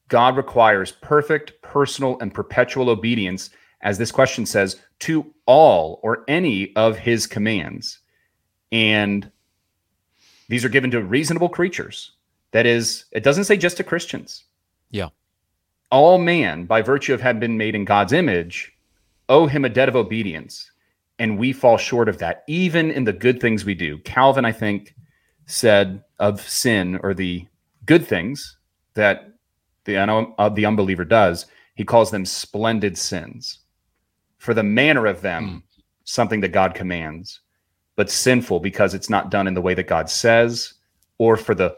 God 0.09 0.37
requires 0.37 0.91
perfect, 0.91 1.61
personal, 1.61 2.17
and 2.19 2.33
perpetual 2.33 2.89
obedience, 2.89 3.49
as 3.81 3.97
this 3.97 4.11
question 4.11 4.45
says, 4.45 4.79
to 4.99 5.33
all 5.45 5.99
or 6.03 6.23
any 6.27 6.75
of 6.75 6.97
his 6.97 7.27
commands. 7.27 7.99
And 8.71 9.31
these 10.47 10.63
are 10.63 10.69
given 10.69 10.91
to 10.91 11.01
reasonable 11.01 11.49
creatures. 11.49 12.11
That 12.51 12.65
is, 12.65 13.05
it 13.11 13.23
doesn't 13.23 13.43
say 13.43 13.57
just 13.57 13.77
to 13.77 13.83
Christians. 13.83 14.45
Yeah. 14.89 15.09
All 15.91 16.17
man, 16.17 16.65
by 16.65 16.81
virtue 16.81 17.13
of 17.13 17.21
having 17.21 17.39
been 17.39 17.57
made 17.57 17.75
in 17.75 17.85
God's 17.85 18.13
image, 18.13 18.73
owe 19.29 19.47
him 19.47 19.65
a 19.65 19.69
debt 19.69 19.89
of 19.89 19.95
obedience 19.95 20.71
and 21.19 21.37
we 21.37 21.51
fall 21.51 21.77
short 21.77 22.09
of 22.09 22.19
that 22.19 22.43
even 22.47 22.91
in 22.91 23.03
the 23.03 23.13
good 23.13 23.39
things 23.39 23.65
we 23.65 23.73
do 23.73 23.97
calvin 23.99 24.45
i 24.45 24.51
think 24.51 24.95
said 25.45 26.03
of 26.19 26.41
sin 26.41 26.99
or 27.03 27.13
the 27.13 27.45
good 27.85 28.05
things 28.05 28.57
that 28.93 29.33
the 29.85 29.97
uh, 29.97 30.49
the 30.49 30.65
unbeliever 30.65 31.05
does 31.05 31.45
he 31.75 31.83
calls 31.83 32.11
them 32.11 32.25
splendid 32.25 32.97
sins 32.97 33.59
for 34.37 34.53
the 34.53 34.63
manner 34.63 35.05
of 35.05 35.21
them 35.21 35.45
mm. 35.45 35.81
something 36.03 36.41
that 36.41 36.51
god 36.51 36.73
commands 36.73 37.41
but 37.97 38.09
sinful 38.09 38.61
because 38.61 38.93
it's 38.93 39.09
not 39.09 39.29
done 39.29 39.47
in 39.47 39.53
the 39.53 39.61
way 39.61 39.73
that 39.73 39.87
god 39.87 40.09
says 40.09 40.73
or 41.17 41.35
for 41.35 41.53
the 41.53 41.75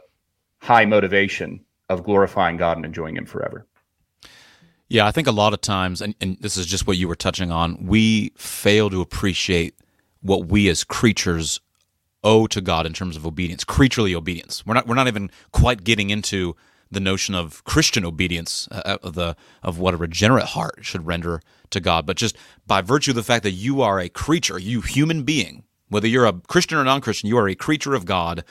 high 0.59 0.85
motivation 0.85 1.59
of 1.89 2.03
glorifying 2.03 2.57
god 2.57 2.77
and 2.77 2.85
enjoying 2.85 3.17
him 3.17 3.25
forever 3.25 3.65
yeah, 4.91 5.05
I 5.05 5.11
think 5.11 5.27
a 5.27 5.31
lot 5.31 5.53
of 5.53 5.61
times, 5.61 6.01
and, 6.01 6.15
and 6.19 6.35
this 6.41 6.57
is 6.57 6.65
just 6.65 6.87
what 6.87 6.97
you 6.97 7.07
were 7.07 7.15
touching 7.15 7.51
on, 7.51 7.85
we 7.85 8.31
fail 8.35 8.89
to 8.89 9.01
appreciate 9.01 9.75
what 10.21 10.47
we 10.47 10.67
as 10.67 10.83
creatures 10.83 11.59
owe 12.23 12.47
to 12.47 12.59
God 12.59 12.85
in 12.85 12.93
terms 12.93 13.15
of 13.15 13.25
obedience, 13.25 13.63
creaturely 13.63 14.15
obedience. 14.15 14.65
We're 14.65 14.73
not 14.73 14.87
we're 14.87 14.95
not 14.95 15.07
even 15.07 15.29
quite 15.51 15.83
getting 15.83 16.09
into 16.09 16.55
the 16.91 16.99
notion 16.99 17.35
of 17.35 17.63
Christian 17.63 18.03
obedience 18.03 18.67
uh, 18.71 18.97
of 19.03 19.13
the 19.13 19.35
of 19.63 19.79
what 19.79 19.93
a 19.93 19.97
regenerate 19.97 20.45
heart 20.45 20.79
should 20.81 21.05
render 21.05 21.41
to 21.69 21.79
God, 21.79 22.05
but 22.05 22.17
just 22.17 22.35
by 22.65 22.81
virtue 22.81 23.11
of 23.11 23.15
the 23.15 23.23
fact 23.23 23.43
that 23.43 23.51
you 23.51 23.81
are 23.81 23.99
a 23.99 24.09
creature, 24.09 24.59
you 24.59 24.81
human 24.81 25.23
being, 25.23 25.63
whether 25.89 26.07
you're 26.07 26.25
a 26.25 26.33
Christian 26.33 26.77
or 26.77 26.83
non-Christian, 26.83 27.27
you 27.27 27.37
are 27.37 27.49
a 27.49 27.55
creature 27.55 27.93
of 27.93 28.05
God, 28.05 28.43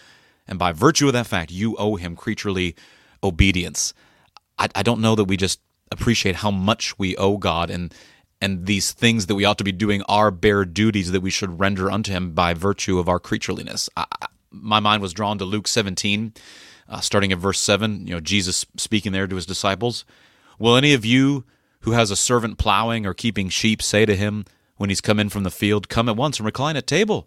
and 0.47 0.59
by 0.59 0.73
virtue 0.73 1.07
of 1.07 1.13
that 1.15 1.27
fact, 1.27 1.51
you 1.51 1.77
owe 1.77 1.97
Him 1.97 2.17
creaturely 2.17 2.75
obedience. 3.23 3.95
I, 4.59 4.69
I 4.75 4.83
don't 4.83 5.01
know 5.01 5.15
that 5.15 5.25
we 5.25 5.37
just 5.37 5.61
appreciate 5.91 6.37
how 6.37 6.51
much 6.51 6.99
we 6.99 7.17
owe 7.17 7.39
God 7.39 7.71
and 7.71 7.95
and 8.41 8.67
these 8.67 8.93
things 8.93 9.27
that 9.27 9.35
we 9.35 9.45
ought 9.45 9.59
to 9.59 9.65
be 9.65 9.73
doing 9.73 10.03
are 10.03 10.31
bare 10.31 10.65
duties 10.65 11.11
that 11.11 11.23
we 11.23 11.31
should 11.31 11.59
render 11.59 11.91
unto 11.91 12.13
him 12.13 12.33
by 12.33 12.55
virtue 12.55 13.01
of 13.01 13.09
our 13.09 13.19
creatureliness. 13.19 13.89
I, 13.97 14.07
my 14.51 14.81
mind 14.81 15.03
was 15.03 15.13
drawn 15.13 15.39
to 15.39 15.45
Luke 15.45 15.67
17, 15.67 16.35
uh, 16.89 17.01
starting 17.01 17.33
at 17.33 17.39
verse 17.39 17.61
7, 17.61 18.07
you 18.07 18.15
know, 18.15 18.21
Jesus 18.21 18.65
speaking 18.77 19.11
there 19.11 19.27
to 19.27 19.35
his 19.35 19.45
disciples. 19.45 20.05
Will 20.59 20.77
any 20.77 20.95
of 20.95 21.05
you 21.05 21.45
who 21.81 21.93
has 21.93 22.11
a 22.11 22.17
servant 22.17 22.59
plowing 22.59 23.07
or 23.07 23.15
keeping 23.15 23.49
sheep 23.49 23.83
say 23.83 24.07
to 24.07 24.17
him 24.17 24.45
when 24.79 24.89
he's 24.89 25.03
come 25.03 25.21
in 25.21 25.29
from 25.29 25.43
the 25.43 25.51
field, 25.51 25.89
Come 25.89 26.09
at 26.09 26.17
once 26.17 26.39
and 26.39 26.47
recline 26.47 26.77
at 26.77 26.87
table? 26.87 27.27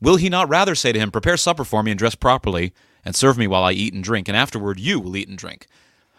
Will 0.00 0.16
he 0.16 0.28
not 0.28 0.48
rather 0.48 0.74
say 0.74 0.92
to 0.92 0.98
him, 0.98 1.10
Prepare 1.10 1.36
supper 1.36 1.64
for 1.64 1.82
me 1.82 1.92
and 1.92 1.98
dress 1.98 2.14
properly, 2.14 2.72
and 3.04 3.14
serve 3.14 3.38
me 3.38 3.46
while 3.46 3.62
I 3.62 3.72
eat 3.72 3.94
and 3.94 4.02
drink, 4.02 4.28
and 4.28 4.36
afterward 4.36 4.80
you 4.80 4.98
will 4.98 5.16
eat 5.16 5.28
and 5.28 5.38
drink? 5.38 5.68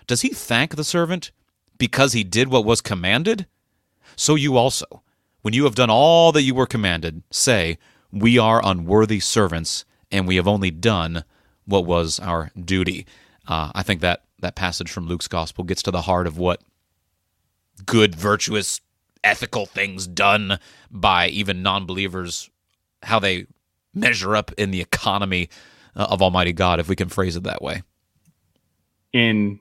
Does 0.07 0.21
he 0.21 0.29
thank 0.29 0.75
the 0.75 0.83
servant 0.83 1.31
because 1.77 2.13
he 2.13 2.23
did 2.23 2.47
what 2.47 2.65
was 2.65 2.79
commanded? 2.79 3.45
So 4.15 4.35
you 4.35 4.55
also, 4.57 5.03
when 5.41 5.53
you 5.53 5.65
have 5.65 5.75
done 5.75 5.89
all 5.89 6.31
that 6.31 6.43
you 6.43 6.55
were 6.55 6.65
commanded, 6.65 7.23
say, 7.29 7.77
We 8.11 8.39
are 8.39 8.65
unworthy 8.65 9.19
servants, 9.19 9.85
and 10.11 10.27
we 10.27 10.37
have 10.37 10.47
only 10.47 10.71
done 10.71 11.23
what 11.65 11.85
was 11.85 12.19
our 12.19 12.51
duty. 12.59 13.05
Uh, 13.47 13.71
I 13.75 13.83
think 13.83 14.01
that 14.01 14.23
that 14.39 14.55
passage 14.55 14.89
from 14.89 15.07
Luke's 15.07 15.27
gospel 15.27 15.63
gets 15.63 15.81
to 15.83 15.91
the 15.91 16.03
heart 16.03 16.27
of 16.27 16.37
what 16.37 16.61
good, 17.85 18.15
virtuous, 18.15 18.81
ethical 19.23 19.65
things 19.65 20.07
done 20.07 20.59
by 20.91 21.27
even 21.29 21.61
non 21.61 21.85
believers, 21.85 22.49
how 23.03 23.19
they 23.19 23.47
measure 23.93 24.35
up 24.35 24.51
in 24.57 24.71
the 24.71 24.81
economy 24.81 25.49
uh, 25.95 26.07
of 26.09 26.21
Almighty 26.21 26.53
God, 26.53 26.79
if 26.79 26.87
we 26.87 26.95
can 26.95 27.09
phrase 27.09 27.35
it 27.35 27.43
that 27.43 27.61
way. 27.61 27.81
In 29.13 29.59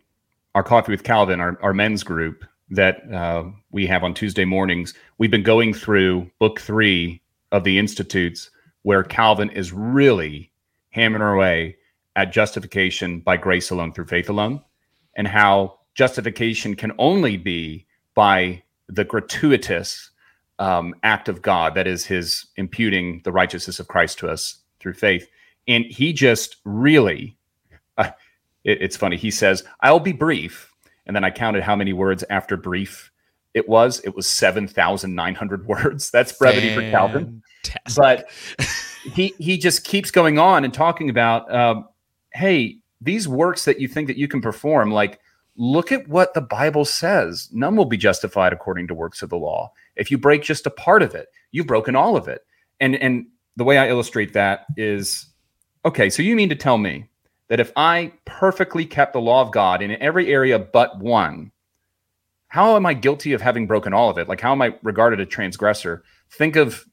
our 0.55 0.63
Coffee 0.63 0.93
with 0.93 1.05
Calvin, 1.05 1.41
our, 1.41 1.59
our 1.63 1.73
men's 1.73 2.03
group 2.03 2.45
that 2.71 3.11
uh, 3.13 3.45
we 3.71 3.87
have 3.87 4.03
on 4.03 4.15
Tuesday 4.15 4.45
mornings, 4.45 4.95
we've 5.19 5.31
been 5.31 5.43
going 5.43 5.73
through 5.73 6.31
book 6.39 6.61
three 6.61 7.21
of 7.53 7.65
the 7.65 7.79
Institutes, 7.79 8.51
where 8.83 9.03
Calvin 9.03 9.51
is 9.51 9.73
really 9.73 10.51
hammering 10.91 11.23
away 11.23 11.77
at 12.17 12.33
justification 12.33 13.21
by 13.21 13.37
grace 13.37 13.71
alone 13.71 13.93
through 13.93 14.07
faith 14.07 14.29
alone, 14.29 14.61
and 15.15 15.29
how 15.29 15.79
justification 15.95 16.75
can 16.75 16.93
only 16.99 17.37
be 17.37 17.87
by 18.15 18.63
the 18.89 19.05
gratuitous 19.05 20.11
um, 20.59 20.95
act 21.03 21.29
of 21.29 21.43
God, 21.43 21.75
that 21.75 21.87
is, 21.87 22.05
his 22.05 22.47
imputing 22.57 23.21
the 23.25 23.33
righteousness 23.33 23.79
of 23.81 23.89
Christ 23.89 24.19
to 24.21 24.29
us 24.29 24.59
through 24.81 24.95
faith. 24.95 25.29
And 25.69 25.85
he 25.85 26.13
just 26.13 26.57
really, 26.65 27.37
uh, 27.99 28.11
it, 28.65 28.81
it's 28.81 28.97
funny. 28.97 29.17
He 29.17 29.31
says, 29.31 29.65
I'll 29.81 30.01
be 30.01 30.13
brief. 30.13 30.73
And 31.07 31.15
then 31.15 31.25
I 31.25 31.31
counted 31.31 31.63
how 31.63 31.77
many 31.77 31.93
words 31.93 32.25
after 32.31 32.57
brief 32.57 33.11
it 33.55 33.69
was. 33.69 34.01
It 34.05 34.15
was 34.15 34.27
7,900 34.27 35.67
words. 35.69 36.11
That's 36.11 36.33
brevity 36.33 36.75
Fantastic. 36.75 36.85
for 36.85 36.91
Calvin. 36.91 37.43
But 37.97 38.31
he, 39.15 39.35
he 39.39 39.59
just 39.59 39.85
keeps 39.85 40.11
going 40.11 40.39
on 40.39 40.65
and 40.65 40.73
talking 40.73 41.11
about, 41.11 41.53
um, 41.53 41.89
hey, 42.33 42.79
these 43.01 43.29
works 43.29 43.65
that 43.65 43.81
you 43.81 43.89
think 43.89 44.09
that 44.09 44.17
you 44.17 44.29
can 44.29 44.41
perform, 44.41 44.91
like, 44.91 45.21
look 45.57 45.93
at 45.93 46.09
what 46.09 46.35
the 46.35 46.41
Bible 46.41 46.85
says. 46.85 47.49
None 47.53 47.77
will 47.77 47.85
be 47.85 47.97
justified 47.97 48.53
according 48.53 48.89
to 48.89 48.95
works 48.95 49.23
of 49.23 49.31
the 49.31 49.37
law. 49.37 49.73
If 49.97 50.11
you 50.11 50.19
break 50.19 50.43
just 50.43 50.67
a 50.67 50.71
part 50.71 51.03
of 51.03 51.15
it, 51.15 51.29
you've 51.51 51.67
broken 51.67 51.97
all 51.97 52.17
of 52.17 52.29
it. 52.29 52.43
And 52.81 52.95
and 52.97 53.27
the 53.57 53.65
way 53.65 53.79
I 53.79 53.89
illustrate 53.89 54.35
that 54.35 54.67
is 54.77 55.27
okay, 55.85 56.11
so 56.11 56.23
you 56.23 56.37
mean 56.37 56.51
to 56.51 56.57
tell 56.57 56.79
me 56.79 57.09
that 57.49 57.61
if 57.61 57.73
I 57.77 58.13
perfectly 58.25 58.85
kept 58.85 59.13
the 59.13 59.21
law 59.21 59.41
of 59.41 59.53
God 59.53 59.83
in 59.83 59.91
every 60.03 60.33
area 60.33 60.59
but 60.59 60.99
one, 60.99 61.53
how 62.49 62.77
am 62.77 62.87
I 62.87 62.95
guilty 62.95 63.33
of 63.33 63.41
having 63.41 63.67
broken 63.67 63.95
all 63.95 64.11
of 64.11 64.19
it? 64.19 64.29
Like, 64.29 64.41
how 64.41 64.53
am 64.53 64.63
I 64.63 64.75
regarded 64.83 65.21
a 65.21 65.27
transgressor? 65.27 66.03
Think 66.31 66.57
of 66.57 66.85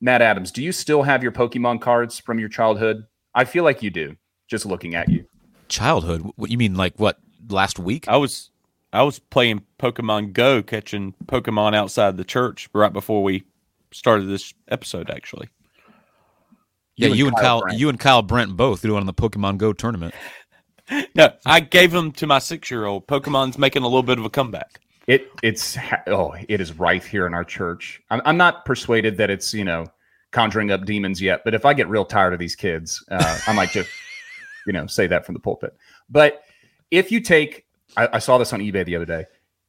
Matt 0.00 0.22
Adams. 0.22 0.50
Do 0.50 0.62
you 0.62 0.72
still 0.72 1.02
have 1.02 1.22
your 1.22 1.32
Pokemon 1.32 1.80
cards 1.80 2.18
from 2.18 2.38
your 2.38 2.48
childhood? 2.48 3.04
I 3.34 3.44
feel 3.44 3.64
like 3.64 3.82
you 3.82 3.90
do, 3.90 4.16
just 4.48 4.66
looking 4.66 4.94
at 4.94 5.08
you. 5.08 5.26
Childhood? 5.68 6.22
What 6.36 6.50
you 6.50 6.58
mean? 6.58 6.74
Like 6.74 6.94
what? 6.96 7.18
Last 7.48 7.78
week? 7.78 8.08
I 8.08 8.16
was, 8.16 8.50
I 8.92 9.02
was 9.02 9.18
playing 9.18 9.62
Pokemon 9.78 10.32
Go, 10.32 10.62
catching 10.62 11.14
Pokemon 11.26 11.74
outside 11.74 12.16
the 12.16 12.24
church 12.24 12.68
right 12.72 12.92
before 12.92 13.22
we 13.22 13.44
started 13.92 14.28
this 14.28 14.54
episode. 14.68 15.10
Actually, 15.10 15.48
yeah, 16.96 17.08
you, 17.08 17.26
and 17.26 17.36
Kyle, 17.36 17.62
Kyle 17.62 17.74
you 17.74 17.88
and 17.88 17.98
Kyle 17.98 18.22
Brent 18.22 18.56
both 18.56 18.82
doing 18.82 19.00
on 19.00 19.06
the 19.06 19.14
Pokemon 19.14 19.58
Go 19.58 19.72
tournament. 19.72 20.14
no, 21.14 21.32
I 21.46 21.60
gave 21.60 21.90
them 21.90 22.12
to 22.12 22.26
my 22.26 22.38
six 22.38 22.70
year 22.70 22.84
old. 22.84 23.06
Pokemon's 23.06 23.58
making 23.58 23.82
a 23.82 23.86
little 23.86 24.02
bit 24.02 24.18
of 24.18 24.24
a 24.24 24.30
comeback. 24.30 24.80
It 25.06 25.28
it's 25.42 25.76
oh 26.06 26.34
it 26.48 26.60
is 26.60 26.78
right 26.78 27.02
here 27.02 27.26
in 27.26 27.34
our 27.34 27.44
church. 27.44 28.00
I'm 28.10 28.20
I'm 28.24 28.36
not 28.36 28.64
persuaded 28.64 29.16
that 29.16 29.30
it's 29.30 29.52
you 29.52 29.64
know 29.64 29.86
conjuring 30.30 30.70
up 30.70 30.84
demons 30.84 31.20
yet, 31.20 31.42
but 31.44 31.54
if 31.54 31.64
I 31.64 31.74
get 31.74 31.88
real 31.88 32.04
tired 32.04 32.32
of 32.32 32.38
these 32.38 32.54
kids, 32.54 33.04
uh, 33.10 33.38
I 33.46 33.52
might 33.52 33.70
just 33.70 33.90
you 34.66 34.72
know 34.72 34.86
say 34.86 35.06
that 35.08 35.26
from 35.26 35.34
the 35.34 35.40
pulpit. 35.40 35.76
But 36.08 36.42
if 36.92 37.10
you 37.10 37.20
take, 37.20 37.66
I, 37.96 38.08
I 38.12 38.18
saw 38.20 38.38
this 38.38 38.52
on 38.52 38.60
eBay 38.60 38.84
the 38.84 38.94
other 38.94 39.04
day. 39.06 39.24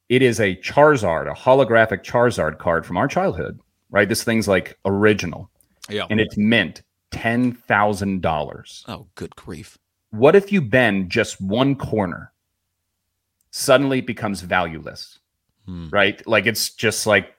It 0.10 0.22
is 0.22 0.40
a 0.40 0.56
Charizard, 0.58 1.32
a 1.32 1.34
holographic 1.34 2.04
Charizard 2.04 2.60
card 2.60 2.86
from 2.86 2.98
our 2.98 3.08
childhood. 3.08 3.60
Right, 3.90 4.08
this 4.10 4.24
thing's 4.24 4.48
like 4.48 4.78
original, 4.86 5.50
Yeah. 5.90 6.06
and 6.10 6.20
it's 6.20 6.36
mint 6.38 6.82
ten 7.12 7.54
thousand 7.54 8.22
dollars. 8.22 8.84
oh, 8.88 9.08
good 9.16 9.36
grief. 9.36 9.78
What 10.10 10.36
if 10.36 10.52
you 10.52 10.62
bend 10.62 11.10
just 11.12 11.40
one 11.42 11.76
corner? 11.76 12.32
Suddenly 13.52 14.00
it 14.00 14.08
becomes 14.08 14.42
valueless, 14.42 15.20
Hmm. 15.68 15.90
right? 15.90 16.26
Like 16.28 16.46
it's 16.48 16.72
just 16.72 17.06
like 17.06 17.36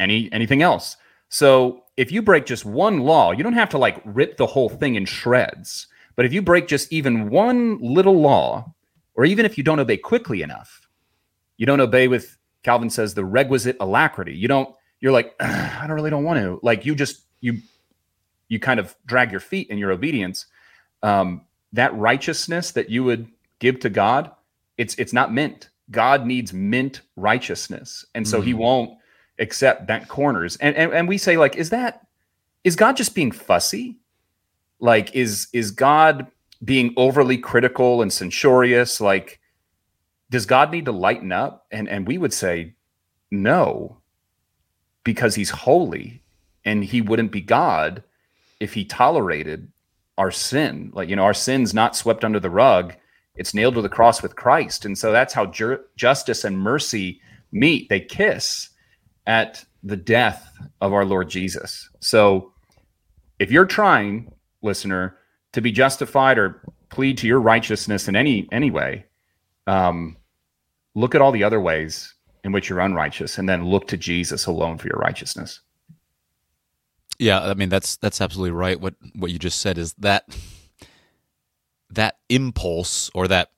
any 0.00 0.28
anything 0.32 0.62
else. 0.62 0.96
So 1.28 1.84
if 1.96 2.10
you 2.10 2.22
break 2.22 2.44
just 2.44 2.64
one 2.64 2.98
law, 3.00 3.30
you 3.32 3.42
don't 3.44 3.52
have 3.54 3.70
to 3.70 3.78
like 3.78 4.00
rip 4.04 4.36
the 4.36 4.46
whole 4.46 4.68
thing 4.68 4.96
in 4.96 5.04
shreds. 5.06 5.86
But 6.16 6.26
if 6.26 6.32
you 6.32 6.42
break 6.42 6.66
just 6.68 6.92
even 6.92 7.30
one 7.30 7.78
little 7.80 8.20
law, 8.20 8.74
or 9.14 9.24
even 9.24 9.44
if 9.46 9.56
you 9.58 9.64
don't 9.64 9.80
obey 9.80 9.96
quickly 9.96 10.42
enough, 10.42 10.88
you 11.56 11.66
don't 11.66 11.80
obey 11.80 12.08
with 12.08 12.36
Calvin 12.62 12.90
says 12.90 13.14
the 13.14 13.24
requisite 13.24 13.76
alacrity. 13.80 14.34
You 14.34 14.48
don't. 14.48 14.74
You're 15.00 15.12
like, 15.12 15.34
I 15.40 15.84
don't 15.86 15.96
really 15.96 16.10
don't 16.10 16.24
want 16.24 16.40
to. 16.40 16.58
Like 16.62 16.84
you 16.86 16.94
just 16.94 17.22
you 17.40 17.58
you 18.48 18.58
kind 18.58 18.80
of 18.80 18.94
drag 19.06 19.30
your 19.30 19.40
feet 19.40 19.68
in 19.70 19.78
your 19.78 19.92
obedience. 19.92 20.46
Um, 21.02 21.42
that 21.72 21.94
righteousness 21.94 22.70
that 22.72 22.88
you 22.90 23.04
would 23.04 23.28
give 23.58 23.80
to 23.80 23.90
God, 23.90 24.30
it's 24.78 24.94
it's 24.96 25.12
not 25.12 25.32
mint. 25.32 25.68
God 25.90 26.26
needs 26.26 26.52
mint 26.52 27.02
righteousness, 27.16 28.06
and 28.14 28.26
so 28.26 28.40
He 28.40 28.52
Mhm. 28.54 28.58
won't 28.58 28.98
accept 29.38 29.86
bent 29.86 30.08
corners. 30.08 30.56
And, 30.56 30.74
and 30.76 30.92
and 30.92 31.08
we 31.08 31.18
say 31.18 31.36
like, 31.36 31.56
is 31.56 31.70
that 31.70 32.06
is 32.64 32.76
God 32.76 32.96
just 32.96 33.14
being 33.14 33.30
fussy? 33.32 33.98
Like, 34.80 35.14
is 35.14 35.48
is 35.52 35.70
God 35.70 36.26
being 36.64 36.94
overly 36.96 37.38
critical 37.38 38.02
and 38.02 38.12
censorious? 38.12 39.00
Like, 39.00 39.40
does 40.30 40.46
God 40.46 40.72
need 40.72 40.86
to 40.86 40.92
lighten 40.92 41.32
up? 41.32 41.66
And 41.70 41.88
and 41.88 42.06
we 42.06 42.18
would 42.18 42.32
say, 42.32 42.74
no, 43.30 43.98
because 45.04 45.34
He's 45.34 45.50
holy, 45.50 46.22
and 46.64 46.84
He 46.84 47.00
wouldn't 47.00 47.32
be 47.32 47.40
God 47.40 48.02
if 48.60 48.74
He 48.74 48.84
tolerated 48.84 49.70
our 50.16 50.30
sin. 50.30 50.90
Like, 50.94 51.08
you 51.08 51.16
know, 51.16 51.24
our 51.24 51.34
sin's 51.34 51.74
not 51.74 51.96
swept 51.96 52.24
under 52.24 52.40
the 52.40 52.50
rug. 52.50 52.94
It's 53.36 53.54
nailed 53.54 53.74
to 53.74 53.82
the 53.82 53.88
cross 53.88 54.22
with 54.22 54.36
Christ. 54.36 54.84
And 54.84 54.96
so 54.96 55.10
that's 55.10 55.34
how 55.34 55.46
ju- 55.46 55.80
justice 55.96 56.44
and 56.44 56.56
mercy 56.56 57.20
meet. 57.50 57.88
They 57.88 58.00
kiss 58.00 58.70
at 59.26 59.64
the 59.82 59.96
death 59.96 60.56
of 60.80 60.92
our 60.92 61.04
Lord 61.04 61.28
Jesus. 61.30 61.88
So 62.00 62.52
if 63.38 63.50
you're 63.50 63.66
trying, 63.66 64.32
listener, 64.62 65.18
to 65.54 65.60
be 65.60 65.72
justified 65.72 66.36
or 66.36 66.60
plead 66.90 67.16
to 67.18 67.26
your 67.26 67.40
righteousness 67.40 68.08
in 68.08 68.16
any 68.16 68.48
any 68.52 68.70
way, 68.70 69.06
um, 69.66 70.16
look 70.94 71.14
at 71.14 71.20
all 71.20 71.32
the 71.32 71.44
other 71.44 71.60
ways 71.60 72.12
in 72.42 72.52
which 72.52 72.68
you're 72.68 72.80
unrighteous, 72.80 73.38
and 73.38 73.48
then 73.48 73.64
look 73.64 73.88
to 73.88 73.96
Jesus 73.96 74.46
alone 74.46 74.76
for 74.76 74.88
your 74.88 74.98
righteousness. 74.98 75.60
Yeah, 77.18 77.40
I 77.40 77.54
mean 77.54 77.68
that's 77.68 77.96
that's 77.96 78.20
absolutely 78.20 78.50
right. 78.50 78.78
What 78.78 78.94
what 79.14 79.30
you 79.30 79.38
just 79.38 79.60
said 79.60 79.78
is 79.78 79.94
that 79.94 80.24
that 81.90 82.18
impulse 82.28 83.10
or 83.14 83.28
that 83.28 83.52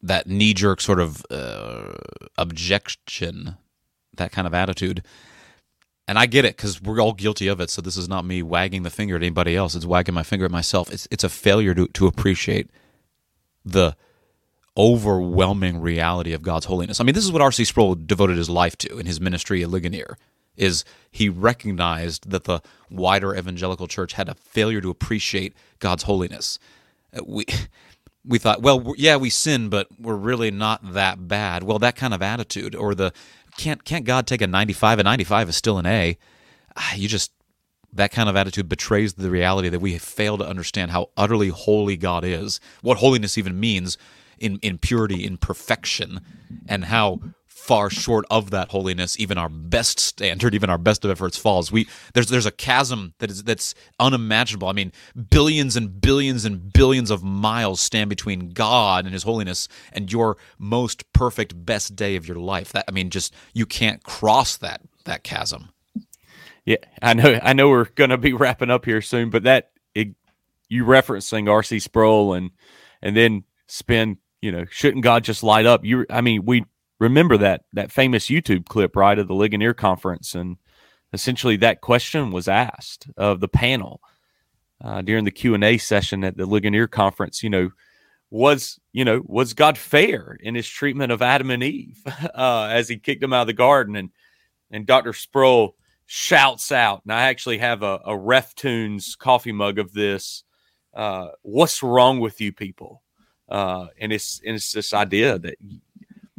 that 0.00 0.28
knee 0.28 0.54
jerk 0.54 0.80
sort 0.80 1.00
of 1.00 1.26
uh, 1.28 1.94
objection, 2.36 3.56
that 4.16 4.30
kind 4.30 4.46
of 4.46 4.54
attitude. 4.54 5.04
And 6.08 6.18
I 6.18 6.26
get 6.26 6.46
it 6.46 6.56
because 6.56 6.82
we're 6.82 7.00
all 7.00 7.14
guilty 7.14 7.48
of 7.48 7.60
it. 7.60 7.70
So 7.70 7.82
this 7.82 7.98
is 7.98 8.08
not 8.08 8.26
me 8.26 8.42
wagging 8.42 8.84
the 8.84 8.90
finger 8.90 9.16
at 9.16 9.22
anybody 9.22 9.56
else. 9.56 9.76
It's 9.76 9.86
wagging 9.86 10.14
my 10.16 10.24
finger 10.24 10.46
at 10.46 10.52
myself. 10.52 10.92
It's 10.92 11.08
it's 11.12 11.24
a 11.24 11.30
failure 11.30 11.74
to 11.74 11.88
to 11.88 12.08
appreciate 12.08 12.70
the 13.64 13.96
overwhelming 14.76 15.80
reality 15.80 16.32
of 16.32 16.42
God's 16.42 16.66
holiness. 16.66 17.00
I 17.00 17.04
mean, 17.04 17.14
this 17.14 17.24
is 17.24 17.32
what 17.32 17.42
R.C. 17.42 17.64
Sproul 17.66 17.96
devoted 17.96 18.38
his 18.38 18.50
life 18.50 18.76
to 18.78 18.98
in 18.98 19.06
his 19.06 19.20
ministry 19.20 19.62
at 19.62 19.70
Ligonier. 19.70 20.18
Is 20.56 20.84
he 21.12 21.28
recognized 21.28 22.30
that 22.30 22.44
the 22.44 22.60
wider 22.90 23.36
evangelical 23.36 23.88
church 23.88 24.14
had 24.14 24.28
a 24.28 24.34
failure 24.34 24.80
to 24.80 24.90
appreciate 24.90 25.54
God's 25.80 26.04
holiness? 26.04 26.58
Uh, 27.16 27.22
We 27.26 27.46
we 28.24 28.38
thought, 28.38 28.62
well, 28.62 28.94
yeah, 28.98 29.16
we 29.16 29.30
sin, 29.30 29.70
but 29.70 29.88
we're 29.98 30.16
really 30.16 30.50
not 30.50 30.94
that 30.94 31.28
bad. 31.28 31.64
Well, 31.64 31.78
that 31.80 31.96
kind 31.96 32.14
of 32.14 32.22
attitude, 32.22 32.74
or 32.74 32.94
the 32.94 33.12
can't 33.58 33.84
can't 33.84 34.06
God 34.06 34.26
take 34.26 34.40
a 34.40 34.46
ninety 34.46 34.72
five? 34.72 34.98
A 34.98 35.02
ninety 35.02 35.24
five 35.24 35.48
is 35.50 35.56
still 35.56 35.78
an 35.78 35.84
A. 35.84 36.16
Ah, 36.76 36.94
You 36.94 37.08
just 37.08 37.32
that 37.92 38.10
kind 38.10 38.28
of 38.28 38.36
attitude 38.36 38.68
betrays 38.68 39.14
the 39.14 39.30
reality 39.30 39.68
that 39.68 39.80
we 39.80 39.98
fail 39.98 40.38
to 40.38 40.46
understand 40.46 40.90
how 40.90 41.10
utterly 41.16 41.48
holy 41.48 41.96
God 41.96 42.24
is, 42.24 42.60
what 42.82 42.98
holiness 42.98 43.38
even 43.38 43.58
means 43.58 43.96
in, 44.38 44.58
in 44.58 44.78
purity, 44.78 45.24
in 45.24 45.36
perfection, 45.38 46.20
and 46.68 46.84
how 46.84 47.20
far 47.68 47.90
short 47.90 48.24
of 48.30 48.48
that 48.48 48.70
holiness 48.70 49.20
even 49.20 49.36
our 49.36 49.50
best 49.50 50.00
standard, 50.00 50.54
even 50.54 50.70
our 50.70 50.78
best 50.78 51.04
of 51.04 51.10
efforts 51.10 51.36
falls. 51.36 51.70
We 51.70 51.86
there's 52.14 52.28
there's 52.28 52.46
a 52.46 52.50
chasm 52.50 53.12
that 53.18 53.30
is 53.30 53.42
that's 53.44 53.74
unimaginable. 54.00 54.68
I 54.68 54.72
mean, 54.72 54.90
billions 55.28 55.76
and 55.76 56.00
billions 56.00 56.46
and 56.46 56.72
billions 56.72 57.10
of 57.10 57.22
miles 57.22 57.80
stand 57.80 58.08
between 58.08 58.52
God 58.52 59.04
and 59.04 59.12
his 59.12 59.24
holiness 59.24 59.68
and 59.92 60.10
your 60.10 60.38
most 60.58 61.12
perfect 61.12 61.66
best 61.66 61.94
day 61.94 62.16
of 62.16 62.26
your 62.26 62.38
life. 62.38 62.72
That 62.72 62.86
I 62.88 62.90
mean, 62.90 63.10
just 63.10 63.34
you 63.52 63.66
can't 63.66 64.02
cross 64.02 64.56
that 64.56 64.80
that 65.04 65.22
chasm. 65.22 65.68
Yeah, 66.64 66.76
I 67.02 67.12
know. 67.12 67.38
I 67.42 67.52
know 67.52 67.68
we're 67.68 67.84
going 67.84 68.10
to 68.10 68.18
be 68.18 68.32
wrapping 68.32 68.70
up 68.70 68.86
here 68.86 69.02
soon, 69.02 69.28
but 69.28 69.42
that 69.42 69.72
it, 69.94 70.14
you 70.70 70.84
referencing 70.84 71.50
R.C. 71.50 71.80
Sproul 71.80 72.32
and 72.32 72.50
and 73.02 73.14
then 73.14 73.44
spend, 73.66 74.16
you 74.40 74.52
know, 74.52 74.64
shouldn't 74.70 75.04
God 75.04 75.22
just 75.22 75.42
light 75.42 75.66
up? 75.66 75.84
You, 75.84 76.06
I 76.08 76.22
mean, 76.22 76.46
we 76.46 76.64
remember 76.98 77.36
that 77.38 77.62
that 77.72 77.92
famous 77.92 78.26
YouTube 78.26 78.66
clip, 78.66 78.96
right, 78.96 79.18
of 79.18 79.28
the 79.28 79.34
Ligonier 79.34 79.74
conference, 79.74 80.34
and 80.34 80.56
essentially 81.12 81.56
that 81.56 81.80
question 81.80 82.30
was 82.30 82.48
asked 82.48 83.08
of 83.16 83.40
the 83.40 83.48
panel 83.48 84.00
uh, 84.82 85.02
during 85.02 85.24
the 85.24 85.30
Q 85.30 85.54
and 85.54 85.64
A 85.64 85.78
session 85.78 86.24
at 86.24 86.36
the 86.36 86.46
Ligonier 86.46 86.86
conference. 86.86 87.42
You 87.42 87.50
know, 87.50 87.70
was 88.30 88.78
you 88.92 89.04
know 89.04 89.22
was 89.24 89.54
God 89.54 89.78
fair 89.78 90.36
in 90.40 90.54
his 90.54 90.68
treatment 90.68 91.12
of 91.12 91.22
Adam 91.22 91.50
and 91.50 91.62
Eve 91.62 92.02
uh, 92.34 92.68
as 92.70 92.88
he 92.88 92.98
kicked 92.98 93.20
them 93.20 93.32
out 93.32 93.42
of 93.42 93.46
the 93.46 93.52
garden? 93.52 93.96
And 93.96 94.10
and 94.70 94.86
Dr. 94.86 95.12
Sproul 95.12 95.76
shouts 96.06 96.72
out, 96.72 97.02
and 97.04 97.12
I 97.12 97.28
actually 97.28 97.58
have 97.58 97.82
a, 97.82 98.00
a 98.04 98.16
Ref 98.16 98.54
Tunes 98.54 99.16
coffee 99.16 99.52
mug 99.52 99.78
of 99.78 99.92
this. 99.92 100.44
Uh, 100.94 101.28
What's 101.42 101.82
wrong 101.82 102.20
with 102.20 102.40
you 102.40 102.52
people? 102.52 103.02
Uh, 103.48 103.86
and 103.98 104.12
it's 104.12 104.40
and 104.44 104.56
it's 104.56 104.72
this 104.72 104.92
idea 104.92 105.38
that 105.38 105.56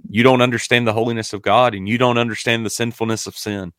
you 0.10 0.24
don't 0.24 0.42
understand 0.42 0.88
the 0.88 0.94
holiness 0.94 1.34
of 1.34 1.42
God 1.42 1.76
and 1.76 1.88
you 1.88 1.98
don't 1.98 2.18
understand 2.18 2.66
the 2.66 2.70
sinfulness 2.70 3.28
of 3.28 3.38
sin. 3.38 3.72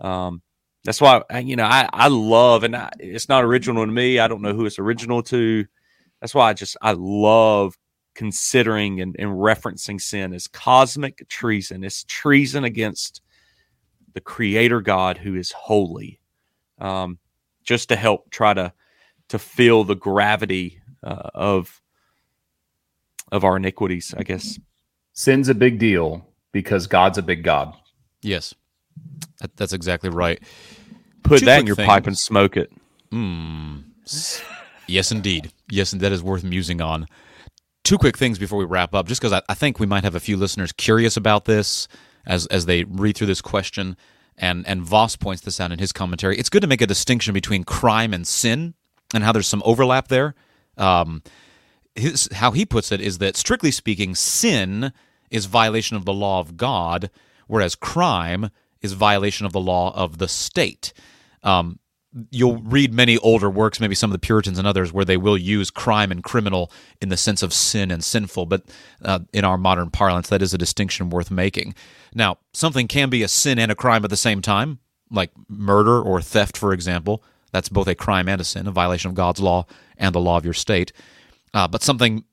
Um, 0.00 0.42
that's 0.84 1.00
why 1.00 1.22
you 1.42 1.56
know 1.56 1.64
I 1.64 1.88
I 1.92 2.08
love 2.08 2.64
and 2.64 2.76
I, 2.76 2.90
it's 2.98 3.28
not 3.28 3.44
original 3.44 3.84
to 3.86 3.90
me. 3.90 4.18
I 4.18 4.28
don't 4.28 4.42
know 4.42 4.52
who 4.52 4.66
it's 4.66 4.78
original 4.78 5.22
to. 5.24 5.64
That's 6.20 6.34
why 6.34 6.50
I 6.50 6.52
just 6.52 6.76
I 6.82 6.92
love 6.92 7.78
considering 8.14 9.00
and, 9.00 9.16
and 9.18 9.30
referencing 9.30 10.00
sin 10.00 10.34
as 10.34 10.46
cosmic 10.46 11.26
treason. 11.28 11.84
It's 11.84 12.04
treason 12.04 12.64
against 12.64 13.22
the 14.12 14.20
Creator 14.20 14.82
God 14.82 15.16
who 15.16 15.34
is 15.36 15.52
holy. 15.52 16.20
Um, 16.78 17.18
just 17.64 17.88
to 17.90 17.96
help 17.96 18.30
try 18.30 18.52
to 18.54 18.72
to 19.28 19.38
feel 19.38 19.84
the 19.84 19.94
gravity 19.94 20.82
uh, 21.02 21.30
of 21.34 21.80
of 23.30 23.44
our 23.44 23.56
iniquities, 23.56 24.14
I 24.16 24.24
guess. 24.24 24.58
Sin's 25.12 25.48
a 25.48 25.54
big 25.54 25.78
deal 25.78 26.26
because 26.52 26.86
God's 26.86 27.18
a 27.18 27.22
big 27.22 27.42
God. 27.44 27.74
Yes, 28.22 28.54
that, 29.40 29.56
that's 29.56 29.72
exactly 29.72 30.10
right. 30.10 30.40
Put 31.22 31.40
Two 31.40 31.46
that 31.46 31.60
in 31.60 31.66
your 31.66 31.76
things. 31.76 31.86
pipe 31.86 32.06
and 32.06 32.18
smoke 32.18 32.56
it. 32.56 32.72
Mm. 33.10 33.84
Yes, 34.86 35.12
indeed. 35.12 35.52
Yes, 35.70 35.92
and 35.92 36.00
that 36.02 36.12
is 36.12 36.22
worth 36.22 36.44
musing 36.44 36.80
on. 36.80 37.06
Two 37.84 37.98
quick 37.98 38.16
things 38.16 38.38
before 38.38 38.58
we 38.58 38.64
wrap 38.64 38.94
up, 38.94 39.06
just 39.06 39.20
because 39.20 39.32
I, 39.32 39.42
I 39.48 39.54
think 39.54 39.78
we 39.78 39.86
might 39.86 40.04
have 40.04 40.14
a 40.14 40.20
few 40.20 40.36
listeners 40.36 40.72
curious 40.72 41.16
about 41.16 41.44
this 41.44 41.88
as 42.26 42.46
as 42.46 42.66
they 42.66 42.84
read 42.84 43.16
through 43.16 43.26
this 43.26 43.40
question. 43.42 43.96
And 44.38 44.66
and 44.66 44.82
Vos 44.82 45.16
points 45.16 45.42
this 45.42 45.60
out 45.60 45.72
in 45.72 45.78
his 45.78 45.92
commentary. 45.92 46.38
It's 46.38 46.48
good 46.48 46.62
to 46.62 46.68
make 46.68 46.80
a 46.80 46.86
distinction 46.86 47.34
between 47.34 47.64
crime 47.64 48.14
and 48.14 48.26
sin, 48.26 48.74
and 49.14 49.22
how 49.22 49.32
there's 49.32 49.46
some 49.48 49.62
overlap 49.64 50.08
there. 50.08 50.34
Um, 50.78 51.22
his, 51.94 52.28
how 52.32 52.52
he 52.52 52.64
puts 52.64 52.92
it 52.92 53.00
is 53.00 53.18
that 53.18 53.36
strictly 53.36 53.70
speaking, 53.70 54.14
sin 54.14 54.92
is 55.30 55.46
violation 55.46 55.96
of 55.96 56.04
the 56.04 56.12
law 56.12 56.40
of 56.40 56.56
God, 56.56 57.10
whereas 57.46 57.74
crime 57.74 58.50
is 58.80 58.92
violation 58.92 59.46
of 59.46 59.52
the 59.52 59.60
law 59.60 59.94
of 59.94 60.18
the 60.18 60.28
state. 60.28 60.92
Um, 61.42 61.78
you'll 62.30 62.58
read 62.58 62.92
many 62.92 63.16
older 63.18 63.48
works, 63.48 63.80
maybe 63.80 63.94
some 63.94 64.10
of 64.10 64.12
the 64.12 64.26
Puritans 64.26 64.58
and 64.58 64.66
others, 64.66 64.92
where 64.92 65.04
they 65.04 65.16
will 65.16 65.38
use 65.38 65.70
crime 65.70 66.10
and 66.10 66.22
criminal 66.22 66.70
in 67.00 67.08
the 67.08 67.16
sense 67.16 67.42
of 67.42 67.52
sin 67.52 67.90
and 67.90 68.04
sinful. 68.04 68.46
But 68.46 68.64
uh, 69.02 69.20
in 69.32 69.44
our 69.44 69.56
modern 69.56 69.90
parlance, 69.90 70.28
that 70.28 70.42
is 70.42 70.52
a 70.52 70.58
distinction 70.58 71.10
worth 71.10 71.30
making. 71.30 71.74
Now, 72.14 72.38
something 72.52 72.88
can 72.88 73.08
be 73.08 73.22
a 73.22 73.28
sin 73.28 73.58
and 73.58 73.72
a 73.72 73.76
crime 73.76 74.04
at 74.04 74.10
the 74.10 74.16
same 74.16 74.42
time, 74.42 74.78
like 75.10 75.30
murder 75.48 76.00
or 76.00 76.20
theft, 76.20 76.56
for 76.56 76.72
example. 76.72 77.22
That's 77.50 77.68
both 77.68 77.88
a 77.88 77.94
crime 77.94 78.28
and 78.28 78.40
a 78.40 78.44
sin, 78.44 78.66
a 78.66 78.72
violation 78.72 79.10
of 79.10 79.14
God's 79.14 79.40
law 79.40 79.66
and 79.96 80.14
the 80.14 80.20
law 80.20 80.36
of 80.36 80.44
your 80.44 80.54
state. 80.54 80.92
Uh, 81.54 81.68
but 81.68 81.82
something, 81.82 82.24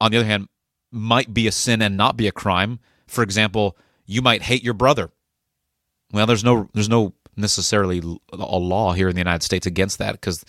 on 0.00 0.10
the 0.10 0.18
other 0.18 0.26
hand, 0.26 0.48
might 0.90 1.34
be 1.34 1.46
a 1.46 1.52
sin 1.52 1.82
and 1.82 1.96
not 1.96 2.16
be 2.16 2.26
a 2.26 2.32
crime. 2.32 2.78
For 3.06 3.22
example, 3.22 3.76
you 4.06 4.22
might 4.22 4.42
hate 4.42 4.62
your 4.62 4.74
brother. 4.74 5.10
Well, 6.12 6.26
there's 6.26 6.44
no 6.44 6.68
there's 6.72 6.88
no 6.88 7.14
necessarily 7.36 8.02
a 8.32 8.58
law 8.58 8.92
here 8.92 9.08
in 9.08 9.14
the 9.14 9.20
United 9.20 9.42
States 9.42 9.66
against 9.66 9.98
that 9.98 10.12
because 10.12 10.44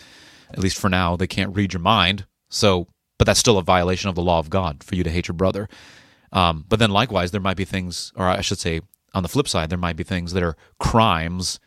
at 0.51 0.59
least 0.59 0.77
for 0.77 0.89
now 0.89 1.15
they 1.15 1.27
can't 1.27 1.55
read 1.55 1.73
your 1.73 1.81
mind. 1.81 2.25
So, 2.49 2.87
but 3.17 3.25
that's 3.25 3.39
still 3.39 3.57
a 3.57 3.63
violation 3.63 4.09
of 4.09 4.15
the 4.15 4.21
law 4.21 4.39
of 4.39 4.49
God 4.49 4.83
for 4.83 4.95
you 4.95 5.03
to 5.03 5.11
hate 5.11 5.27
your 5.27 5.35
brother. 5.35 5.67
Um, 6.31 6.65
but 6.67 6.79
then 6.79 6.91
likewise, 6.91 7.31
there 7.31 7.41
might 7.41 7.57
be 7.57 7.65
things, 7.65 8.11
or 8.15 8.27
I 8.27 8.41
should 8.41 8.59
say, 8.59 8.81
on 9.13 9.23
the 9.23 9.29
flip 9.29 9.47
side, 9.47 9.69
there 9.69 9.77
might 9.77 9.95
be 9.95 10.03
things 10.03 10.33
that 10.33 10.43
are 10.43 10.55
crimes 10.79 11.59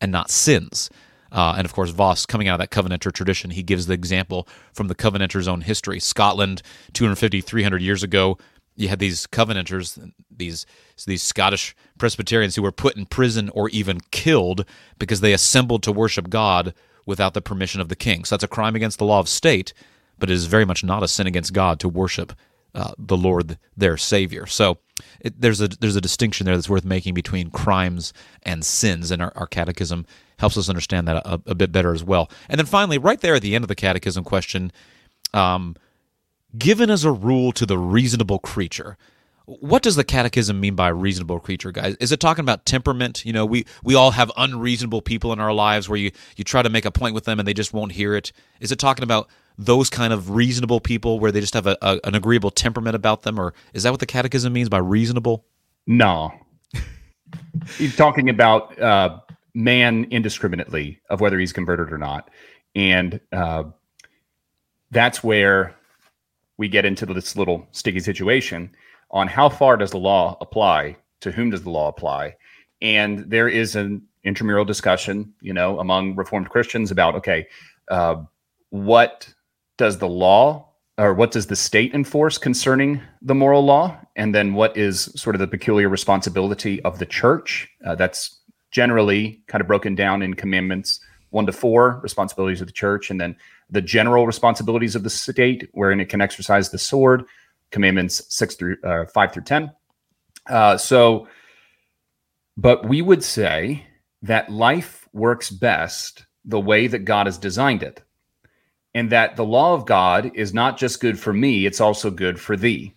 and 0.00 0.12
not 0.12 0.30
sins. 0.30 0.90
Uh, 1.32 1.54
and 1.56 1.64
of 1.64 1.72
course, 1.72 1.90
Vos, 1.90 2.26
coming 2.26 2.46
out 2.46 2.54
of 2.54 2.58
that 2.60 2.70
Covenanter 2.70 3.10
tradition, 3.10 3.50
he 3.50 3.62
gives 3.62 3.86
the 3.86 3.94
example 3.94 4.46
from 4.72 4.88
the 4.88 4.94
Covenanters' 4.94 5.48
own 5.48 5.62
history. 5.62 5.98
Scotland, 5.98 6.62
250, 6.92 7.40
300 7.40 7.80
years 7.80 8.02
ago, 8.02 8.38
you 8.76 8.88
had 8.88 8.98
these 8.98 9.26
Covenanters, 9.26 9.98
these 10.30 10.66
these 11.06 11.22
Scottish 11.22 11.74
Presbyterians 11.98 12.54
who 12.54 12.62
were 12.62 12.72
put 12.72 12.96
in 12.96 13.06
prison 13.06 13.48
or 13.50 13.68
even 13.70 14.00
killed 14.10 14.64
because 14.98 15.20
they 15.20 15.32
assembled 15.32 15.82
to 15.82 15.92
worship 15.92 16.30
God 16.30 16.74
without 17.06 17.34
the 17.34 17.42
permission 17.42 17.80
of 17.80 17.88
the 17.88 17.96
king. 17.96 18.24
So 18.24 18.34
that's 18.34 18.44
a 18.44 18.48
crime 18.48 18.76
against 18.76 18.98
the 18.98 19.04
law 19.04 19.18
of 19.18 19.28
state, 19.28 19.72
but 20.18 20.30
it 20.30 20.34
is 20.34 20.46
very 20.46 20.64
much 20.64 20.84
not 20.84 21.02
a 21.02 21.08
sin 21.08 21.26
against 21.26 21.52
God 21.52 21.80
to 21.80 21.88
worship 21.88 22.32
uh, 22.74 22.92
the 22.96 23.16
Lord, 23.16 23.58
their 23.76 23.96
Savior. 23.96 24.46
So 24.46 24.78
it, 25.20 25.40
there's 25.40 25.60
a 25.60 25.68
there's 25.68 25.96
a 25.96 26.00
distinction 26.00 26.46
there 26.46 26.56
that's 26.56 26.70
worth 26.70 26.84
making 26.84 27.14
between 27.14 27.50
crimes 27.50 28.12
and 28.42 28.64
sins, 28.64 29.10
and 29.10 29.20
our, 29.20 29.32
our 29.36 29.46
catechism 29.46 30.06
helps 30.42 30.56
us 30.56 30.68
understand 30.68 31.06
that 31.06 31.24
a, 31.24 31.40
a, 31.46 31.54
bit 31.54 31.70
better 31.70 31.94
as 31.94 32.02
well. 32.02 32.28
And 32.48 32.58
then 32.58 32.66
finally, 32.66 32.98
right 32.98 33.20
there 33.20 33.36
at 33.36 33.42
the 33.42 33.54
end 33.54 33.62
of 33.62 33.68
the 33.68 33.76
catechism 33.76 34.24
question, 34.24 34.72
um, 35.32 35.76
given 36.58 36.90
as 36.90 37.04
a 37.04 37.12
rule 37.12 37.52
to 37.52 37.64
the 37.64 37.78
reasonable 37.78 38.40
creature. 38.40 38.98
What 39.44 39.84
does 39.84 39.94
the 39.94 40.02
catechism 40.02 40.58
mean 40.58 40.74
by 40.74 40.88
reasonable 40.88 41.38
creature, 41.38 41.70
guys? 41.70 41.94
Is 42.00 42.10
it 42.10 42.18
talking 42.18 42.44
about 42.44 42.66
temperament? 42.66 43.24
You 43.24 43.32
know, 43.32 43.46
we, 43.46 43.66
we 43.84 43.94
all 43.94 44.10
have 44.10 44.32
unreasonable 44.36 45.00
people 45.00 45.32
in 45.32 45.38
our 45.38 45.52
lives 45.52 45.88
where 45.88 45.98
you, 45.98 46.10
you 46.36 46.42
try 46.42 46.62
to 46.62 46.70
make 46.70 46.84
a 46.84 46.90
point 46.90 47.14
with 47.14 47.24
them 47.24 47.38
and 47.38 47.46
they 47.46 47.54
just 47.54 47.72
won't 47.72 47.92
hear 47.92 48.16
it. 48.16 48.32
Is 48.58 48.72
it 48.72 48.80
talking 48.80 49.04
about 49.04 49.28
those 49.56 49.90
kind 49.90 50.12
of 50.12 50.30
reasonable 50.30 50.80
people 50.80 51.20
where 51.20 51.30
they 51.30 51.40
just 51.40 51.54
have 51.54 51.68
a, 51.68 51.78
a 51.82 52.00
an 52.02 52.16
agreeable 52.16 52.50
temperament 52.50 52.96
about 52.96 53.22
them? 53.22 53.38
Or 53.38 53.54
is 53.74 53.84
that 53.84 53.90
what 53.90 54.00
the 54.00 54.06
catechism 54.06 54.52
means 54.52 54.68
by 54.68 54.78
reasonable? 54.78 55.44
No. 55.86 56.32
he's 57.78 57.94
talking 57.94 58.28
about 58.28 58.80
uh, 58.80 59.20
man 59.54 60.06
indiscriminately 60.10 61.00
of 61.10 61.20
whether 61.20 61.38
he's 61.38 61.52
converted 61.52 61.92
or 61.92 61.98
not. 61.98 62.30
And 62.74 63.20
uh, 63.32 63.64
that's 64.90 65.22
where 65.22 65.74
we 66.56 66.68
get 66.68 66.84
into 66.84 67.06
this 67.06 67.36
little 67.36 67.66
sticky 67.72 68.00
situation 68.00 68.70
on 69.10 69.28
how 69.28 69.48
far 69.48 69.76
does 69.76 69.90
the 69.90 69.98
law 69.98 70.36
apply? 70.40 70.96
To 71.20 71.30
whom 71.30 71.50
does 71.50 71.62
the 71.62 71.70
law 71.70 71.88
apply? 71.88 72.36
And 72.80 73.30
there 73.30 73.48
is 73.48 73.76
an 73.76 74.02
intramural 74.24 74.64
discussion 74.64 75.34
you 75.40 75.52
know 75.52 75.80
among 75.80 76.14
reformed 76.14 76.48
christians 76.48 76.92
about 76.92 77.16
okay 77.16 77.44
uh, 77.90 78.14
what 78.70 79.32
does 79.76 79.98
the 79.98 80.08
law 80.08 80.68
or 80.98 81.14
what 81.14 81.30
does 81.30 81.46
the 81.46 81.56
state 81.56 81.94
enforce 81.94 82.38
concerning 82.38 83.00
the 83.22 83.34
moral 83.34 83.64
law? 83.64 83.98
And 84.14 84.34
then 84.34 84.54
what 84.54 84.76
is 84.76 85.10
sort 85.16 85.34
of 85.34 85.40
the 85.40 85.46
peculiar 85.46 85.88
responsibility 85.88 86.82
of 86.82 86.98
the 86.98 87.06
church? 87.06 87.68
Uh, 87.84 87.94
that's 87.94 88.38
generally 88.72 89.40
kind 89.46 89.60
of 89.60 89.68
broken 89.68 89.94
down 89.94 90.22
in 90.22 90.34
commandments 90.34 91.00
one 91.30 91.46
to 91.46 91.52
four 91.52 91.98
responsibilities 92.02 92.60
of 92.60 92.66
the 92.66 92.72
church 92.72 93.10
and 93.10 93.20
then 93.20 93.36
the 93.70 93.80
general 93.80 94.26
responsibilities 94.26 94.94
of 94.94 95.02
the 95.02 95.10
state, 95.10 95.68
wherein 95.72 95.98
it 95.98 96.08
can 96.08 96.20
exercise 96.20 96.70
the 96.70 96.78
sword, 96.78 97.24
commandments 97.70 98.22
six 98.28 98.54
through 98.54 98.76
uh, 98.84 99.06
five 99.06 99.32
through 99.32 99.44
ten. 99.44 99.72
Uh, 100.48 100.76
so, 100.76 101.26
but 102.56 102.86
we 102.86 103.00
would 103.00 103.24
say 103.24 103.86
that 104.20 104.52
life 104.52 105.08
works 105.12 105.50
best 105.50 106.26
the 106.44 106.60
way 106.60 106.86
that 106.86 107.00
God 107.00 107.26
has 107.26 107.38
designed 107.38 107.82
it, 107.82 108.02
and 108.94 109.10
that 109.10 109.36
the 109.36 109.44
law 109.44 109.74
of 109.74 109.86
God 109.86 110.32
is 110.34 110.52
not 110.52 110.76
just 110.76 111.00
good 111.00 111.18
for 111.18 111.32
me; 111.32 111.64
it's 111.64 111.80
also 111.80 112.10
good 112.10 112.38
for 112.38 112.56
thee. 112.56 112.94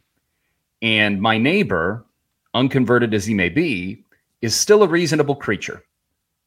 And 0.82 1.22
my 1.22 1.38
neighbor, 1.38 2.06
unconverted 2.54 3.14
as 3.14 3.26
he 3.26 3.34
may 3.34 3.50
be, 3.50 4.05
is 4.46 4.56
still 4.56 4.84
a 4.84 4.88
reasonable 4.88 5.36
creature, 5.36 5.84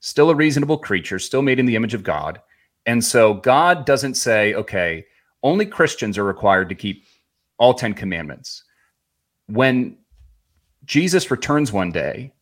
still 0.00 0.30
a 0.30 0.34
reasonable 0.34 0.78
creature, 0.78 1.18
still 1.18 1.42
made 1.42 1.58
in 1.58 1.66
the 1.66 1.76
image 1.76 1.94
of 1.94 2.02
God 2.02 2.40
and 2.88 3.04
so 3.04 3.34
God 3.34 3.84
doesn't 3.84 4.14
say, 4.14 4.54
okay, 4.54 5.04
only 5.42 5.66
Christians 5.66 6.16
are 6.16 6.24
required 6.24 6.70
to 6.70 6.74
keep 6.74 7.04
all 7.58 7.74
10 7.74 7.92
commandments. 7.92 8.64
When 9.46 9.98
Jesus 10.86 11.30
returns 11.30 11.70
one 11.70 11.92
day 11.92 12.32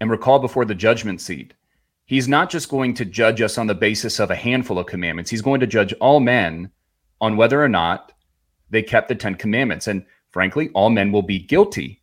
and 0.00 0.10
recall 0.10 0.40
before 0.40 0.64
the 0.64 0.74
judgment 0.74 1.20
seat, 1.20 1.54
he's 2.04 2.26
not 2.26 2.50
just 2.50 2.68
going 2.68 2.94
to 2.94 3.04
judge 3.04 3.40
us 3.40 3.58
on 3.58 3.68
the 3.68 3.76
basis 3.76 4.18
of 4.18 4.32
a 4.32 4.34
handful 4.34 4.76
of 4.76 4.86
commandments. 4.86 5.30
He's 5.30 5.40
going 5.40 5.60
to 5.60 5.68
judge 5.68 5.92
all 6.00 6.18
men 6.18 6.72
on 7.20 7.36
whether 7.36 7.62
or 7.62 7.68
not 7.68 8.12
they 8.70 8.82
kept 8.82 9.08
the 9.08 9.14
10 9.14 9.36
commandments. 9.36 9.86
And 9.86 10.04
frankly, 10.30 10.70
all 10.70 10.90
men 10.90 11.12
will 11.12 11.22
be 11.22 11.38
guilty 11.38 12.01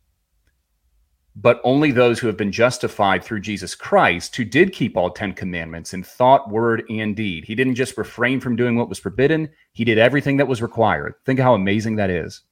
but 1.42 1.60
only 1.64 1.90
those 1.90 2.18
who 2.18 2.26
have 2.26 2.36
been 2.36 2.52
justified 2.52 3.24
through 3.24 3.40
Jesus 3.40 3.74
Christ, 3.74 4.36
who 4.36 4.44
did 4.44 4.74
keep 4.74 4.94
all 4.94 5.10
10 5.10 5.32
commandments 5.32 5.94
in 5.94 6.02
thought, 6.02 6.50
word, 6.50 6.82
and 6.90 7.16
deed. 7.16 7.46
He 7.46 7.54
didn't 7.54 7.76
just 7.76 7.96
refrain 7.96 8.40
from 8.40 8.56
doing 8.56 8.76
what 8.76 8.90
was 8.90 8.98
forbidden, 8.98 9.48
he 9.72 9.84
did 9.84 9.96
everything 9.96 10.36
that 10.36 10.48
was 10.48 10.60
required. 10.60 11.14
Think 11.24 11.40
how 11.40 11.54
amazing 11.54 11.96
that 11.96 12.10
is. 12.10 12.42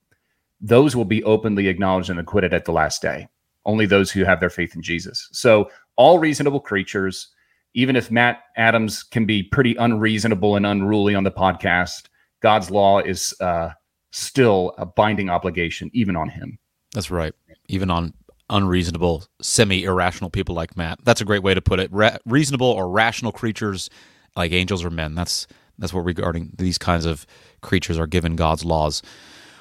Those 0.61 0.97
will 0.97 1.05
be 1.05 1.23
openly 1.25 1.69
acknowledged 1.69 2.09
and 2.09 2.19
acquitted 2.19 2.55
at 2.55 2.65
the 2.65 2.73
last 2.73 3.03
day. 3.03 3.29
Only 3.67 3.85
those 3.85 4.11
who 4.11 4.25
have 4.25 4.41
their 4.41 4.49
faith 4.49 4.75
in 4.75 4.81
Jesus. 4.81 5.29
So, 5.33 5.71
all 5.97 6.19
reasonable 6.19 6.61
creatures, 6.61 7.29
even 7.75 7.95
if 7.95 8.11
Matt 8.11 8.41
Adams 8.57 9.03
can 9.03 9.27
be 9.27 9.43
pretty 9.43 9.77
unreasonable 9.77 10.57
and 10.57 10.65
unruly 10.65 11.15
on 11.15 11.25
the 11.25 11.31
podcast, 11.31 12.07
God's 12.41 12.71
law 12.71 13.01
is 13.01 13.35
uh, 13.41 13.71
still 14.13 14.75
a 14.79 14.87
binding 14.87 15.29
obligation, 15.29 15.91
even 15.93 16.17
on 16.17 16.31
him. 16.31 16.59
That's 16.95 17.11
right. 17.11 17.35
Even 17.69 17.91
on 17.91 18.15
unreasonable, 18.51 19.25
semi 19.41 19.85
irrational 19.85 20.31
people 20.31 20.55
like 20.55 20.77
Matt. 20.77 21.01
That's 21.05 21.21
a 21.21 21.25
great 21.25 21.43
way 21.43 21.55
to 21.55 21.61
put 21.61 21.81
it. 21.81 21.93
Re- 21.93 22.19
reasonable 22.25 22.67
or 22.67 22.89
rational 22.89 23.33
creatures 23.33 23.91
like 24.37 24.53
angels 24.53 24.85
or 24.85 24.91
men. 24.91 25.15
That's 25.15 25.47
that's 25.79 25.93
what 25.93 26.05
regarding 26.05 26.53
these 26.59 26.79
kinds 26.79 27.05
of 27.05 27.27
creatures 27.61 27.99
are 27.99 28.07
given 28.07 28.37
God's 28.37 28.65
laws. 28.65 29.03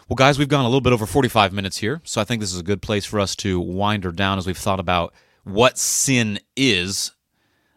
Well, 0.09 0.15
guys, 0.15 0.39
we've 0.39 0.47
gone 0.47 0.63
a 0.63 0.67
little 0.67 0.81
bit 0.81 0.93
over 0.93 1.05
45 1.05 1.51
minutes 1.51 1.77
here, 1.77 2.01
so 2.05 2.21
I 2.21 2.23
think 2.23 2.39
this 2.39 2.53
is 2.53 2.59
a 2.59 2.63
good 2.63 2.81
place 2.81 3.05
for 3.05 3.19
us 3.19 3.35
to 3.38 3.59
wind 3.59 4.03
her 4.03 4.11
down 4.11 4.38
as 4.38 4.47
we've 4.47 4.57
thought 4.57 4.79
about 4.79 5.13
what 5.43 5.77
sin 5.77 6.39
is. 6.55 7.11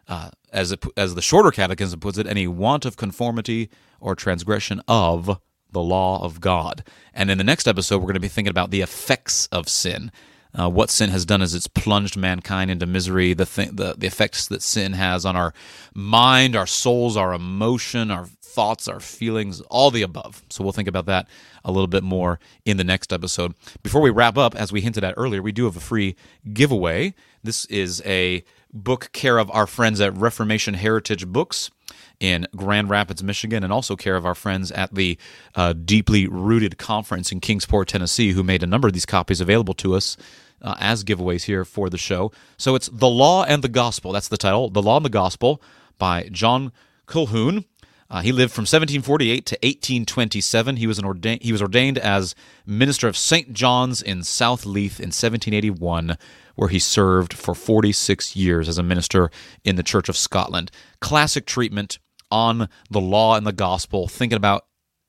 Uh, 0.07 0.29
as, 0.51 0.71
it, 0.71 0.83
as 0.97 1.15
the 1.15 1.21
shorter 1.21 1.51
catechism 1.51 1.99
puts 1.99 2.17
it, 2.17 2.27
any 2.27 2.47
want 2.47 2.85
of 2.85 2.97
conformity 2.97 3.69
or 3.99 4.15
transgression 4.15 4.81
of 4.87 5.39
the 5.71 5.81
law 5.81 6.21
of 6.23 6.41
God. 6.41 6.83
And 7.13 7.31
in 7.31 7.37
the 7.37 7.43
next 7.43 7.67
episode, 7.67 7.97
we're 7.97 8.07
going 8.07 8.15
to 8.15 8.19
be 8.19 8.27
thinking 8.27 8.49
about 8.49 8.71
the 8.71 8.81
effects 8.81 9.47
of 9.47 9.69
sin 9.69 10.11
uh, 10.57 10.69
what 10.69 10.89
sin 10.89 11.09
has 11.09 11.25
done 11.25 11.41
is 11.41 11.53
it's 11.53 11.67
plunged 11.67 12.17
mankind 12.17 12.69
into 12.69 12.85
misery. 12.85 13.33
The, 13.33 13.45
th- 13.45 13.71
the 13.71 13.95
the 13.97 14.07
effects 14.07 14.47
that 14.47 14.61
sin 14.61 14.93
has 14.93 15.25
on 15.25 15.35
our 15.35 15.53
mind, 15.93 16.55
our 16.55 16.67
souls, 16.67 17.15
our 17.15 17.33
emotion, 17.33 18.11
our 18.11 18.25
thoughts, 18.25 18.87
our 18.87 18.99
feelings, 18.99 19.61
all 19.69 19.91
the 19.91 20.01
above. 20.01 20.43
So 20.49 20.63
we'll 20.63 20.73
think 20.73 20.89
about 20.89 21.05
that 21.05 21.27
a 21.63 21.71
little 21.71 21.87
bit 21.87 22.03
more 22.03 22.39
in 22.65 22.77
the 22.77 22.83
next 22.83 23.13
episode. 23.13 23.53
Before 23.81 24.01
we 24.01 24.09
wrap 24.09 24.37
up, 24.37 24.55
as 24.55 24.71
we 24.71 24.81
hinted 24.81 25.03
at 25.03 25.13
earlier, 25.15 25.41
we 25.41 25.51
do 25.51 25.65
have 25.65 25.77
a 25.77 25.81
free 25.81 26.15
giveaway. 26.51 27.13
This 27.43 27.65
is 27.65 28.01
a 28.05 28.43
book 28.73 29.09
care 29.11 29.37
of 29.37 29.51
our 29.51 29.67
friends 29.67 30.01
at 30.01 30.15
Reformation 30.17 30.75
Heritage 30.75 31.27
Books 31.27 31.71
in 32.19 32.47
Grand 32.55 32.89
Rapids, 32.89 33.23
Michigan, 33.23 33.63
and 33.63 33.73
also 33.73 33.95
care 33.95 34.15
of 34.15 34.25
our 34.25 34.35
friends 34.35 34.71
at 34.71 34.93
the 34.93 35.17
uh, 35.55 35.73
Deeply 35.73 36.27
Rooted 36.27 36.77
Conference 36.77 37.31
in 37.31 37.39
Kingsport, 37.39 37.87
Tennessee, 37.87 38.31
who 38.31 38.43
made 38.43 38.63
a 38.63 38.67
number 38.67 38.87
of 38.87 38.93
these 38.93 39.05
copies 39.05 39.41
available 39.41 39.73
to 39.75 39.95
us 39.95 40.17
uh, 40.61 40.75
as 40.79 41.03
giveaways 41.03 41.43
here 41.43 41.65
for 41.65 41.89
the 41.89 41.97
show. 41.97 42.31
So 42.57 42.75
it's 42.75 42.89
The 42.93 43.09
Law 43.09 43.43
and 43.43 43.63
the 43.63 43.69
Gospel. 43.69 44.11
That's 44.11 44.27
the 44.27 44.37
title 44.37 44.69
The 44.69 44.81
Law 44.81 44.97
and 44.97 45.05
the 45.05 45.09
Gospel 45.09 45.61
by 45.97 46.29
John 46.31 46.71
Colquhoun. 47.07 47.65
Uh, 48.11 48.19
he 48.19 48.33
lived 48.33 48.51
from 48.51 48.63
1748 48.63 49.45
to 49.45 49.55
1827. 49.55 50.75
He 50.75 50.85
was 50.85 50.99
an 50.99 51.05
ordained 51.05 51.41
he 51.41 51.53
was 51.53 51.61
ordained 51.61 51.97
as 51.97 52.35
minister 52.65 53.07
of 53.07 53.15
St. 53.15 53.53
John's 53.53 54.01
in 54.01 54.23
South 54.23 54.65
Leith 54.65 54.99
in 54.99 55.07
1781, 55.07 56.17
where 56.55 56.67
he 56.67 56.77
served 56.77 57.33
for 57.33 57.55
46 57.55 58.35
years 58.35 58.67
as 58.67 58.77
a 58.77 58.83
minister 58.83 59.31
in 59.63 59.77
the 59.77 59.83
Church 59.83 60.09
of 60.09 60.17
Scotland. 60.17 60.71
Classic 60.99 61.45
treatment 61.45 61.99
on 62.29 62.67
the 62.89 62.99
law 62.99 63.37
and 63.37 63.47
the 63.47 63.53
gospel, 63.53 64.09
thinking 64.09 64.35
about 64.35 64.65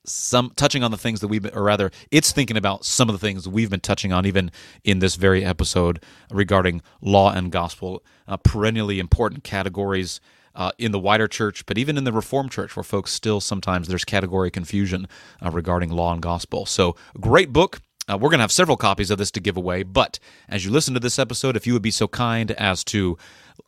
some 0.07 0.53
touching 0.55 0.84
on 0.84 0.92
the 0.92 0.96
things 0.96 1.20
that 1.20 1.28
we've 1.28 1.42
been, 1.42 1.55
or 1.55 1.64
rather, 1.64 1.90
it's 2.12 2.30
thinking 2.30 2.57
about 2.57 2.84
some 2.84 3.09
of 3.09 3.14
the 3.14 3.18
things 3.18 3.48
we've 3.48 3.70
been 3.70 3.80
touching 3.80 4.12
on 4.12 4.26
even 4.26 4.53
in 4.84 5.00
this 5.00 5.16
very 5.16 5.44
episode 5.44 6.00
regarding 6.30 6.82
law 7.00 7.32
and 7.32 7.50
gospel, 7.50 8.05
uh, 8.28 8.36
perennially 8.36 9.00
important 9.00 9.42
categories. 9.42 10.20
Uh, 10.55 10.70
in 10.76 10.92
the 10.92 10.98
wider 10.98 11.26
church, 11.26 11.64
but 11.64 11.78
even 11.78 11.96
in 11.96 12.05
the 12.05 12.12
Reformed 12.12 12.50
church, 12.50 12.76
where 12.76 12.82
folks 12.82 13.11
still 13.11 13.40
sometimes 13.40 13.88
there's 13.88 14.05
category 14.05 14.50
confusion 14.50 15.09
uh, 15.42 15.50
regarding 15.50 15.88
law 15.88 16.12
and 16.12 16.20
gospel. 16.20 16.66
So, 16.66 16.94
great 17.18 17.55
book. 17.55 17.80
Uh, 18.07 18.18
we're 18.18 18.28
going 18.28 18.38
to 18.38 18.42
have 18.42 18.53
several 18.53 18.76
copies 18.76 19.11
of 19.11 19.16
this 19.16 19.30
to 19.30 19.40
give 19.40 19.57
away. 19.57 19.82
But 19.82 20.18
as 20.48 20.64
you 20.64 20.70
listen 20.70 20.92
to 20.92 21.00
this 21.00 21.18
episode, 21.18 21.57
if 21.57 21.66
you 21.66 21.72
would 21.72 21.82
be 21.82 21.90
so 21.90 22.07
kind 22.07 22.50
as 22.53 22.84
to 22.84 23.16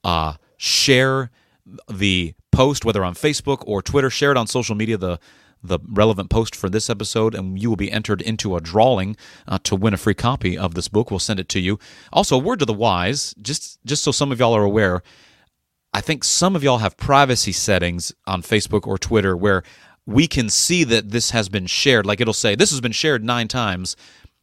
uh, 0.03 0.35
share 0.59 1.31
the 1.91 2.35
post, 2.53 2.85
whether 2.85 3.05
on 3.05 3.15
Facebook 3.15 3.63
or 3.67 3.81
Twitter, 3.81 4.11
share 4.11 4.31
it 4.31 4.37
on 4.37 4.47
social 4.47 4.75
media. 4.75 4.97
The 4.97 5.19
the 5.67 5.79
relevant 5.89 6.29
post 6.29 6.55
for 6.55 6.69
this 6.69 6.91
episode, 6.91 7.35
and 7.35 7.59
you 7.61 7.71
will 7.71 7.77
be 7.77 7.91
entered 7.91 8.21
into 8.21 8.55
a 8.55 8.61
drawing 8.61 9.17
uh, 9.49 9.59
to 9.65 9.75
win 9.75 9.95
a 9.95 9.97
free 9.97 10.13
copy 10.15 10.59
of 10.59 10.75
this 10.75 10.89
book. 10.89 11.11
We'll 11.11 11.19
send 11.19 11.41
it 11.41 11.49
to 11.49 11.61
you. 11.61 11.79
Also, 12.13 12.37
a 12.37 12.39
word 12.39 12.59
to 12.59 12.67
the 12.67 12.75
wise, 12.75 13.35
just 13.41 13.79
just 13.87 14.05
so 14.05 14.13
some 14.13 14.31
of 14.31 14.39
y'all 14.39 14.55
are 14.55 14.63
aware. 14.65 15.03
I 15.95 16.01
think 16.01 16.25
some 16.25 16.57
of 16.57 16.65
y'all 16.65 16.79
have 16.79 16.97
privacy 16.97 17.53
settings 17.53 18.13
on 18.27 18.43
Facebook 18.43 18.85
or 18.85 18.99
Twitter 18.99 19.37
where 19.37 19.63
we 20.07 20.27
can 20.27 20.51
see 20.51 20.83
that 20.85 21.13
this 21.13 21.31
has 21.31 21.49
been 21.49 21.67
shared. 21.67 22.05
Like 22.05 22.21
it'll 22.21 22.35
say, 22.35 22.57
this 22.57 22.71
has 22.71 22.81
been 22.81 22.93
shared 22.93 23.25
nine 23.25 23.47
times, 23.47 23.97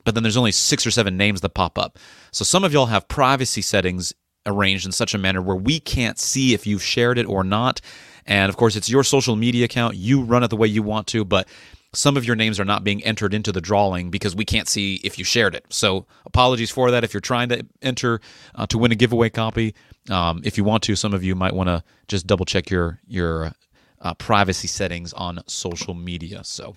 but 0.06 0.16
then 0.16 0.24
there's 0.24 0.38
only 0.38 0.54
six 0.54 0.88
or 0.88 0.92
seven 0.92 1.18
names 1.18 1.42
that 1.42 1.54
pop 1.54 1.78
up. 1.78 2.00
So 2.32 2.46
some 2.46 2.64
of 2.64 2.72
y'all 2.72 2.86
have 2.86 3.10
privacy 3.10 3.62
settings 3.62 4.14
arranged 4.46 4.86
in 4.86 4.94
such 4.94 5.14
a 5.14 5.18
manner 5.18 5.42
where 5.42 5.58
we 5.58 5.82
can't 5.82 6.18
see 6.18 6.54
if 6.54 6.66
you've 6.66 6.82
shared 6.82 7.18
it 7.18 7.26
or 7.28 7.44
not. 7.44 7.82
And 8.26 8.50
of 8.50 8.56
course, 8.56 8.78
it's 8.78 8.90
your 8.90 9.04
social 9.04 9.36
media 9.36 9.66
account. 9.66 9.96
You 9.96 10.24
run 10.24 10.44
it 10.44 10.48
the 10.48 10.58
way 10.58 10.68
you 10.68 10.82
want 10.82 11.08
to, 11.08 11.26
but 11.26 11.50
some 11.94 12.16
of 12.16 12.26
your 12.26 12.36
names 12.36 12.60
are 12.60 12.66
not 12.66 12.84
being 12.84 13.04
entered 13.04 13.34
into 13.34 13.52
the 13.52 13.62
drawing 13.62 14.10
because 14.10 14.36
we 14.36 14.46
can't 14.46 14.68
see 14.68 14.96
if 15.04 15.20
you 15.20 15.26
shared 15.26 15.56
it. 15.56 15.66
So 15.70 16.06
apologies 16.26 16.72
for 16.72 16.90
that. 16.92 17.04
If 17.04 17.14
you're 17.14 17.22
trying 17.22 17.50
to 17.50 17.66
enter 17.82 18.22
uh, 18.56 18.66
to 18.68 18.78
win 18.78 18.92
a 18.92 18.96
giveaway 18.96 19.30
copy, 19.30 19.76
um, 20.10 20.42
if 20.46 20.58
you 20.58 20.64
want 20.64 20.84
to, 20.84 20.96
some 20.96 21.14
of 21.14 21.24
you 21.24 21.36
might 21.36 21.54
want 21.54 21.68
to 21.68 21.84
just 22.08 22.28
double 22.28 22.46
check 22.46 22.70
your 22.70 23.00
your 23.08 23.54
uh, 24.00 24.14
privacy 24.16 24.68
settings 24.68 25.14
on 25.14 25.42
social 25.48 25.94
media. 25.94 26.44
So 26.44 26.76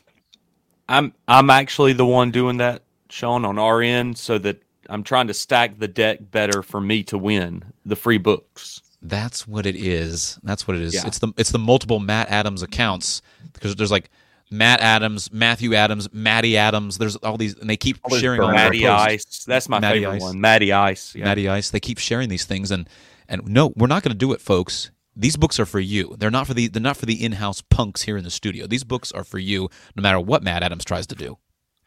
I'm 0.88 1.14
I'm 1.28 1.48
actually 1.50 1.92
the 1.92 2.06
one 2.06 2.30
doing 2.30 2.56
that, 2.58 2.82
Sean, 3.08 3.44
on 3.44 3.58
our 3.58 3.80
end, 3.80 4.18
so 4.18 4.38
that 4.38 4.62
I'm 4.90 5.04
trying 5.04 5.28
to 5.28 5.34
stack 5.34 5.78
the 5.78 5.88
deck 5.88 6.18
better 6.20 6.62
for 6.62 6.80
me 6.80 7.04
to 7.04 7.18
win 7.18 7.64
the 7.86 7.96
free 7.96 8.18
books. 8.18 8.82
That's 9.00 9.46
what 9.46 9.66
it 9.66 9.76
is. 9.76 10.38
That's 10.42 10.66
what 10.66 10.76
it 10.76 10.82
is. 10.82 10.94
Yeah. 10.94 11.06
It's 11.06 11.18
the 11.18 11.32
it's 11.36 11.52
the 11.52 11.58
multiple 11.58 12.00
Matt 12.00 12.30
Adams 12.30 12.62
accounts 12.62 13.22
because 13.52 13.76
there's 13.76 13.92
like 13.92 14.10
Matt 14.54 14.80
Adams, 14.80 15.32
Matthew 15.32 15.74
Adams, 15.74 16.08
Matty 16.12 16.56
Adams. 16.56 16.98
There's 16.98 17.16
all 17.16 17.36
these, 17.36 17.58
and 17.58 17.68
they 17.68 17.76
keep 17.76 17.98
All 18.04 18.16
sharing 18.16 18.40
all 18.40 18.46
burner 18.48 18.58
their 18.58 18.70
Matty. 18.70 18.86
Ice, 18.86 19.44
that's 19.44 19.68
my 19.68 19.80
Matty 19.80 20.00
favorite 20.00 20.16
Ice. 20.16 20.22
one. 20.22 20.40
Matty 20.40 20.72
Ice, 20.72 21.14
yeah. 21.14 21.24
Matty 21.24 21.48
Ice. 21.48 21.70
They 21.70 21.80
keep 21.80 21.98
sharing 21.98 22.28
these 22.28 22.44
things, 22.44 22.70
and 22.70 22.88
and 23.28 23.46
no, 23.48 23.72
we're 23.76 23.88
not 23.88 24.02
going 24.02 24.12
to 24.12 24.18
do 24.18 24.32
it, 24.32 24.40
folks. 24.40 24.90
These 25.16 25.36
books 25.36 25.60
are 25.60 25.66
for 25.66 25.80
you. 25.80 26.16
They're 26.18 26.30
not 26.30 26.46
for 26.46 26.54
the 26.54 26.68
they're 26.68 26.82
not 26.82 26.96
for 26.96 27.06
the 27.06 27.22
in-house 27.24 27.60
punks 27.62 28.02
here 28.02 28.16
in 28.16 28.24
the 28.24 28.30
studio. 28.30 28.66
These 28.66 28.84
books 28.84 29.12
are 29.12 29.24
for 29.24 29.38
you, 29.38 29.68
no 29.96 30.02
matter 30.02 30.20
what 30.20 30.42
Matt 30.42 30.62
Adams 30.62 30.84
tries 30.84 31.06
to 31.08 31.14
do. 31.14 31.38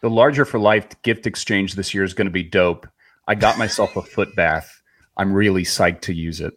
The 0.02 0.10
larger 0.10 0.46
for 0.46 0.60
life 0.60 0.88
gift 1.02 1.26
exchange 1.26 1.76
this 1.76 1.94
year 1.94 2.04
is 2.04 2.14
going 2.14 2.28
to 2.28 2.32
be 2.32 2.44
dope. 2.44 2.88
I 3.28 3.36
got 3.36 3.58
myself 3.58 3.96
a 3.96 4.02
foot 4.02 4.36
bath. 4.36 4.82
I'm 5.18 5.34
really 5.34 5.64
psyched 5.64 6.02
to 6.02 6.14
use 6.14 6.42
it. 6.42 6.54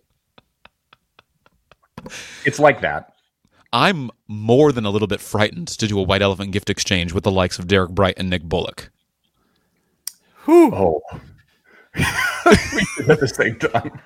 It's 2.44 2.58
like 2.58 2.80
that. 2.82 3.12
I'm 3.72 4.10
more 4.26 4.72
than 4.72 4.84
a 4.84 4.90
little 4.90 5.08
bit 5.08 5.20
frightened 5.20 5.68
to 5.68 5.86
do 5.86 5.98
a 5.98 6.02
white 6.02 6.22
elephant 6.22 6.52
gift 6.52 6.70
exchange 6.70 7.12
with 7.12 7.24
the 7.24 7.30
likes 7.30 7.58
of 7.58 7.68
Derek 7.68 7.90
Bright 7.90 8.14
and 8.16 8.28
Nick 8.28 8.42
Bullock. 8.42 8.90
Oh. 10.48 11.00
we 11.96 12.86
did 12.96 13.10
at 13.10 13.20
the 13.20 13.28
same 13.28 13.58
time. 13.58 14.00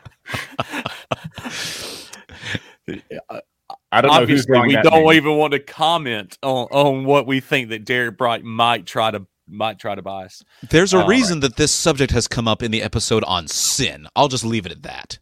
I 3.93 4.01
don't 4.01 4.11
know 4.11 4.27
who's 4.27 4.47
Obviously, 4.47 4.61
we 4.61 4.75
don't 4.83 5.05
name. 5.05 5.13
even 5.13 5.37
want 5.37 5.53
to 5.53 5.61
comment 5.61 6.37
on, 6.43 6.67
on 6.71 7.05
what 7.05 7.27
we 7.27 7.41
think 7.41 7.71
that 7.71 7.85
Derek 7.85 8.19
Bright 8.19 8.45
might 8.45 8.87
try 8.87 9.11
to 9.11 9.27
might 9.47 9.79
try 9.79 9.95
to 9.95 10.03
buy 10.03 10.25
us. 10.25 10.43
There's 10.71 10.95
a 10.95 11.01
All 11.01 11.07
reason 11.07 11.41
that 11.41 11.57
this 11.57 11.71
subject 11.73 12.13
has 12.13 12.27
come 12.27 12.49
up 12.49 12.63
in 12.63 12.71
the 12.71 12.83
episode 12.83 13.23
on 13.25 13.47
sin. 13.47 14.09
I'll 14.17 14.29
just 14.29 14.45
leave 14.45 14.65
it 14.67 14.73
at 14.73 14.83
that. 14.83 15.19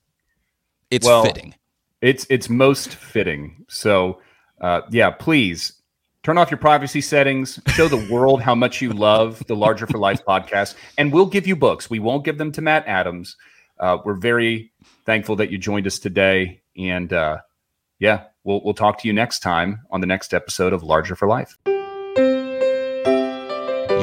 It's 0.91 1.07
Well, 1.07 1.25
fitting. 1.25 1.55
It's 2.01 2.27
it's 2.31 2.49
most 2.49 2.95
fitting. 2.95 3.65
So, 3.69 4.21
uh, 4.63 4.83
yeah, 4.91 5.11
please 5.11 5.73
turn 6.23 6.39
off 6.39 6.51
your 6.51 6.59
privacy 6.59 7.01
settings. 7.01 7.61
Show 7.69 7.89
the 7.89 8.09
world 8.11 8.43
how 8.43 8.55
much 8.55 8.81
you 8.81 8.91
love 8.91 9.45
the 9.47 9.57
Larger 9.57 9.87
for 9.87 9.99
Life 9.99 10.25
podcast, 10.25 10.77
and 10.97 11.13
we'll 11.13 11.27
give 11.27 11.47
you 11.47 11.57
books. 11.57 11.91
We 11.91 11.99
won't 11.99 12.25
give 12.25 12.39
them 12.39 12.53
to 12.53 12.63
Matt 12.63 12.87
Adams. 12.87 13.37
Uh, 13.79 13.99
we're 14.05 14.15
very 14.15 14.73
thankful 15.05 15.37
that 15.37 15.51
you 15.51 15.59
joined 15.59 15.87
us 15.87 15.99
today, 15.99 16.63
and 16.79 17.13
uh, 17.13 17.39
yeah, 17.99 18.25
we'll 18.45 18.63
we'll 18.65 18.75
talk 18.75 18.99
to 19.01 19.09
you 19.09 19.13
next 19.13 19.41
time 19.41 19.81
on 19.91 20.01
the 20.01 20.07
next 20.07 20.33
episode 20.33 20.73
of 20.73 20.83
Larger 20.83 21.17
for 21.17 21.27
Life. 21.27 21.59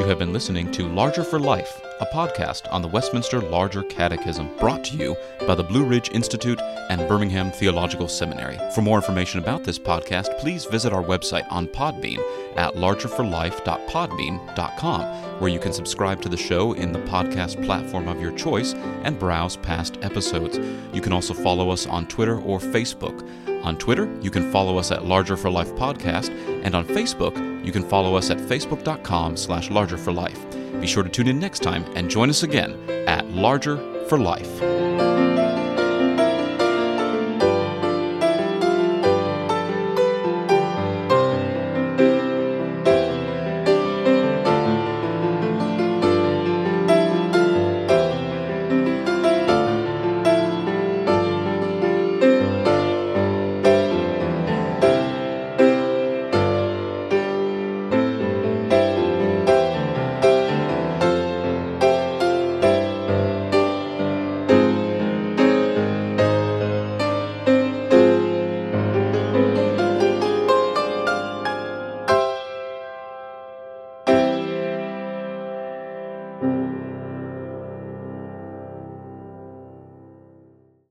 You 0.00 0.06
have 0.06 0.18
been 0.18 0.32
listening 0.32 0.72
to 0.72 0.88
Larger 0.88 1.22
for 1.22 1.38
Life, 1.38 1.78
a 2.00 2.06
podcast 2.06 2.66
on 2.72 2.80
the 2.80 2.88
Westminster 2.88 3.42
Larger 3.42 3.82
Catechism, 3.82 4.56
brought 4.56 4.82
to 4.84 4.96
you 4.96 5.14
by 5.46 5.54
the 5.54 5.62
Blue 5.62 5.84
Ridge 5.84 6.08
Institute 6.12 6.58
and 6.88 7.06
Birmingham 7.06 7.52
Theological 7.52 8.08
Seminary. 8.08 8.58
For 8.74 8.80
more 8.80 8.96
information 8.96 9.40
about 9.40 9.64
this 9.64 9.78
podcast, 9.78 10.38
please 10.38 10.64
visit 10.64 10.94
our 10.94 11.02
website 11.02 11.44
on 11.52 11.66
Podbean 11.66 12.18
at 12.56 12.76
largerforlife.podbean.com, 12.76 15.02
where 15.38 15.50
you 15.50 15.58
can 15.58 15.74
subscribe 15.74 16.22
to 16.22 16.30
the 16.30 16.36
show 16.38 16.72
in 16.72 16.92
the 16.92 17.00
podcast 17.00 17.62
platform 17.66 18.08
of 18.08 18.22
your 18.22 18.32
choice 18.32 18.72
and 19.02 19.18
browse 19.18 19.58
past 19.58 19.98
episodes. 20.00 20.58
You 20.94 21.02
can 21.02 21.12
also 21.12 21.34
follow 21.34 21.68
us 21.68 21.86
on 21.86 22.06
Twitter 22.06 22.40
or 22.40 22.58
Facebook. 22.58 23.28
On 23.62 23.76
Twitter, 23.76 24.10
you 24.20 24.30
can 24.30 24.50
follow 24.50 24.78
us 24.78 24.90
at 24.90 25.04
Larger 25.04 25.36
for 25.36 25.50
Life 25.50 25.70
Podcast, 25.72 26.30
and 26.64 26.74
on 26.74 26.86
Facebook, 26.86 27.36
you 27.64 27.72
can 27.72 27.82
follow 27.88 28.14
us 28.16 28.30
at 28.30 28.38
facebook.com 28.38 29.36
slash 29.36 29.70
larger 29.70 29.98
for 29.98 30.12
life. 30.12 30.38
Be 30.80 30.86
sure 30.86 31.02
to 31.02 31.10
tune 31.10 31.28
in 31.28 31.38
next 31.38 31.60
time 31.60 31.84
and 31.94 32.08
join 32.08 32.30
us 32.30 32.42
again 32.42 32.74
at 33.06 33.28
Larger 33.30 33.76
for 34.08 34.18
Life. 34.18 35.09